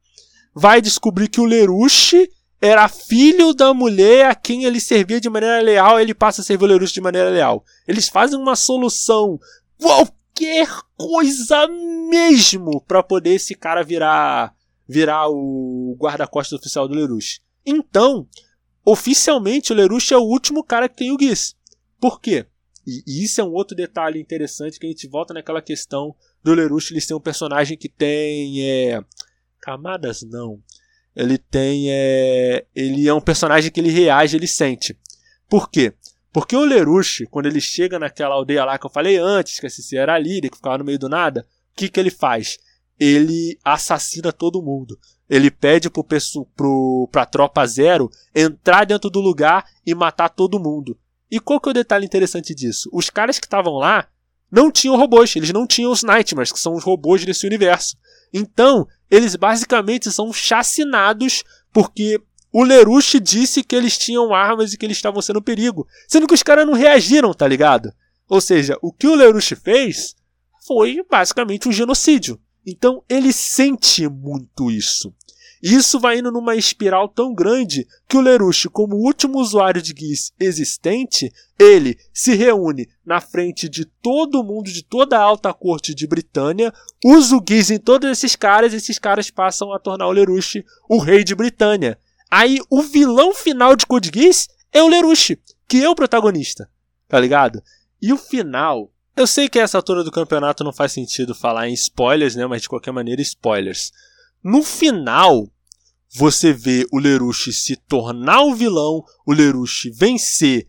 vai 0.54 0.82
descobrir 0.82 1.28
que 1.28 1.42
o 1.42 1.46
Lerush 1.46 2.16
era 2.62 2.88
filho 2.88 3.54
da 3.54 3.74
mulher 3.74 4.28
a 4.28 4.36
quem 4.36 4.64
ele 4.64 4.80
servia 4.80 5.20
de 5.20 5.30
maneira 5.30 5.62
leal, 5.62 6.00
ele 6.00 6.14
passa 6.14 6.42
a 6.42 6.44
servir 6.44 6.64
o 6.64 6.68
Lerush 6.68 6.94
de 6.94 7.02
maneira 7.02 7.30
leal. 7.30 7.66
Eles 7.86 8.08
fazem 8.08 8.40
uma 8.40 8.56
solução 8.56 9.38
qualquer 10.36 10.68
coisa 10.96 11.68
mesmo 11.68 12.82
para 12.82 13.04
poder 13.04 13.36
esse 13.36 13.56
cara 13.56 13.84
virar 13.84 14.54
virar 14.88 15.30
o 15.30 15.96
guarda-costas 16.00 16.60
oficial 16.60 16.88
do 16.88 16.94
Lerush. 16.94 17.42
Então, 17.66 18.28
Oficialmente, 18.86 19.72
o 19.72 19.76
Lerush 19.76 20.12
é 20.12 20.18
o 20.18 20.24
último 20.24 20.64
cara 20.64 20.90
que 20.90 20.98
tem 20.98 21.12
o 21.12 21.18
Giz. 21.20 21.56
Por 22.00 22.20
quê? 22.20 22.46
E, 22.86 23.24
isso 23.24 23.40
é 23.40 23.44
um 23.44 23.54
outro 23.54 23.76
detalhe 23.76 24.20
interessante 24.20 24.78
que 24.78 24.86
a 24.86 24.90
gente 24.90 25.08
volta 25.08 25.34
naquela 25.34 25.62
questão 25.62 26.14
do 26.44 26.54
Lerush 26.54 26.92
ele 26.92 27.00
ser 27.00 27.14
um 27.14 27.20
personagem 27.20 27.78
que 27.78 27.88
tem 27.88 28.62
é, 28.62 29.02
camadas 29.62 30.22
não. 30.24 30.62
Ele 31.16 31.38
tem 31.38 31.90
é, 31.90 32.66
ele 32.76 33.08
é 33.08 33.14
um 33.14 33.22
personagem 33.22 33.72
que 33.72 33.80
ele 33.80 33.90
reage, 33.90 34.36
ele 34.36 34.48
sente. 34.48 34.98
Por 35.50 35.70
quê? 35.70 35.94
Porque 36.34 36.56
o 36.56 36.66
Lerush, 36.66 37.28
quando 37.30 37.46
ele 37.46 37.62
chega 37.62 38.00
naquela 38.00 38.34
aldeia 38.34 38.66
lá 38.66 38.80
que 38.80 38.86
eu 38.88 38.90
falei 38.90 39.18
antes, 39.18 39.60
que 39.60 39.68
a 39.68 39.70
Cici 39.70 39.96
era 39.96 40.16
a 40.16 40.20
líder, 40.20 40.50
que 40.50 40.58
ficava 40.58 40.80
no 40.80 40.84
meio 40.84 40.98
do 40.98 41.08
nada, 41.08 41.46
o 41.72 41.76
que, 41.76 41.88
que 41.88 42.00
ele 42.00 42.10
faz? 42.10 42.58
Ele 43.00 43.60
assassina 43.64 44.34
todo 44.34 44.62
mundo. 44.62 44.98
Ele 45.30 45.52
pede 45.52 45.92
pro, 45.92 46.04
pro, 46.56 47.10
pra 47.12 47.26
tropa 47.28 47.66
zero 47.68 48.10
entrar 48.34 48.84
dentro 48.84 49.12
do 49.12 49.20
lugar 49.20 49.64
e 49.86 49.94
matar 49.94 50.28
todo 50.30 50.60
mundo. 50.60 50.98
E 51.30 51.40
qual 51.40 51.62
que 51.62 51.70
é 51.70 51.72
o 51.72 51.74
detalhe 51.74 52.06
interessante 52.06 52.54
disso? 52.56 52.90
Os 52.92 53.12
caras 53.12 53.38
que 53.38 53.46
estavam 53.46 53.76
lá 53.76 54.08
não 54.52 54.72
tinham 54.72 54.98
robôs, 54.98 55.36
eles 55.36 55.52
não 55.52 55.68
tinham 55.68 55.92
os 55.92 56.04
Nightmares, 56.04 56.52
que 56.52 56.60
são 56.60 56.74
os 56.74 56.84
robôs 56.84 57.24
desse 57.24 57.46
universo. 57.46 57.96
Então, 58.34 58.88
eles 59.10 59.36
basicamente 59.36 60.12
são 60.12 60.34
chacinados 60.34 61.44
porque 61.72 62.20
o 62.54 62.64
Lerush 62.64 63.20
disse 63.20 63.64
que 63.64 63.76
eles 63.76 63.98
tinham 63.98 64.32
armas 64.32 64.72
e 64.74 64.78
que 64.78 64.86
eles 64.86 64.98
estavam 64.98 65.24
sendo 65.24 65.42
perigo. 65.42 65.88
Sendo 66.08 66.28
que 66.28 66.36
os 66.36 66.44
caras 66.44 66.68
não 66.68 66.74
reagiram, 66.74 67.34
tá 67.34 67.48
ligado? 67.48 67.92
Ou 68.30 68.40
seja, 68.40 68.78
o 68.80 68.94
que 68.94 69.08
o 69.08 69.16
Lerush 69.16 69.56
fez 69.56 70.16
foi 70.68 71.04
basicamente 71.10 71.68
um 71.68 71.72
genocídio. 71.72 72.40
Então 72.66 73.04
ele 73.10 73.34
sente 73.34 74.08
muito 74.08 74.70
isso. 74.70 75.12
E 75.64 75.76
isso 75.76 76.00
vai 76.00 76.20
indo 76.20 76.30
numa 76.30 76.56
espiral 76.56 77.08
tão 77.08 77.34
grande 77.34 77.88
que 78.08 78.18
o 78.18 78.22
Lerush, 78.22 78.68
como 78.72 78.98
último 78.98 79.40
usuário 79.40 79.82
de 79.82 79.94
GIS 79.98 80.34
existente, 80.38 81.32
ele 81.58 81.98
se 82.14 82.36
reúne 82.36 82.88
na 83.06 83.22
frente 83.22 83.70
de 83.70 83.86
todo 83.86 84.44
mundo, 84.44 84.70
de 84.70 84.84
toda 84.84 85.18
a 85.18 85.22
alta 85.22 85.54
corte 85.54 85.96
de 85.96 86.06
Britânia, 86.06 86.74
usa 87.04 87.38
o 87.38 87.44
GIS 87.48 87.72
em 87.72 87.80
todos 87.80 88.10
esses 88.12 88.36
caras, 88.36 88.74
e 88.74 88.76
esses 88.76 89.00
caras 89.00 89.32
passam 89.32 89.72
a 89.72 89.80
tornar 89.80 90.08
o 90.08 90.12
Lerush 90.12 90.64
o 90.90 91.00
rei 91.00 91.24
de 91.24 91.34
Britânia. 91.34 91.98
Aí 92.36 92.58
o 92.68 92.82
vilão 92.82 93.32
final 93.32 93.76
de 93.76 93.86
Code 93.86 94.10
Geass 94.12 94.48
é 94.72 94.82
o 94.82 94.88
Lerush, 94.88 95.38
que 95.68 95.84
é 95.84 95.88
o 95.88 95.94
protagonista, 95.94 96.68
tá 97.08 97.20
ligado? 97.20 97.62
E 98.02 98.12
o 98.12 98.18
final 98.18 98.92
eu 99.16 99.28
sei 99.28 99.48
que 99.48 99.60
essa 99.60 99.78
altura 99.78 100.04
do 100.04 100.12
campeonato 100.12 100.64
não 100.64 100.74
faz 100.74 100.92
sentido 100.92 101.36
falar 101.36 101.70
em 101.70 101.74
spoilers, 101.74 102.36
né? 102.36 102.48
Mas 102.48 102.64
de 102.64 102.70
qualquer 102.70 102.92
maneira, 102.92 103.22
spoilers. 103.22 103.92
No 104.44 104.64
final, 104.64 105.48
você 106.12 106.52
vê 106.52 106.88
o 106.92 106.98
Lerush 106.98 107.54
se 107.54 107.76
tornar 107.76 108.42
o 108.42 108.56
vilão, 108.56 109.04
o 109.28 109.32
Lerush 109.32 109.92
vencer 109.94 110.66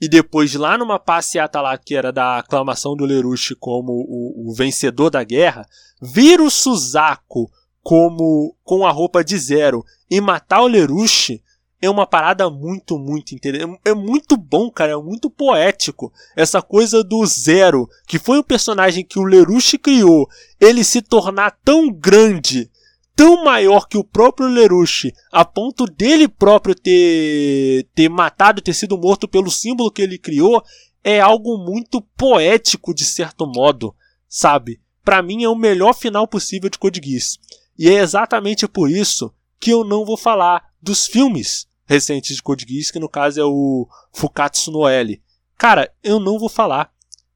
e 0.00 0.08
depois 0.08 0.54
lá 0.54 0.78
numa 0.78 1.00
passeata 1.00 1.60
lá 1.60 1.76
que 1.76 1.96
era 1.96 2.12
da 2.12 2.38
aclamação 2.38 2.94
do 2.94 3.04
Lerush 3.04 3.56
como 3.58 3.90
o, 3.92 4.50
o 4.50 4.54
vencedor 4.54 5.10
da 5.10 5.24
guerra, 5.24 5.66
vir 6.00 6.40
o 6.40 6.48
Suzaku 6.48 7.50
como 7.88 8.54
com 8.62 8.86
a 8.86 8.90
roupa 8.90 9.24
de 9.24 9.38
zero 9.38 9.82
e 10.10 10.20
matar 10.20 10.60
o 10.60 10.66
Lerush 10.66 11.40
é 11.80 11.88
uma 11.88 12.06
parada 12.06 12.50
muito, 12.50 12.98
muito 12.98 13.34
interessante. 13.34 13.80
É 13.82 13.94
muito 13.94 14.36
bom, 14.36 14.70
cara. 14.70 14.92
É 14.92 14.96
muito 14.96 15.30
poético. 15.30 16.12
Essa 16.36 16.60
coisa 16.60 17.02
do 17.02 17.24
Zero, 17.24 17.88
que 18.06 18.18
foi 18.18 18.40
um 18.40 18.42
personagem 18.42 19.02
que 19.02 19.18
o 19.18 19.24
Lerush 19.24 19.78
criou, 19.78 20.28
ele 20.60 20.84
se 20.84 21.00
tornar 21.00 21.56
tão 21.64 21.90
grande 21.90 22.70
tão 23.16 23.42
maior 23.42 23.88
que 23.88 23.96
o 23.96 24.04
próprio 24.04 24.48
Lerush, 24.48 25.10
a 25.32 25.44
ponto 25.44 25.86
dele 25.86 26.28
próprio 26.28 26.74
ter, 26.74 27.88
ter 27.94 28.08
matado, 28.10 28.60
ter 28.60 28.74
sido 28.74 28.98
morto 28.98 29.26
pelo 29.26 29.50
símbolo 29.50 29.90
que 29.90 30.02
ele 30.02 30.18
criou, 30.18 30.62
é 31.02 31.18
algo 31.18 31.56
muito 31.56 32.02
poético 32.16 32.94
de 32.94 33.04
certo 33.04 33.44
modo, 33.46 33.92
sabe? 34.28 34.78
Para 35.02 35.22
mim 35.22 35.42
é 35.42 35.48
o 35.48 35.56
melhor 35.56 35.94
final 35.94 36.28
possível 36.28 36.68
de 36.68 36.78
Code 36.78 37.00
Geass. 37.02 37.38
E 37.78 37.88
é 37.88 37.94
exatamente 37.94 38.66
por 38.66 38.90
isso 38.90 39.32
que 39.60 39.70
eu 39.70 39.84
não 39.84 40.04
vou 40.04 40.16
falar 40.16 40.72
dos 40.82 41.06
filmes 41.06 41.68
recentes 41.86 42.36
de 42.36 42.42
Code 42.42 42.66
Geass, 42.68 42.90
que 42.90 42.98
no 42.98 43.08
caso 43.08 43.40
é 43.40 43.44
o 43.44 43.88
Fukatsu 44.12 44.70
no 44.70 44.86
L. 44.86 45.22
Cara, 45.56 45.92
eu 46.02 46.20
não 46.20 46.38
vou 46.38 46.48
falar. 46.48 46.92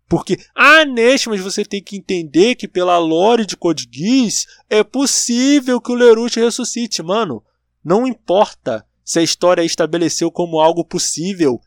Porque, 0.08 0.38
ah, 0.54 0.84
Neste, 0.84 1.28
mas 1.30 1.40
você 1.40 1.64
tem 1.64 1.82
que 1.82 1.96
entender 1.96 2.54
que 2.54 2.68
pela 2.68 2.98
lore 2.98 3.46
de 3.46 3.56
Code 3.56 3.88
Geass 3.90 4.46
é 4.68 4.84
possível 4.84 5.80
que 5.80 5.90
o 5.90 5.94
Lerush 5.94 6.36
ressuscite. 6.36 7.02
Mano, 7.02 7.42
não 7.82 8.06
importa 8.06 8.86
se 9.04 9.18
a 9.18 9.22
história 9.22 9.62
estabeleceu 9.62 10.30
como 10.30 10.60
algo 10.60 10.84
possível. 10.84 11.60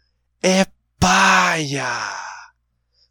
É 0.43 0.67
paia! 0.99 1.89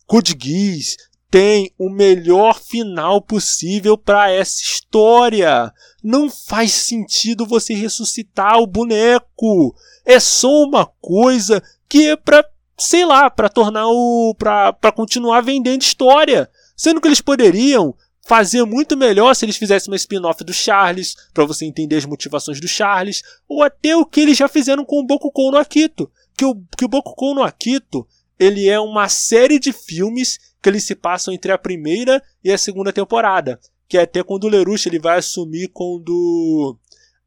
Code 0.07 0.37
Geass 0.41 0.97
tem 1.35 1.73
o 1.77 1.91
melhor 1.91 2.61
final 2.61 3.21
possível 3.21 3.99
para 3.99 4.31
essa 4.31 4.63
história. 4.63 5.73
Não 6.01 6.31
faz 6.31 6.71
sentido 6.71 7.45
você 7.45 7.75
ressuscitar 7.75 8.61
o 8.61 8.69
boneco. 8.69 9.75
É 10.07 10.21
só 10.21 10.63
uma 10.63 10.87
coisa 11.01 11.61
que 11.89 12.07
é 12.07 12.15
para 12.15 12.49
sei 12.79 13.05
lá, 13.05 13.29
para 13.29 13.49
tornar 13.49 13.89
o. 13.89 14.33
para 14.39 14.93
continuar 14.95 15.41
vendendo 15.41 15.83
história. 15.83 16.49
Sendo 16.77 17.01
que 17.01 17.09
eles 17.09 17.21
poderiam 17.21 17.97
fazer 18.25 18.65
muito 18.65 18.97
melhor 18.97 19.35
se 19.35 19.45
eles 19.45 19.57
fizessem 19.57 19.91
uma 19.91 19.97
spin-off 19.97 20.45
do 20.45 20.53
Charles, 20.53 21.17
para 21.35 21.45
você 21.45 21.65
entender 21.65 21.97
as 21.97 22.07
motivações 22.07 22.61
do 22.61 22.69
Charles, 22.69 23.23
ou 23.49 23.65
até 23.65 23.97
o 23.97 24.07
que 24.07 24.21
eles 24.21 24.39
já 24.39 24.47
fizeram 24.47 24.85
com 24.85 25.01
o 25.01 25.05
Bokukou 25.05 25.51
no 25.51 25.59
Akito. 25.59 26.09
Que 26.37 26.45
o, 26.45 26.55
que 26.79 26.85
o 26.85 26.89
Bokukou 26.89 27.35
no 27.35 27.43
Akito, 27.43 28.07
ele 28.39 28.69
é 28.69 28.79
uma 28.79 29.09
série 29.09 29.59
de 29.59 29.73
filmes 29.73 30.54
que 30.65 30.71
eles 30.71 30.85
se 30.85 30.95
passam 30.95 31.35
entre 31.35 31.53
a 31.53 31.59
primeira 31.59 32.23
e 32.43 32.51
a 32.51 32.57
segunda 32.57 32.91
temporada. 32.91 33.61
Que 33.87 33.99
é 33.99 34.03
até 34.03 34.23
quando 34.23 34.45
o 34.45 34.49
Lerush 34.49 34.87
ele 34.87 34.99
vai 34.99 35.19
assumir 35.19 35.69
quando 35.69 36.79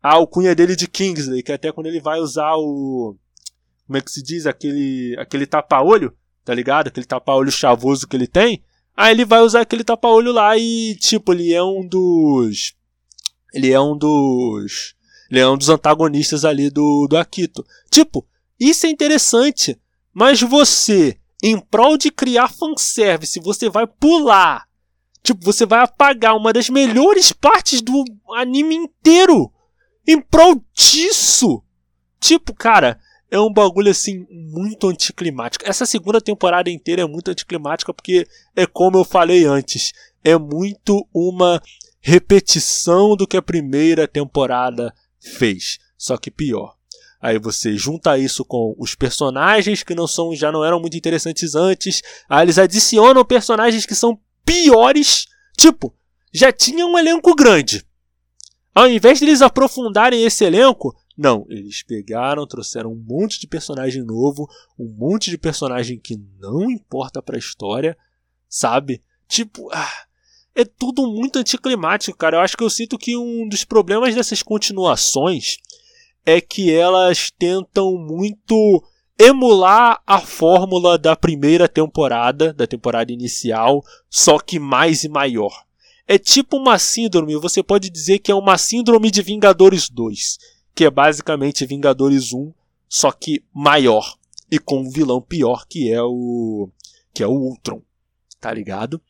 a 0.02 0.16
alcunha 0.16 0.56
dele 0.56 0.76
de 0.76 0.88
Kingsley, 0.88 1.44
que 1.44 1.52
é 1.52 1.56
até 1.56 1.72
quando 1.72 1.86
ele 1.86 2.02
vai 2.02 2.20
usar 2.20 2.56
o 2.56 3.16
como 3.86 3.98
é 3.98 4.02
que 4.02 4.12
se 4.12 4.22
diz, 4.22 4.46
aquele, 4.46 5.16
aquele 5.18 5.46
tapa-olho, 5.46 6.14
tá 6.44 6.54
ligado? 6.54 6.88
Aquele 6.88 7.06
tapa-olho 7.06 7.50
chavoso 7.50 8.06
que 8.06 8.18
ele 8.18 8.28
tem. 8.28 8.62
Aí 8.96 9.14
ele 9.14 9.24
vai 9.24 9.40
usar 9.40 9.62
aquele 9.62 9.84
tapa-olho 9.84 10.34
lá 10.34 10.58
e, 10.58 10.96
tipo, 10.96 11.32
ele 11.32 11.54
é 11.54 11.64
um 11.64 11.88
dos. 11.88 12.74
Ele 13.54 13.72
é 13.72 13.80
um 13.80 13.98
dos. 13.98 14.94
Ele 15.32 15.40
é 15.40 15.48
um 15.48 15.58
dos 15.58 15.70
antagonistas 15.70 16.44
ali 16.44 16.70
do, 16.70 17.08
do 17.08 17.16
Akito. 17.16 17.66
Tipo, 17.90 18.28
isso 18.60 18.86
é 18.86 18.90
interessante. 18.90 19.80
Mas 20.14 20.42
você, 20.42 21.18
em 21.42 21.60
prol 21.60 21.98
de 21.98 22.12
criar 22.12 22.50
fanservice, 22.50 23.40
você 23.40 23.70
vai 23.70 23.86
pular. 23.86 24.68
Tipo, 25.22 25.44
você 25.44 25.66
vai 25.66 25.80
apagar 25.80 26.36
uma 26.36 26.54
das 26.54 26.70
melhores 26.70 27.32
partes 27.32 27.82
do 27.82 28.04
anime 28.36 28.76
inteiro. 28.76 29.52
Em 30.08 30.22
prol 30.22 30.64
disso. 30.74 31.62
Tipo, 32.20 32.54
cara, 32.54 33.00
é 33.30 33.40
um 33.40 33.52
bagulho 33.52 33.92
assim 33.92 34.26
muito 34.30 34.88
anticlimático. 34.88 35.68
Essa 35.68 35.86
segunda 35.86 36.22
temporada 36.22 36.70
inteira 36.70 37.02
é 37.02 37.06
muito 37.06 37.30
anticlimática 37.30 37.94
porque 37.94 38.28
é 38.56 38.66
como 38.66 38.98
eu 38.98 39.04
falei 39.04 39.46
antes, 39.46 39.94
é 40.24 40.38
muito 40.38 41.08
uma 41.14 41.62
repetição 42.00 43.16
do 43.16 43.28
que 43.28 43.36
a 43.36 43.42
primeira 43.42 44.08
temporada 44.08 44.94
fez, 45.20 45.78
só 45.98 46.18
que 46.18 46.32
pior. 46.32 46.77
Aí 47.22 47.40
você 47.40 47.76
junta 47.76 48.18
isso 48.18 48.46
com 48.46 48.76
os 48.78 48.94
personagens 48.94 49.82
que 49.84 49.96
não 49.96 50.08
são 50.08 50.36
já 50.36 50.52
não 50.52 50.64
eram 50.64 50.80
muito 50.80 50.96
interessantes 50.96 51.56
antes, 51.56 52.02
aí 52.30 52.46
eles 52.46 52.58
adicionam 52.58 53.26
personagens 53.26 53.86
que 53.86 53.96
são 53.96 54.20
piores, 54.46 55.26
tipo, 55.58 55.94
já 56.32 56.52
tinha 56.52 56.86
um 56.86 56.98
elenco 56.98 57.34
grande. 57.36 57.86
Ao 58.74 58.88
invés 58.88 59.18
de 59.18 59.26
eles 59.26 59.42
aprofundarem 59.42 60.24
esse 60.24 60.46
elenco, 60.46 60.96
não, 61.18 61.48
eles 61.50 61.82
pegaram, 61.82 62.46
trouxeram 62.46 62.92
um 62.92 62.96
monte 62.96 63.40
de 63.40 63.48
personagem 63.48 64.04
novo, 64.04 64.48
um 64.78 64.88
monte 64.88 65.32
de 65.32 65.38
personagem 65.38 66.00
que 66.00 66.16
não 66.40 66.70
importa 66.70 67.20
pra 67.24 67.40
história, 67.40 67.98
sabe? 68.48 69.02
Tipo, 69.28 69.68
ah, 69.74 70.06
é 70.54 70.64
tudo 70.64 71.08
muito 71.08 71.40
anticlimático, 71.40 72.16
cara. 72.16 72.38
Eu 72.38 72.42
acho 72.42 72.56
que 72.56 72.64
eu 72.64 72.70
sinto 72.70 73.00
que 73.00 73.18
um 73.18 73.50
dos 73.50 73.64
problemas 73.64 74.14
dessas 74.14 74.44
continuações 74.44 75.58
é 76.28 76.42
que 76.42 76.72
elas 76.72 77.32
tentam 77.32 77.98
muito 77.98 78.84
emular 79.18 80.02
a 80.06 80.20
fórmula 80.20 80.98
da 80.98 81.16
primeira 81.16 81.68
temporada, 81.68 82.54
da 82.54 82.68
temporada 82.68 83.12
inicial, 83.12 83.82
só 84.10 84.38
que 84.38 84.60
mais 84.60 85.06
e 85.06 85.10
maior. 85.10 85.64
É 86.06 86.18
tipo 86.18 86.58
uma 86.58 86.78
síndrome, 86.78 87.36
você 87.38 87.64
pode 87.64 87.90
dizer 87.90 88.20
que 88.20 88.32
é 88.32 88.36
uma 88.36 88.58
síndrome 88.58 89.10
de 89.10 89.22
Vingadores 89.22 89.90
2 89.90 90.58
que 90.78 90.86
é 90.86 90.92
basicamente 90.92 91.66
Vingadores 91.66 92.34
1, 92.34 92.54
só 92.88 93.12
que 93.12 93.44
maior 93.52 94.16
e 94.52 94.60
com 94.60 94.82
um 94.82 94.92
vilão 94.92 95.20
pior 95.20 95.66
que 95.68 95.92
é 95.92 96.04
o 96.04 96.70
que 97.12 97.24
é 97.24 97.28
o 97.28 97.32
Ultron, 97.32 97.82
tá 98.40 98.54
ligado? 98.54 99.02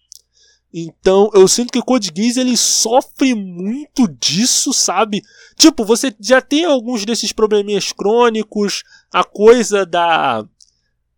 Então, 0.74 1.32
eu 1.34 1.47
sinto 1.47 1.72
que 1.72 1.80
o 1.80 1.84
Code 1.84 2.11
Geass 2.15 2.38
ele 2.38 2.57
sofre 2.57 3.34
muito 3.34 4.07
disso, 4.07 4.74
sabe? 4.74 5.24
Tipo, 5.55 5.86
você 5.86 6.13
já 6.20 6.41
tem 6.41 6.65
alguns 6.65 7.05
desses 7.05 7.32
probleminhas 7.32 7.91
crônicos, 7.91 8.84
a 9.11 9.24
coisa 9.24 9.86
da 9.86 10.45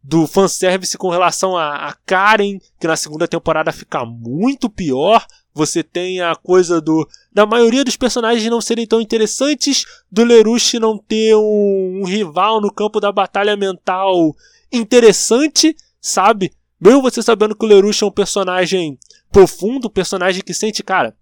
do 0.01 0.25
fanservice 0.25 0.97
com 0.97 1.09
relação 1.09 1.57
a, 1.57 1.89
a 1.89 1.93
Karen, 2.05 2.57
que 2.79 2.87
na 2.87 2.95
segunda 2.95 3.27
temporada 3.27 3.71
fica 3.71 4.05
muito 4.05 4.69
pior. 4.69 5.25
Você 5.53 5.83
tem 5.83 6.21
a 6.21 6.35
coisa 6.35 6.79
do 6.79 7.07
da 7.31 7.45
maioria 7.45 7.83
dos 7.83 7.97
personagens 7.97 8.49
não 8.49 8.61
serem 8.61 8.87
tão 8.87 9.01
interessantes, 9.01 9.85
do 10.11 10.23
Lerush 10.23 10.79
não 10.79 10.97
ter 10.97 11.35
um, 11.35 12.01
um 12.01 12.05
rival 12.05 12.61
no 12.61 12.71
campo 12.71 12.99
da 12.99 13.11
batalha 13.11 13.57
mental 13.57 14.35
interessante, 14.71 15.75
sabe? 16.01 16.51
Mesmo 16.79 17.01
você 17.01 17.21
sabendo 17.21 17.55
que 17.55 17.65
o 17.65 17.67
Lerush 17.67 18.03
é 18.03 18.05
um 18.05 18.11
personagem 18.11 18.97
profundo, 19.31 19.89
personagem 19.89 20.43
que 20.43 20.53
sente, 20.53 20.83
cara. 20.83 21.15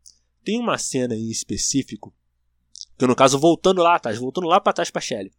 Tem 0.43 0.60
uma 0.60 0.78
cena 0.78 1.16
em 1.16 1.30
específico, 1.30 2.14
que 2.97 3.05
no 3.05 3.16
caso 3.16 3.38
voltando 3.38 3.82
lá 3.82 3.95
atrás, 3.95 4.18
voltando 4.18 4.47
lá 4.47 4.60
para 4.60 4.74
trás 4.74 4.89
para 4.89 5.01
Shelley, 5.01 5.32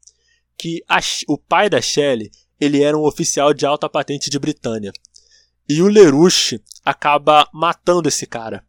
que 0.57 0.83
a, 0.89 0.99
o 1.29 1.39
pai 1.39 1.71
da 1.71 1.81
Shelley 1.81 2.31
ele 2.61 2.83
era 2.83 2.97
um 2.97 3.07
oficial 3.07 3.55
de 3.55 3.65
alta 3.65 3.89
patente 3.89 4.29
de 4.29 4.39
Britânia. 4.39 4.93
E 5.69 5.81
o 5.83 5.89
Lerush 5.89 6.59
acaba 6.85 7.49
matando 7.53 8.09
esse 8.09 8.27
cara. 8.27 8.65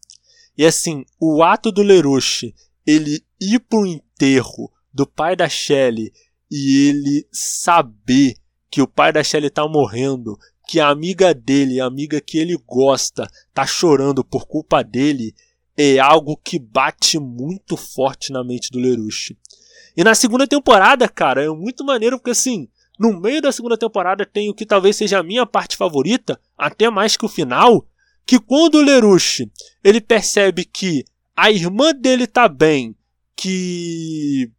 E 0.57 0.65
assim, 0.65 1.05
o 1.19 1.41
ato 1.41 1.71
do 1.71 1.81
Lerush 1.81 2.53
ele 2.85 3.23
ir 3.39 3.59
pro 3.59 3.85
enterro 3.85 4.71
do 4.93 5.05
pai 5.05 5.35
da 5.35 5.47
Shelley 5.47 6.11
e 6.51 6.89
ele 6.89 7.27
saber 7.31 8.35
que 8.69 8.81
o 8.81 8.87
pai 8.87 9.11
da 9.11 9.23
Shelley 9.23 9.49
tá 9.49 9.67
morrendo, 9.67 10.37
que 10.69 10.79
a 10.79 10.87
amiga 10.87 11.33
dele, 11.33 11.81
a 11.81 11.85
amiga 11.85 12.21
que 12.21 12.37
ele 12.37 12.55
gosta, 12.55 13.27
tá 13.55 13.65
chorando 13.65 14.23
por 14.23 14.45
culpa 14.45 14.83
dele, 14.83 15.33
é 15.75 15.97
algo 15.97 16.37
que 16.37 16.59
bate 16.59 17.17
muito 17.17 17.75
forte 17.75 18.31
na 18.31 18.43
mente 18.43 18.69
do 18.69 18.77
Lerush. 18.77 19.35
E 19.97 20.03
na 20.03 20.13
segunda 20.13 20.45
temporada, 20.45 21.09
cara, 21.09 21.43
é 21.43 21.49
muito 21.49 21.83
maneiro 21.83 22.19
porque 22.19 22.29
assim, 22.29 22.69
no 22.99 23.19
meio 23.19 23.41
da 23.41 23.51
segunda 23.51 23.75
temporada 23.75 24.27
tem 24.27 24.47
o 24.47 24.53
que 24.53 24.63
talvez 24.63 24.95
seja 24.95 25.17
a 25.17 25.23
minha 25.23 25.43
parte 25.43 25.75
favorita, 25.75 26.39
até 26.55 26.87
mais 26.87 27.17
que 27.17 27.25
o 27.25 27.29
final, 27.29 27.83
que 28.23 28.39
quando 28.39 28.75
o 28.75 28.83
Lerush 28.83 29.49
ele 29.83 29.99
percebe 29.99 30.65
que 30.65 31.03
a 31.35 31.49
irmã 31.49 31.95
dele 31.95 32.27
tá 32.27 32.47
bem, 32.47 32.95
que 33.35 34.51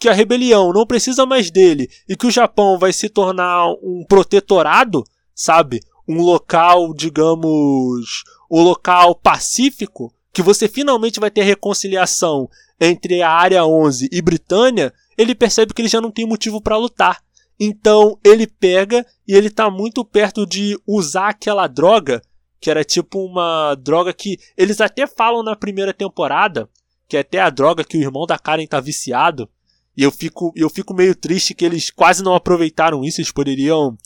que 0.00 0.08
a 0.08 0.12
rebelião 0.12 0.72
não 0.72 0.84
precisa 0.84 1.24
mais 1.24 1.48
dele 1.48 1.88
e 2.08 2.16
que 2.16 2.26
o 2.26 2.30
Japão 2.30 2.76
vai 2.76 2.92
se 2.92 3.08
tornar 3.08 3.68
um 3.82 4.04
protetorado, 4.08 5.04
sabe? 5.38 5.80
Um 6.06 6.20
local, 6.20 6.92
digamos, 6.92 8.24
um 8.50 8.60
local 8.60 9.14
pacífico, 9.14 10.12
que 10.32 10.42
você 10.42 10.66
finalmente 10.66 11.20
vai 11.20 11.30
ter 11.30 11.42
reconciliação 11.42 12.50
entre 12.80 13.22
a 13.22 13.30
Área 13.30 13.64
11 13.64 14.08
e 14.10 14.20
Britânia, 14.20 14.92
ele 15.16 15.34
percebe 15.34 15.72
que 15.72 15.80
ele 15.80 15.88
já 15.88 16.00
não 16.00 16.10
tem 16.10 16.26
motivo 16.26 16.60
para 16.60 16.76
lutar. 16.76 17.22
Então 17.58 18.18
ele 18.24 18.46
pega 18.48 19.06
e 19.26 19.34
ele 19.34 19.48
tá 19.48 19.70
muito 19.70 20.04
perto 20.04 20.44
de 20.44 20.76
usar 20.86 21.28
aquela 21.28 21.68
droga, 21.68 22.20
que 22.60 22.70
era 22.70 22.84
tipo 22.84 23.24
uma 23.24 23.76
droga 23.76 24.12
que 24.12 24.38
eles 24.56 24.80
até 24.80 25.06
falam 25.06 25.44
na 25.44 25.54
primeira 25.54 25.94
temporada, 25.94 26.68
que 27.08 27.16
é 27.16 27.20
até 27.20 27.38
a 27.38 27.50
droga 27.50 27.84
que 27.84 27.96
o 27.96 28.00
irmão 28.00 28.26
da 28.26 28.38
Karen 28.38 28.66
tá 28.66 28.80
viciado. 28.80 29.48
E 29.96 30.02
eu 30.02 30.12
fico, 30.12 30.52
eu 30.54 30.70
fico 30.70 30.94
meio 30.94 31.14
triste 31.14 31.54
que 31.54 31.64
eles 31.64 31.90
quase 31.90 32.22
não 32.22 32.34
aproveitaram 32.34 33.04
isso, 33.04 33.20
eles 33.20 33.32
poderiam. 33.32 33.96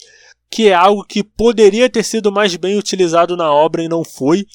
Que 0.53 0.69
é 0.69 0.75
algo 0.75 1.03
que 1.03 1.25
poderia 1.25 1.89
ter 1.89 2.03
sido 2.03 2.31
mais 2.31 2.55
bem 2.57 2.77
utilizado 2.77 3.39
na 3.39 3.51
obra 3.51 3.83
e 3.83 3.89
não 3.89 4.05
foi. 4.05 4.47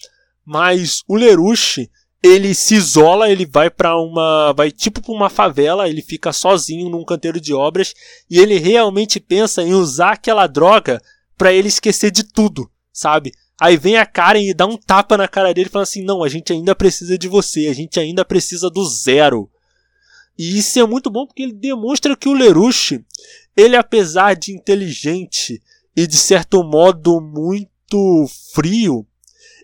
Mas 0.45 1.01
o 1.07 1.15
Lerush, 1.15 1.89
ele 2.21 2.53
se 2.53 2.75
isola, 2.75 3.31
ele 3.31 3.47
vai 3.47 3.71
para 3.71 3.97
uma, 3.97 4.53
vai 4.53 4.69
tipo 4.69 5.01
para 5.01 5.11
uma 5.11 5.27
favela, 5.27 5.89
ele 5.89 6.03
fica 6.03 6.31
sozinho 6.31 6.87
num 6.87 7.03
canteiro 7.03 7.41
de 7.41 7.51
obras 7.51 7.95
e 8.29 8.39
ele 8.39 8.59
realmente 8.59 9.19
pensa 9.19 9.63
em 9.63 9.73
usar 9.73 10.11
aquela 10.11 10.45
droga 10.45 11.01
para 11.35 11.51
ele 11.51 11.67
esquecer 11.67 12.11
de 12.11 12.23
tudo, 12.23 12.69
sabe? 12.93 13.31
Aí 13.59 13.75
vem 13.75 13.97
a 13.97 14.05
Karen 14.05 14.43
e 14.43 14.53
dá 14.53 14.67
um 14.67 14.77
tapa 14.77 15.17
na 15.17 15.27
cara 15.27 15.51
dele 15.51 15.67
e 15.67 15.71
fala 15.71 15.81
assim: 15.81 16.03
"Não, 16.03 16.23
a 16.23 16.29
gente 16.29 16.53
ainda 16.53 16.75
precisa 16.75 17.17
de 17.17 17.27
você, 17.27 17.67
a 17.67 17.73
gente 17.73 17.99
ainda 17.99 18.23
precisa 18.23 18.69
do 18.69 18.85
zero". 18.85 19.49
E 20.37 20.59
isso 20.59 20.79
é 20.79 20.85
muito 20.85 21.09
bom 21.09 21.25
porque 21.25 21.41
ele 21.41 21.53
demonstra 21.53 22.15
que 22.15 22.29
o 22.29 22.33
Lerush, 22.33 22.99
ele 23.55 23.75
apesar 23.75 24.35
de 24.35 24.51
inteligente 24.53 25.59
e 25.97 26.07
de 26.07 26.15
certo 26.15 26.63
modo 26.63 27.19
muito 27.19 28.25
frio, 28.53 29.05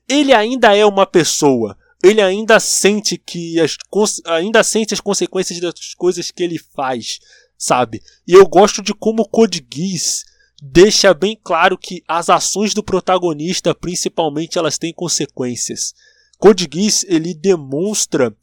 ele 0.10 0.34
ainda 0.34 0.76
é 0.76 0.86
uma 0.86 1.06
pessoa 1.06 1.78
ele 2.04 2.22
ainda 2.22 2.60
sente 2.60 3.18
que 3.18 3.58
as 3.62 3.78
ainda 4.26 4.62
sente 4.62 4.94
as 4.94 5.00
consequências 5.00 5.60
das 5.62 5.94
coisas 5.94 6.30
que 6.30 6.44
ele 6.44 6.60
faz, 6.60 7.20
sabe? 7.58 8.04
E 8.28 8.34
eu 8.34 8.46
gosto 8.46 8.82
de 8.82 8.94
como 8.94 9.26
Code 9.26 9.66
Geass 9.74 10.26
deixa 10.62 11.14
bem 11.14 11.40
claro 11.42 11.78
que 11.78 12.04
as 12.08 12.30
ações 12.30 12.74
do 12.74 12.84
protagonista, 12.84 13.74
principalmente, 13.74 14.58
elas 14.58 14.78
têm 14.78 14.94
consequências. 14.94 15.94
Code 16.38 16.68
Geass, 16.72 17.06
ele 17.08 17.34
demonstra 17.34 18.36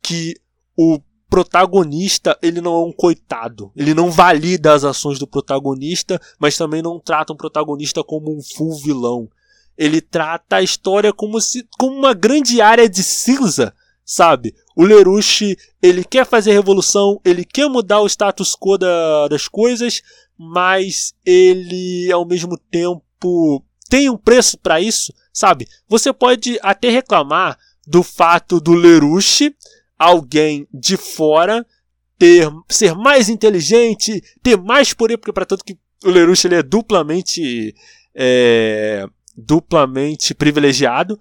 que 0.00 0.34
o 0.76 1.00
protagonista, 1.28 2.38
ele 2.42 2.60
não 2.60 2.74
é 2.74 2.86
um 2.86 2.92
coitado. 2.92 3.70
Ele 3.76 3.94
não 3.94 4.10
valida 4.10 4.72
as 4.72 4.84
ações 4.84 5.18
do 5.18 5.26
protagonista, 5.26 6.20
mas 6.38 6.56
também 6.56 6.82
não 6.82 6.98
trata 6.98 7.32
o 7.32 7.36
protagonista 7.36 8.02
como 8.02 8.34
um 8.34 8.40
full 8.42 8.76
vilão. 8.76 9.28
Ele 9.76 10.00
trata 10.00 10.56
a 10.56 10.62
história 10.62 11.12
como 11.12 11.40
se 11.40 11.66
como 11.78 11.96
uma 11.96 12.14
grande 12.14 12.60
área 12.60 12.88
de 12.88 13.02
cinza, 13.02 13.74
sabe? 14.04 14.54
O 14.74 14.84
Lerush, 14.84 15.56
ele 15.82 16.02
quer 16.02 16.26
fazer 16.26 16.52
revolução, 16.52 17.20
ele 17.24 17.44
quer 17.44 17.68
mudar 17.68 18.00
o 18.00 18.06
status 18.06 18.56
quo 18.56 18.78
da, 18.78 19.28
das 19.28 19.46
coisas, 19.46 20.02
mas 20.36 21.14
ele 21.24 22.10
ao 22.10 22.26
mesmo 22.26 22.58
tempo 22.70 23.62
tem 23.88 24.10
um 24.10 24.16
preço 24.16 24.58
para 24.58 24.80
isso, 24.80 25.12
sabe? 25.32 25.68
Você 25.88 26.12
pode 26.12 26.58
até 26.62 26.90
reclamar 26.90 27.58
do 27.86 28.02
fato 28.02 28.60
do 28.60 28.74
Lerush, 28.74 29.54
alguém 29.98 30.66
de 30.72 30.96
fora, 30.96 31.66
ter 32.18 32.48
ser 32.68 32.94
mais 32.94 33.28
inteligente, 33.28 34.22
ter 34.42 34.56
mais 34.56 34.92
poder, 34.92 35.16
porque 35.18 35.32
para 35.32 35.46
tanto 35.46 35.64
que 35.64 35.76
o 36.04 36.10
Lerush 36.10 36.44
ele 36.44 36.56
é 36.56 36.62
duplamente 36.62 37.74
é, 38.14 39.06
duplamente 39.36 40.34
privilegiado, 40.34 41.18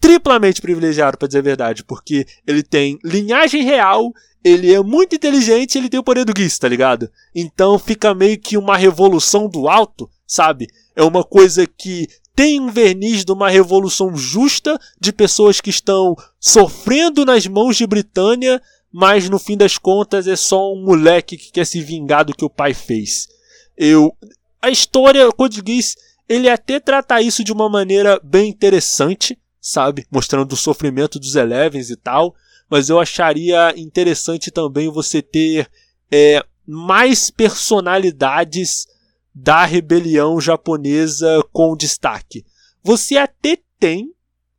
triplamente 0.00 0.60
privilegiado, 0.60 1.18
para 1.18 1.28
dizer 1.28 1.38
a 1.38 1.42
verdade, 1.42 1.84
porque 1.84 2.26
ele 2.46 2.62
tem 2.62 2.98
linhagem 3.04 3.62
real, 3.62 4.12
ele 4.42 4.72
é 4.72 4.82
muito 4.82 5.14
inteligente 5.14 5.76
ele 5.76 5.88
tem 5.88 6.00
o 6.00 6.04
poder 6.04 6.24
do 6.24 6.32
Geese, 6.36 6.58
tá 6.58 6.68
ligado? 6.68 7.10
Então 7.34 7.78
fica 7.78 8.14
meio 8.14 8.38
que 8.38 8.56
uma 8.56 8.76
revolução 8.76 9.48
do 9.48 9.68
alto, 9.68 10.10
sabe? 10.26 10.66
É 10.96 11.02
uma 11.02 11.22
coisa 11.22 11.66
que 11.66 12.08
tem 12.40 12.58
um 12.58 12.72
verniz 12.72 13.22
de 13.22 13.32
uma 13.32 13.50
revolução 13.50 14.16
justa 14.16 14.80
de 14.98 15.12
pessoas 15.12 15.60
que 15.60 15.68
estão 15.68 16.16
sofrendo 16.40 17.22
nas 17.22 17.46
mãos 17.46 17.76
de 17.76 17.86
Britânia, 17.86 18.62
mas 18.90 19.28
no 19.28 19.38
fim 19.38 19.58
das 19.58 19.76
contas 19.76 20.26
é 20.26 20.34
só 20.34 20.72
um 20.72 20.82
moleque 20.82 21.36
que 21.36 21.52
quer 21.52 21.66
se 21.66 21.82
vingar 21.82 22.24
do 22.24 22.34
que 22.34 22.42
o 22.42 22.48
pai 22.48 22.72
fez. 22.72 23.28
Eu 23.76 24.16
a 24.62 24.70
história 24.70 25.28
Geass 25.66 25.96
ele 26.26 26.48
até 26.48 26.80
trata 26.80 27.20
isso 27.20 27.44
de 27.44 27.52
uma 27.52 27.68
maneira 27.68 28.18
bem 28.24 28.48
interessante, 28.48 29.38
sabe? 29.60 30.06
Mostrando 30.10 30.54
o 30.54 30.56
sofrimento 30.56 31.18
dos 31.18 31.36
Elevens 31.36 31.90
e 31.90 31.96
tal. 31.96 32.34
Mas 32.70 32.88
eu 32.88 32.98
acharia 32.98 33.74
interessante 33.76 34.50
também 34.50 34.88
você 34.88 35.20
ter 35.20 35.68
é, 36.10 36.42
mais 36.66 37.28
personalidades 37.30 38.86
da 39.34 39.64
rebelião 39.64 40.40
japonesa 40.40 41.42
com 41.52 41.76
destaque. 41.76 42.44
Você 42.82 43.16
até 43.16 43.58
tem 43.78 44.12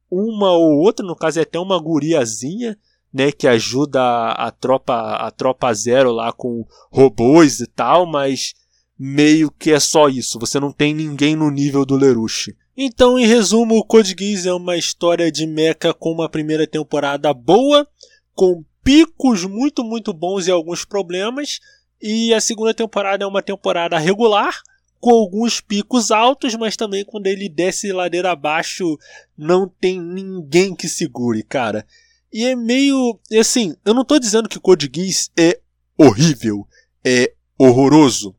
uma 0.10 0.52
ou 0.52 0.80
outra, 0.80 1.06
no 1.06 1.16
caso 1.16 1.40
é 1.40 1.44
até 1.44 1.60
uma 1.60 1.80
guriazinha, 1.80 2.78
né, 3.14 3.32
que 3.32 3.48
ajuda 3.48 4.02
a, 4.02 4.48
a 4.48 4.52
tropa 4.52 5.16
a 5.16 5.32
tropa 5.32 5.74
zero 5.74 6.12
lá 6.12 6.32
com 6.32 6.66
robôs 6.92 7.60
e 7.60 7.68
tal, 7.68 8.06
mas 8.06 8.54
meio 8.98 9.52
que 9.52 9.72
é 9.72 9.80
só 9.80 10.08
isso. 10.08 10.40
Você 10.40 10.60
não 10.60 10.72
tem 10.72 10.94
ninguém 10.94 11.36
no 11.36 11.50
nível 11.50 11.86
do 11.86 11.96
Lerush. 11.96 12.54
Então, 12.78 13.20
em 13.20 13.26
resumo, 13.26 13.76
o 13.76 13.84
Code 13.84 14.16
Geass 14.18 14.46
é 14.46 14.54
uma 14.54 14.78
história 14.78 15.32
de 15.32 15.46
mecha 15.46 15.94
com 15.94 16.12
uma 16.12 16.30
primeira 16.30 16.66
temporada 16.66 17.34
boa, 17.34 17.86
com 18.34 18.64
picos 18.84 19.44
muito, 19.44 19.84
muito 19.84 20.14
bons 20.14 20.48
e 20.48 20.52
alguns 20.52 20.86
problemas, 20.86 21.60
e 22.02 22.34
a 22.34 22.42
segunda 22.42 22.74
temporada 22.74 23.24
é 23.24 23.28
uma 23.28 23.42
temporada 23.42 23.98
regular, 23.98 24.62
com 25.00 25.12
alguns 25.12 25.60
picos 25.60 26.12
altos, 26.12 26.56
mas 26.56 26.78
também 26.78 27.04
quando 27.04 27.28
ele 27.28 27.50
desce 27.50 27.92
ladeira 27.92 28.32
abaixo, 28.32 28.98
não 29.38 29.68
tem 29.68 30.00
ninguém 30.00 30.76
que 30.76 30.88
segure, 30.88 31.44
cara. 31.44 31.86
E 32.32 32.46
é 32.46 32.56
meio. 32.56 33.20
Assim, 33.40 33.76
eu 33.84 33.94
não 33.94 34.06
tô 34.06 34.18
dizendo 34.20 34.48
que 34.48 34.60
Code 34.60 34.90
Geass 34.94 35.32
é 35.38 35.60
horrível, 35.98 36.68
é 37.04 37.34
horroroso. 37.58 38.36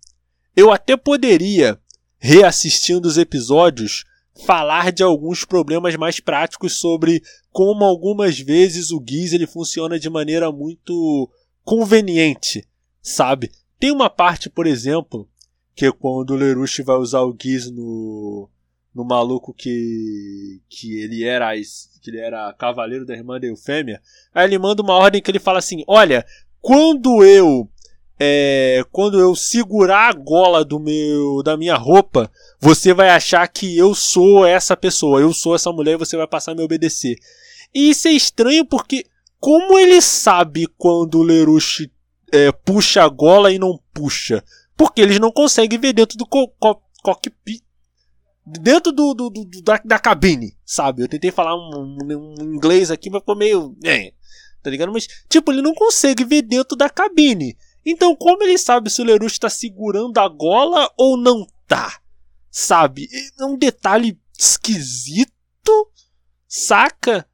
Eu 0.56 0.70
até 0.70 0.96
poderia, 0.96 1.78
reassistindo 2.18 3.08
os 3.08 3.18
episódios, 3.18 4.04
falar 4.46 4.92
de 4.92 5.02
alguns 5.02 5.44
problemas 5.44 5.94
mais 5.96 6.20
práticos 6.20 6.78
sobre 6.78 7.22
como 7.50 7.84
algumas 7.84 8.38
vezes 8.38 8.90
o 8.90 9.02
Giz 9.06 9.32
ele 9.32 9.46
funciona 9.46 9.98
de 9.98 10.08
maneira 10.08 10.50
muito 10.50 11.30
conveniente, 11.62 12.66
sabe? 13.02 13.50
Tem 13.78 13.90
uma 13.90 14.08
parte, 14.08 14.48
por 14.48 14.66
exemplo, 14.66 15.28
que 15.74 15.86
é 15.86 15.92
quando 15.92 16.30
o 16.30 16.36
Lerush 16.36 16.82
vai 16.84 16.96
usar 16.96 17.22
o 17.22 17.36
Giz 17.38 17.70
no, 17.70 18.48
no 18.94 19.04
maluco 19.04 19.52
que 19.52 20.60
que 20.68 20.98
ele 20.98 21.24
era 21.24 21.52
que 22.00 22.10
ele 22.10 22.18
era 22.18 22.52
cavaleiro 22.52 23.04
da 23.04 23.14
irmã 23.14 23.40
da 23.40 23.46
Eufêmia, 23.46 24.00
aí 24.32 24.46
ele 24.46 24.58
manda 24.58 24.82
uma 24.82 24.94
ordem 24.94 25.20
que 25.20 25.30
ele 25.30 25.38
fala 25.38 25.58
assim: 25.58 25.82
"Olha, 25.86 26.24
quando 26.60 27.24
eu 27.24 27.68
é, 28.20 28.84
quando 28.92 29.18
eu 29.18 29.34
segurar 29.34 30.10
a 30.10 30.12
gola 30.12 30.64
do 30.64 30.78
meu 30.78 31.42
da 31.42 31.56
minha 31.56 31.74
roupa, 31.74 32.30
você 32.60 32.94
vai 32.94 33.10
achar 33.10 33.46
que 33.48 33.76
eu 33.76 33.94
sou 33.94 34.46
essa 34.46 34.76
pessoa, 34.76 35.20
eu 35.20 35.32
sou 35.32 35.56
essa 35.56 35.72
mulher 35.72 35.94
e 35.94 35.98
você 35.98 36.16
vai 36.16 36.26
passar 36.26 36.52
a 36.52 36.54
me 36.54 36.62
obedecer". 36.62 37.16
E 37.74 37.90
isso 37.90 38.06
é 38.06 38.12
estranho 38.12 38.64
porque 38.66 39.06
como 39.40 39.78
ele 39.78 40.00
sabe 40.00 40.68
quando 40.78 41.18
o 41.18 41.22
Lerush 41.22 41.90
é, 42.32 42.50
puxa 42.50 43.04
a 43.04 43.08
gola 43.08 43.52
e 43.52 43.58
não 43.58 43.78
puxa? 43.92 44.42
Porque 44.76 45.00
eles 45.00 45.18
não 45.18 45.30
conseguem 45.30 45.78
ver 45.78 45.92
dentro 45.92 46.16
do 46.16 46.26
co 46.26 46.48
co 46.58 46.82
cockpit. 47.02 47.62
Dentro 48.44 48.90
do, 48.90 49.14
do, 49.14 49.30
do, 49.30 49.62
da, 49.62 49.80
da 49.84 49.98
cabine, 50.00 50.56
sabe? 50.64 51.02
Eu 51.02 51.08
tentei 51.08 51.30
falar 51.30 51.54
um, 51.54 51.96
um, 52.02 52.34
um 52.40 52.54
inglês 52.54 52.90
aqui, 52.90 53.08
mas 53.08 53.20
ficou 53.20 53.36
meio. 53.36 53.76
É, 53.84 54.12
tá 54.62 54.68
ligado? 54.68 54.90
Mas, 54.92 55.06
tipo, 55.28 55.52
ele 55.52 55.62
não 55.62 55.74
consegue 55.74 56.24
ver 56.24 56.42
dentro 56.42 56.76
da 56.76 56.90
cabine. 56.90 57.56
Então, 57.86 58.16
como 58.16 58.42
ele 58.42 58.58
sabe 58.58 58.90
se 58.90 59.00
o 59.00 59.04
Lerush 59.04 59.34
está 59.34 59.48
segurando 59.48 60.18
a 60.18 60.28
gola 60.28 60.90
ou 60.96 61.16
não 61.16 61.46
tá? 61.72 62.00
Sabe? 62.50 63.08
É 63.40 63.44
um 63.46 63.56
detalhe 63.56 64.18
esquisito, 64.38 65.90
saca? 66.46 67.26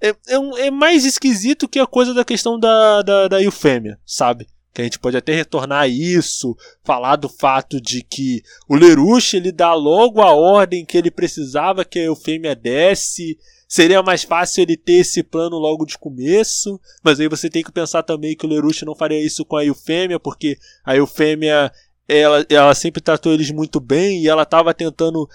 É, 0.00 0.08
é, 0.08 0.66
é 0.66 0.70
mais 0.70 1.04
esquisito 1.04 1.68
que 1.68 1.78
a 1.78 1.86
coisa 1.86 2.12
da 2.12 2.24
questão 2.24 2.58
da, 2.58 3.02
da, 3.02 3.28
da 3.28 3.42
eufêmia, 3.42 3.98
sabe? 4.04 4.46
Que 4.72 4.82
a 4.82 4.84
gente 4.84 4.98
pode 4.98 5.16
até 5.16 5.34
retornar 5.34 5.82
a 5.82 5.88
isso, 5.88 6.54
falar 6.84 7.16
do 7.16 7.28
fato 7.28 7.80
de 7.80 8.02
que 8.02 8.42
o 8.68 8.76
Lerush 8.76 9.34
ele 9.34 9.50
dá 9.50 9.72
logo 9.72 10.20
a 10.20 10.32
ordem 10.32 10.84
que 10.84 10.98
ele 10.98 11.10
precisava 11.10 11.84
que 11.84 11.98
a 11.98 12.04
eufêmia 12.04 12.54
desse. 12.54 13.38
Seria 13.68 14.02
mais 14.02 14.22
fácil 14.22 14.62
ele 14.62 14.76
ter 14.76 15.00
esse 15.00 15.24
plano 15.24 15.56
logo 15.58 15.84
de 15.84 15.98
começo, 15.98 16.78
mas 17.02 17.18
aí 17.18 17.28
você 17.28 17.50
tem 17.50 17.64
que 17.64 17.72
pensar 17.72 18.02
também 18.02 18.36
que 18.36 18.46
o 18.46 18.48
Lerush 18.48 18.84
não 18.84 18.94
faria 18.94 19.20
isso 19.20 19.44
com 19.44 19.56
a 19.56 19.64
Eufêmia, 19.64 20.20
porque 20.20 20.56
a 20.84 20.94
Eufêmia 20.94 21.72
ela, 22.08 22.46
ela 22.48 22.74
sempre 22.74 23.00
tratou 23.00 23.32
eles 23.32 23.50
muito 23.50 23.80
bem 23.80 24.22
e 24.22 24.28
ela 24.28 24.44
estava 24.44 24.72
tentando 24.72 25.28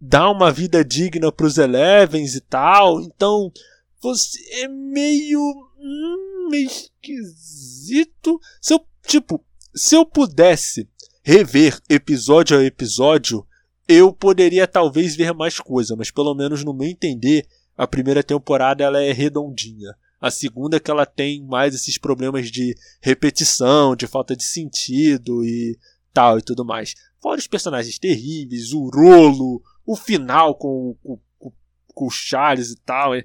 dar 0.00 0.30
uma 0.30 0.50
vida 0.50 0.84
digna 0.84 1.30
para 1.30 1.46
os 1.46 1.58
Elevens 1.58 2.34
e 2.34 2.40
tal. 2.40 3.00
Então, 3.00 3.52
você 4.00 4.38
é 4.62 4.68
meio. 4.68 5.40
Hum, 5.78 6.50
esquisito. 6.54 8.40
Se 8.60 8.74
eu, 8.74 8.80
tipo, 9.06 9.44
se 9.74 9.94
eu 9.94 10.04
pudesse 10.04 10.88
rever 11.22 11.80
episódio 11.88 12.58
a 12.58 12.64
episódio, 12.64 13.46
eu 13.88 14.12
poderia 14.12 14.66
talvez 14.66 15.16
ver 15.16 15.32
mais 15.32 15.58
coisa, 15.58 15.96
mas 15.96 16.10
pelo 16.10 16.34
menos 16.34 16.64
no 16.64 16.72
meu 16.72 16.88
entender, 16.88 17.46
a 17.76 17.86
primeira 17.86 18.22
temporada 18.22 18.84
ela 18.84 19.02
é 19.02 19.12
redondinha. 19.12 19.94
A 20.20 20.30
segunda 20.30 20.76
é 20.76 20.80
que 20.80 20.90
ela 20.90 21.04
tem 21.04 21.44
mais 21.44 21.74
esses 21.74 21.98
problemas 21.98 22.50
de 22.50 22.74
repetição, 23.00 23.94
de 23.94 24.06
falta 24.06 24.34
de 24.34 24.44
sentido 24.44 25.44
e 25.44 25.78
tal 26.12 26.38
e 26.38 26.42
tudo 26.42 26.64
mais. 26.64 26.94
Fora 27.20 27.38
os 27.38 27.46
personagens 27.46 27.98
terríveis, 27.98 28.72
o 28.72 28.88
rolo, 28.88 29.62
o 29.84 29.94
final 29.94 30.54
com, 30.54 30.96
com, 31.02 31.52
com 31.94 32.06
o 32.06 32.10
Charles 32.10 32.70
e 32.70 32.76
tal. 32.76 33.14
É 33.14 33.22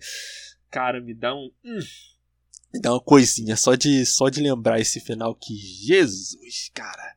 cara, 0.72 1.01
me 1.01 1.13
dá 1.13 1.36
um. 1.36 1.51
Hum, 1.63 1.80
me 2.74 2.80
dá 2.80 2.93
uma 2.93 3.01
coisinha 3.01 3.57
só 3.57 3.76
de, 3.76 4.05
só 4.05 4.30
de 4.30 4.41
lembrar 4.41 4.80
esse 4.80 4.99
final 4.99 5.36
que. 5.36 5.55
Jesus, 5.55 6.72
cara. 6.74 7.15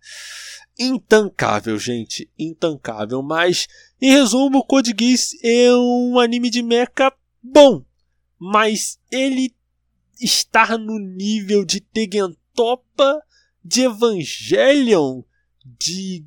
Intancável, 0.77 1.79
gente. 1.79 2.29
Intancável. 2.37 3.23
Mas, 3.23 3.69
em 4.01 4.11
resumo, 4.11 4.65
Code 4.65 4.93
Geass 4.99 5.37
é 5.43 5.73
um 5.73 6.19
anime 6.19 6.51
de 6.51 6.63
mecha 6.63 7.13
bom. 7.41 7.85
Mas 8.39 8.99
ele 9.11 9.55
está 10.21 10.77
no 10.77 10.99
nível 10.99 11.65
de 11.65 11.81
Tegentopa, 11.81 13.23
de 13.65 13.83
Evangelion, 13.83 15.23
de 15.65 16.25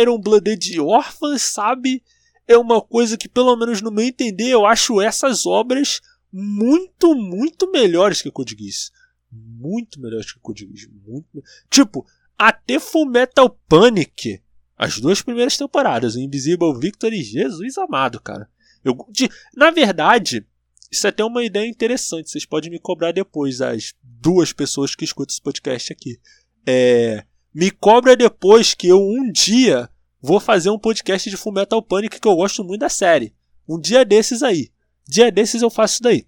Iron 0.00 0.20
Blooded 0.20 0.78
Orphans, 0.78 1.42
sabe? 1.42 2.02
É 2.46 2.58
uma 2.58 2.80
coisa 2.80 3.16
que, 3.16 3.28
pelo 3.28 3.56
menos 3.56 3.80
no 3.80 3.90
meu 3.90 4.04
entender, 4.04 4.50
eu 4.50 4.66
acho 4.66 5.00
essas 5.00 5.46
obras 5.46 6.00
muito, 6.32 7.14
muito 7.14 7.70
melhores 7.70 8.22
que 8.22 8.30
Code 8.30 8.56
Geass. 8.58 8.90
Muito 9.30 10.00
melhores 10.00 10.32
que 10.32 10.40
Code 10.40 10.66
Geass. 10.66 10.88
Muito... 11.06 11.42
Tipo, 11.68 12.06
até 12.38 12.78
Fullmetal 12.78 13.50
Panic, 13.68 14.42
as 14.76 14.98
duas 14.98 15.22
primeiras 15.22 15.56
temporadas, 15.56 16.16
Invisible 16.16 16.78
Victory, 16.78 17.22
Jesus 17.22 17.78
amado, 17.78 18.20
cara. 18.20 18.48
Eu, 18.84 18.96
de, 19.10 19.28
na 19.54 19.70
verdade, 19.70 20.44
isso 20.90 21.06
é 21.06 21.10
até 21.10 21.24
uma 21.24 21.44
ideia 21.44 21.68
interessante. 21.68 22.30
Vocês 22.30 22.44
podem 22.44 22.70
me 22.70 22.78
cobrar 22.78 23.12
depois, 23.12 23.60
as 23.60 23.94
duas 24.02 24.52
pessoas 24.52 24.94
que 24.94 25.04
escutam 25.04 25.32
esse 25.32 25.40
podcast 25.40 25.92
aqui. 25.92 26.18
É, 26.66 27.24
me 27.54 27.70
cobra 27.70 28.16
depois 28.16 28.74
que 28.74 28.88
eu 28.88 29.00
um 29.00 29.30
dia 29.30 29.88
vou 30.20 30.38
fazer 30.38 30.70
um 30.70 30.78
podcast 30.78 31.28
de 31.28 31.36
Fullmetal 31.36 31.82
Panic 31.82 32.20
que 32.20 32.28
eu 32.28 32.36
gosto 32.36 32.62
muito 32.62 32.80
da 32.80 32.88
série. 32.88 33.34
Um 33.68 33.78
dia 33.80 34.04
desses 34.04 34.42
aí. 34.42 34.70
Dia 35.12 35.30
desses 35.30 35.60
eu 35.60 35.68
faço 35.68 35.96
isso 35.96 36.02
daí. 36.02 36.26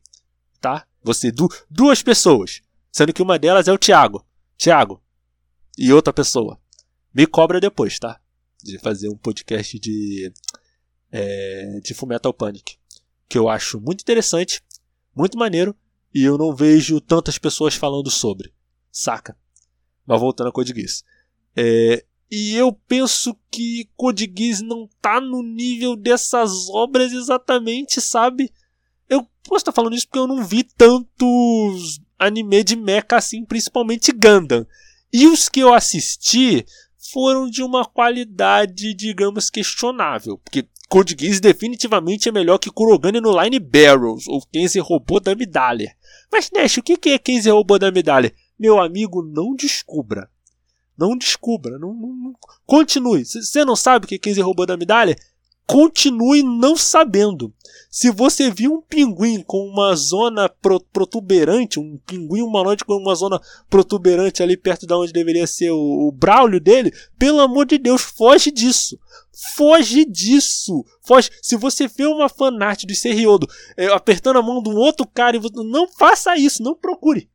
Tá? 0.60 0.86
Você, 1.02 1.32
du 1.32 1.48
duas 1.70 2.02
pessoas. 2.02 2.60
Sendo 2.92 3.14
que 3.14 3.22
uma 3.22 3.38
delas 3.38 3.66
é 3.66 3.72
o 3.72 3.78
Thiago. 3.78 4.26
Thiago. 4.58 5.02
E 5.78 5.90
outra 5.90 6.12
pessoa. 6.12 6.60
Me 7.14 7.26
cobra 7.26 7.58
depois, 7.58 7.98
tá? 7.98 8.20
De 8.62 8.78
fazer 8.78 9.08
um 9.08 9.16
podcast 9.16 9.78
de. 9.78 10.30
É, 11.10 11.80
de 11.82 11.94
Fullmetal 11.94 12.34
Panic. 12.34 12.76
Que 13.26 13.38
eu 13.38 13.48
acho 13.48 13.80
muito 13.80 14.02
interessante, 14.02 14.62
muito 15.16 15.38
maneiro. 15.38 15.74
E 16.14 16.22
eu 16.22 16.36
não 16.36 16.54
vejo 16.54 17.00
tantas 17.00 17.38
pessoas 17.38 17.74
falando 17.74 18.10
sobre. 18.10 18.52
Saca? 18.92 19.34
Mas 20.06 20.20
voltando 20.20 20.48
a 20.48 20.52
Code 20.52 20.74
Geass. 20.74 21.02
É, 21.56 22.04
e 22.30 22.54
eu 22.54 22.70
penso 22.70 23.34
que 23.50 23.88
Code 23.96 24.30
Geass 24.36 24.60
não 24.60 24.86
tá 25.00 25.22
no 25.22 25.42
nível 25.42 25.96
dessas 25.96 26.68
obras 26.68 27.14
exatamente, 27.14 27.98
sabe? 27.98 28.52
Eu 29.44 29.50
posso 29.50 29.62
estar 29.62 29.72
falando 29.72 29.94
isso 29.94 30.06
porque 30.06 30.18
eu 30.18 30.26
não 30.26 30.42
vi 30.42 30.64
tantos 30.64 32.00
anime 32.18 32.64
de 32.64 32.76
mecha 32.76 33.16
assim, 33.16 33.44
principalmente 33.44 34.12
Gundam. 34.12 34.66
E 35.12 35.26
os 35.26 35.48
que 35.48 35.60
eu 35.60 35.72
assisti 35.72 36.64
foram 37.12 37.48
de 37.48 37.62
uma 37.62 37.84
qualidade, 37.84 38.94
digamos, 38.94 39.50
questionável. 39.50 40.38
Porque 40.38 40.66
Code 40.88 41.16
Geass 41.18 41.40
definitivamente 41.40 42.28
é 42.28 42.32
melhor 42.32 42.58
que 42.58 42.70
Kurogane 42.70 43.20
no 43.20 43.40
Line 43.40 43.58
Barrels, 43.58 44.26
ou 44.26 44.44
Kenzie 44.46 44.80
Robô 44.80 45.20
da 45.20 45.34
Medalha. 45.34 45.94
Mas, 46.32 46.50
Nash, 46.52 46.78
o 46.78 46.82
que 46.82 47.10
é 47.10 47.18
Kenzie 47.18 47.52
Robô 47.52 47.78
da 47.78 47.90
Medalha? 47.90 48.32
Meu 48.58 48.80
amigo, 48.80 49.22
não 49.22 49.54
descubra. 49.54 50.28
Não 50.96 51.16
descubra. 51.16 51.78
Não, 51.78 51.92
não, 51.92 52.08
não. 52.08 52.32
Continue. 52.66 53.24
Você 53.24 53.64
não 53.64 53.76
sabe 53.76 54.06
o 54.06 54.08
que 54.08 54.20
é 54.30 54.42
Robô 54.42 54.64
da 54.64 54.76
Medalha? 54.76 55.16
Continue 55.66 56.42
não 56.42 56.76
sabendo. 56.76 57.52
Se 57.90 58.10
você 58.10 58.50
viu 58.50 58.74
um 58.74 58.80
pinguim 58.82 59.40
com 59.42 59.68
uma 59.68 59.94
zona 59.94 60.48
pro, 60.48 60.80
protuberante, 60.80 61.78
um 61.78 61.96
pinguim 62.04 62.42
humanoide 62.42 62.84
com 62.84 62.94
uma 62.94 63.14
zona 63.14 63.40
protuberante 63.70 64.42
ali 64.42 64.56
perto 64.56 64.86
de 64.86 64.92
onde 64.92 65.12
deveria 65.12 65.46
ser 65.46 65.70
o, 65.70 66.08
o 66.08 66.12
braulio 66.12 66.60
dele, 66.60 66.92
pelo 67.18 67.40
amor 67.40 67.66
de 67.66 67.78
Deus, 67.78 68.02
foge 68.02 68.50
disso. 68.50 68.98
Foge 69.56 70.04
disso. 70.04 70.84
Foge. 71.02 71.30
Se 71.40 71.56
você 71.56 71.86
vê 71.86 72.06
uma 72.06 72.28
fanart 72.28 72.84
do 72.84 72.94
Serriodo 72.94 73.48
é, 73.76 73.86
apertando 73.86 74.38
a 74.38 74.42
mão 74.42 74.62
de 74.62 74.70
um 74.70 74.76
outro 74.76 75.06
cara, 75.06 75.38
não 75.54 75.88
faça 75.88 76.36
isso, 76.36 76.62
não 76.62 76.74
procure. 76.74 77.30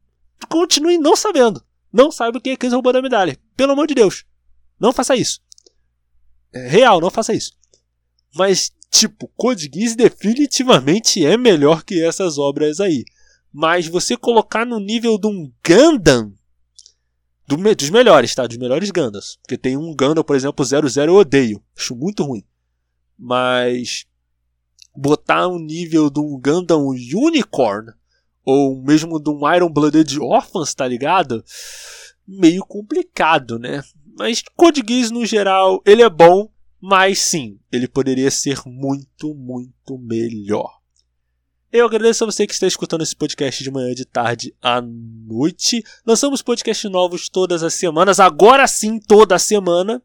Continue 0.50 0.98
não 0.98 1.16
sabendo. 1.16 1.64
Não 1.92 2.12
saiba 2.12 2.38
o 2.38 2.42
que 2.42 2.52
é 2.52 2.56
que 2.56 2.68
roubando 2.68 2.98
a 2.98 3.02
medalha. 3.02 3.38
Pelo 3.56 3.72
amor 3.72 3.88
de 3.88 3.96
Deus. 3.96 4.26
Não 4.80 4.94
faça 4.94 5.16
isso. 5.16 5.42
É 6.54 6.68
real, 6.68 7.00
não 7.02 7.10
faça 7.10 7.34
isso. 7.34 7.59
Mas, 8.36 8.72
tipo, 8.92 9.30
Code 9.36 9.70
Geass 9.74 9.96
definitivamente 9.96 11.26
é 11.26 11.38
melhor 11.38 11.84
que 11.84 12.04
essas 12.04 12.38
obras 12.38 12.80
aí. 12.80 13.04
Mas 13.52 13.88
você 13.88 14.16
colocar 14.16 14.66
no 14.66 14.80
nível 14.80 15.18
de 15.18 15.28
um 15.28 15.52
Gundam, 15.66 16.34
do, 17.48 17.58
dos 17.76 17.90
melhores, 17.90 18.36
tá? 18.36 18.46
Dos 18.46 18.58
melhores 18.58 18.92
Gundams. 18.92 19.38
Porque 19.42 19.58
tem 19.58 19.76
um 19.76 19.96
Gundam, 19.96 20.24
por 20.24 20.36
exemplo, 20.36 20.64
00 20.64 21.12
eu 21.12 21.16
odeio. 21.16 21.62
Acho 21.76 21.96
muito 21.96 22.24
ruim. 22.24 22.44
Mas 23.18 24.06
botar 24.96 25.48
um 25.48 25.58
nível 25.58 26.10
de 26.10 26.20
um 26.20 26.40
Gundam 26.40 26.88
Unicorn 26.88 27.92
ou 28.46 28.82
mesmo 28.82 29.20
de 29.20 29.30
um 29.30 29.54
Iron 29.54 29.72
Blooded 29.72 30.20
Orphans, 30.20 30.74
tá 30.74 30.88
ligado? 30.88 31.44
Meio 32.28 32.64
complicado, 32.66 33.58
né? 33.58 33.84
Mas 34.18 34.44
Code 34.56 34.84
Geass 34.88 35.12
no 35.12 35.26
geral, 35.26 35.82
ele 35.86 36.02
é 36.02 36.10
bom, 36.10 36.50
mas 36.82 37.20
sim, 37.20 37.60
ele 37.72 37.88
poderia 37.88 38.32
ser 38.32 38.62
muito, 38.66 39.34
muito 39.34 39.98
melhor. 39.98 40.80
Eu 41.72 41.86
agradeço 41.86 42.24
a 42.24 42.28
você 42.28 42.48
que 42.48 42.54
está 42.54 42.66
escutando 42.66 43.04
esse 43.04 43.16
podcast 43.16 43.64
de 43.64 43.70
manhã, 43.70 43.94
de 43.94 44.04
tarde, 44.04 44.56
à 44.60 44.82
noite. 44.82 45.84
Lançamos 46.04 46.42
podcasts 46.42 46.90
novos 46.90 47.30
todas 47.30 47.62
as 47.62 47.76
semanas, 47.76 48.20
agora 48.20 48.66
sim, 48.68 49.00
toda 49.00 49.38
semana. 49.38 50.02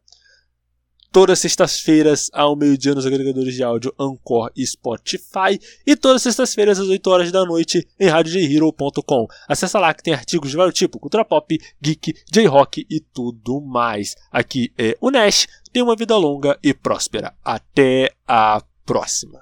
Todas 1.15 1.39
sextas-feiras 1.39 2.29
ao 2.33 2.57
meio-dia 2.57 2.93
nos 2.93 3.05
agregadores 3.05 3.53
de 3.53 3.63
áudio 3.63 3.95
Anchor 3.97 4.51
e 4.53 4.67
Spotify 4.67 5.57
e 5.87 5.95
todas 5.95 6.21
sextas-feiras 6.21 6.77
às 6.77 6.89
8 6.89 7.09
horas 7.09 7.31
da 7.31 7.45
noite 7.45 7.87
em 7.97 8.09
radiojhero.com. 8.09 9.25
Acesse 9.47 9.77
lá 9.77 9.93
que 9.93 10.03
tem 10.03 10.13
artigos 10.13 10.51
de 10.51 10.57
vários 10.57 10.77
tipos, 10.77 10.99
cultura 10.99 11.23
pop, 11.23 11.57
geek, 11.81 12.13
J-rock 12.29 12.85
e 12.89 12.99
tudo 12.99 13.61
mais. 13.61 14.13
Aqui 14.29 14.73
é 14.77 14.97
o 14.99 15.09
Nash, 15.09 15.47
tenha 15.71 15.85
uma 15.85 15.95
vida 15.95 16.17
longa 16.17 16.59
e 16.61 16.73
próspera. 16.73 17.33
Até 17.45 18.11
a 18.27 18.61
próxima. 18.85 19.39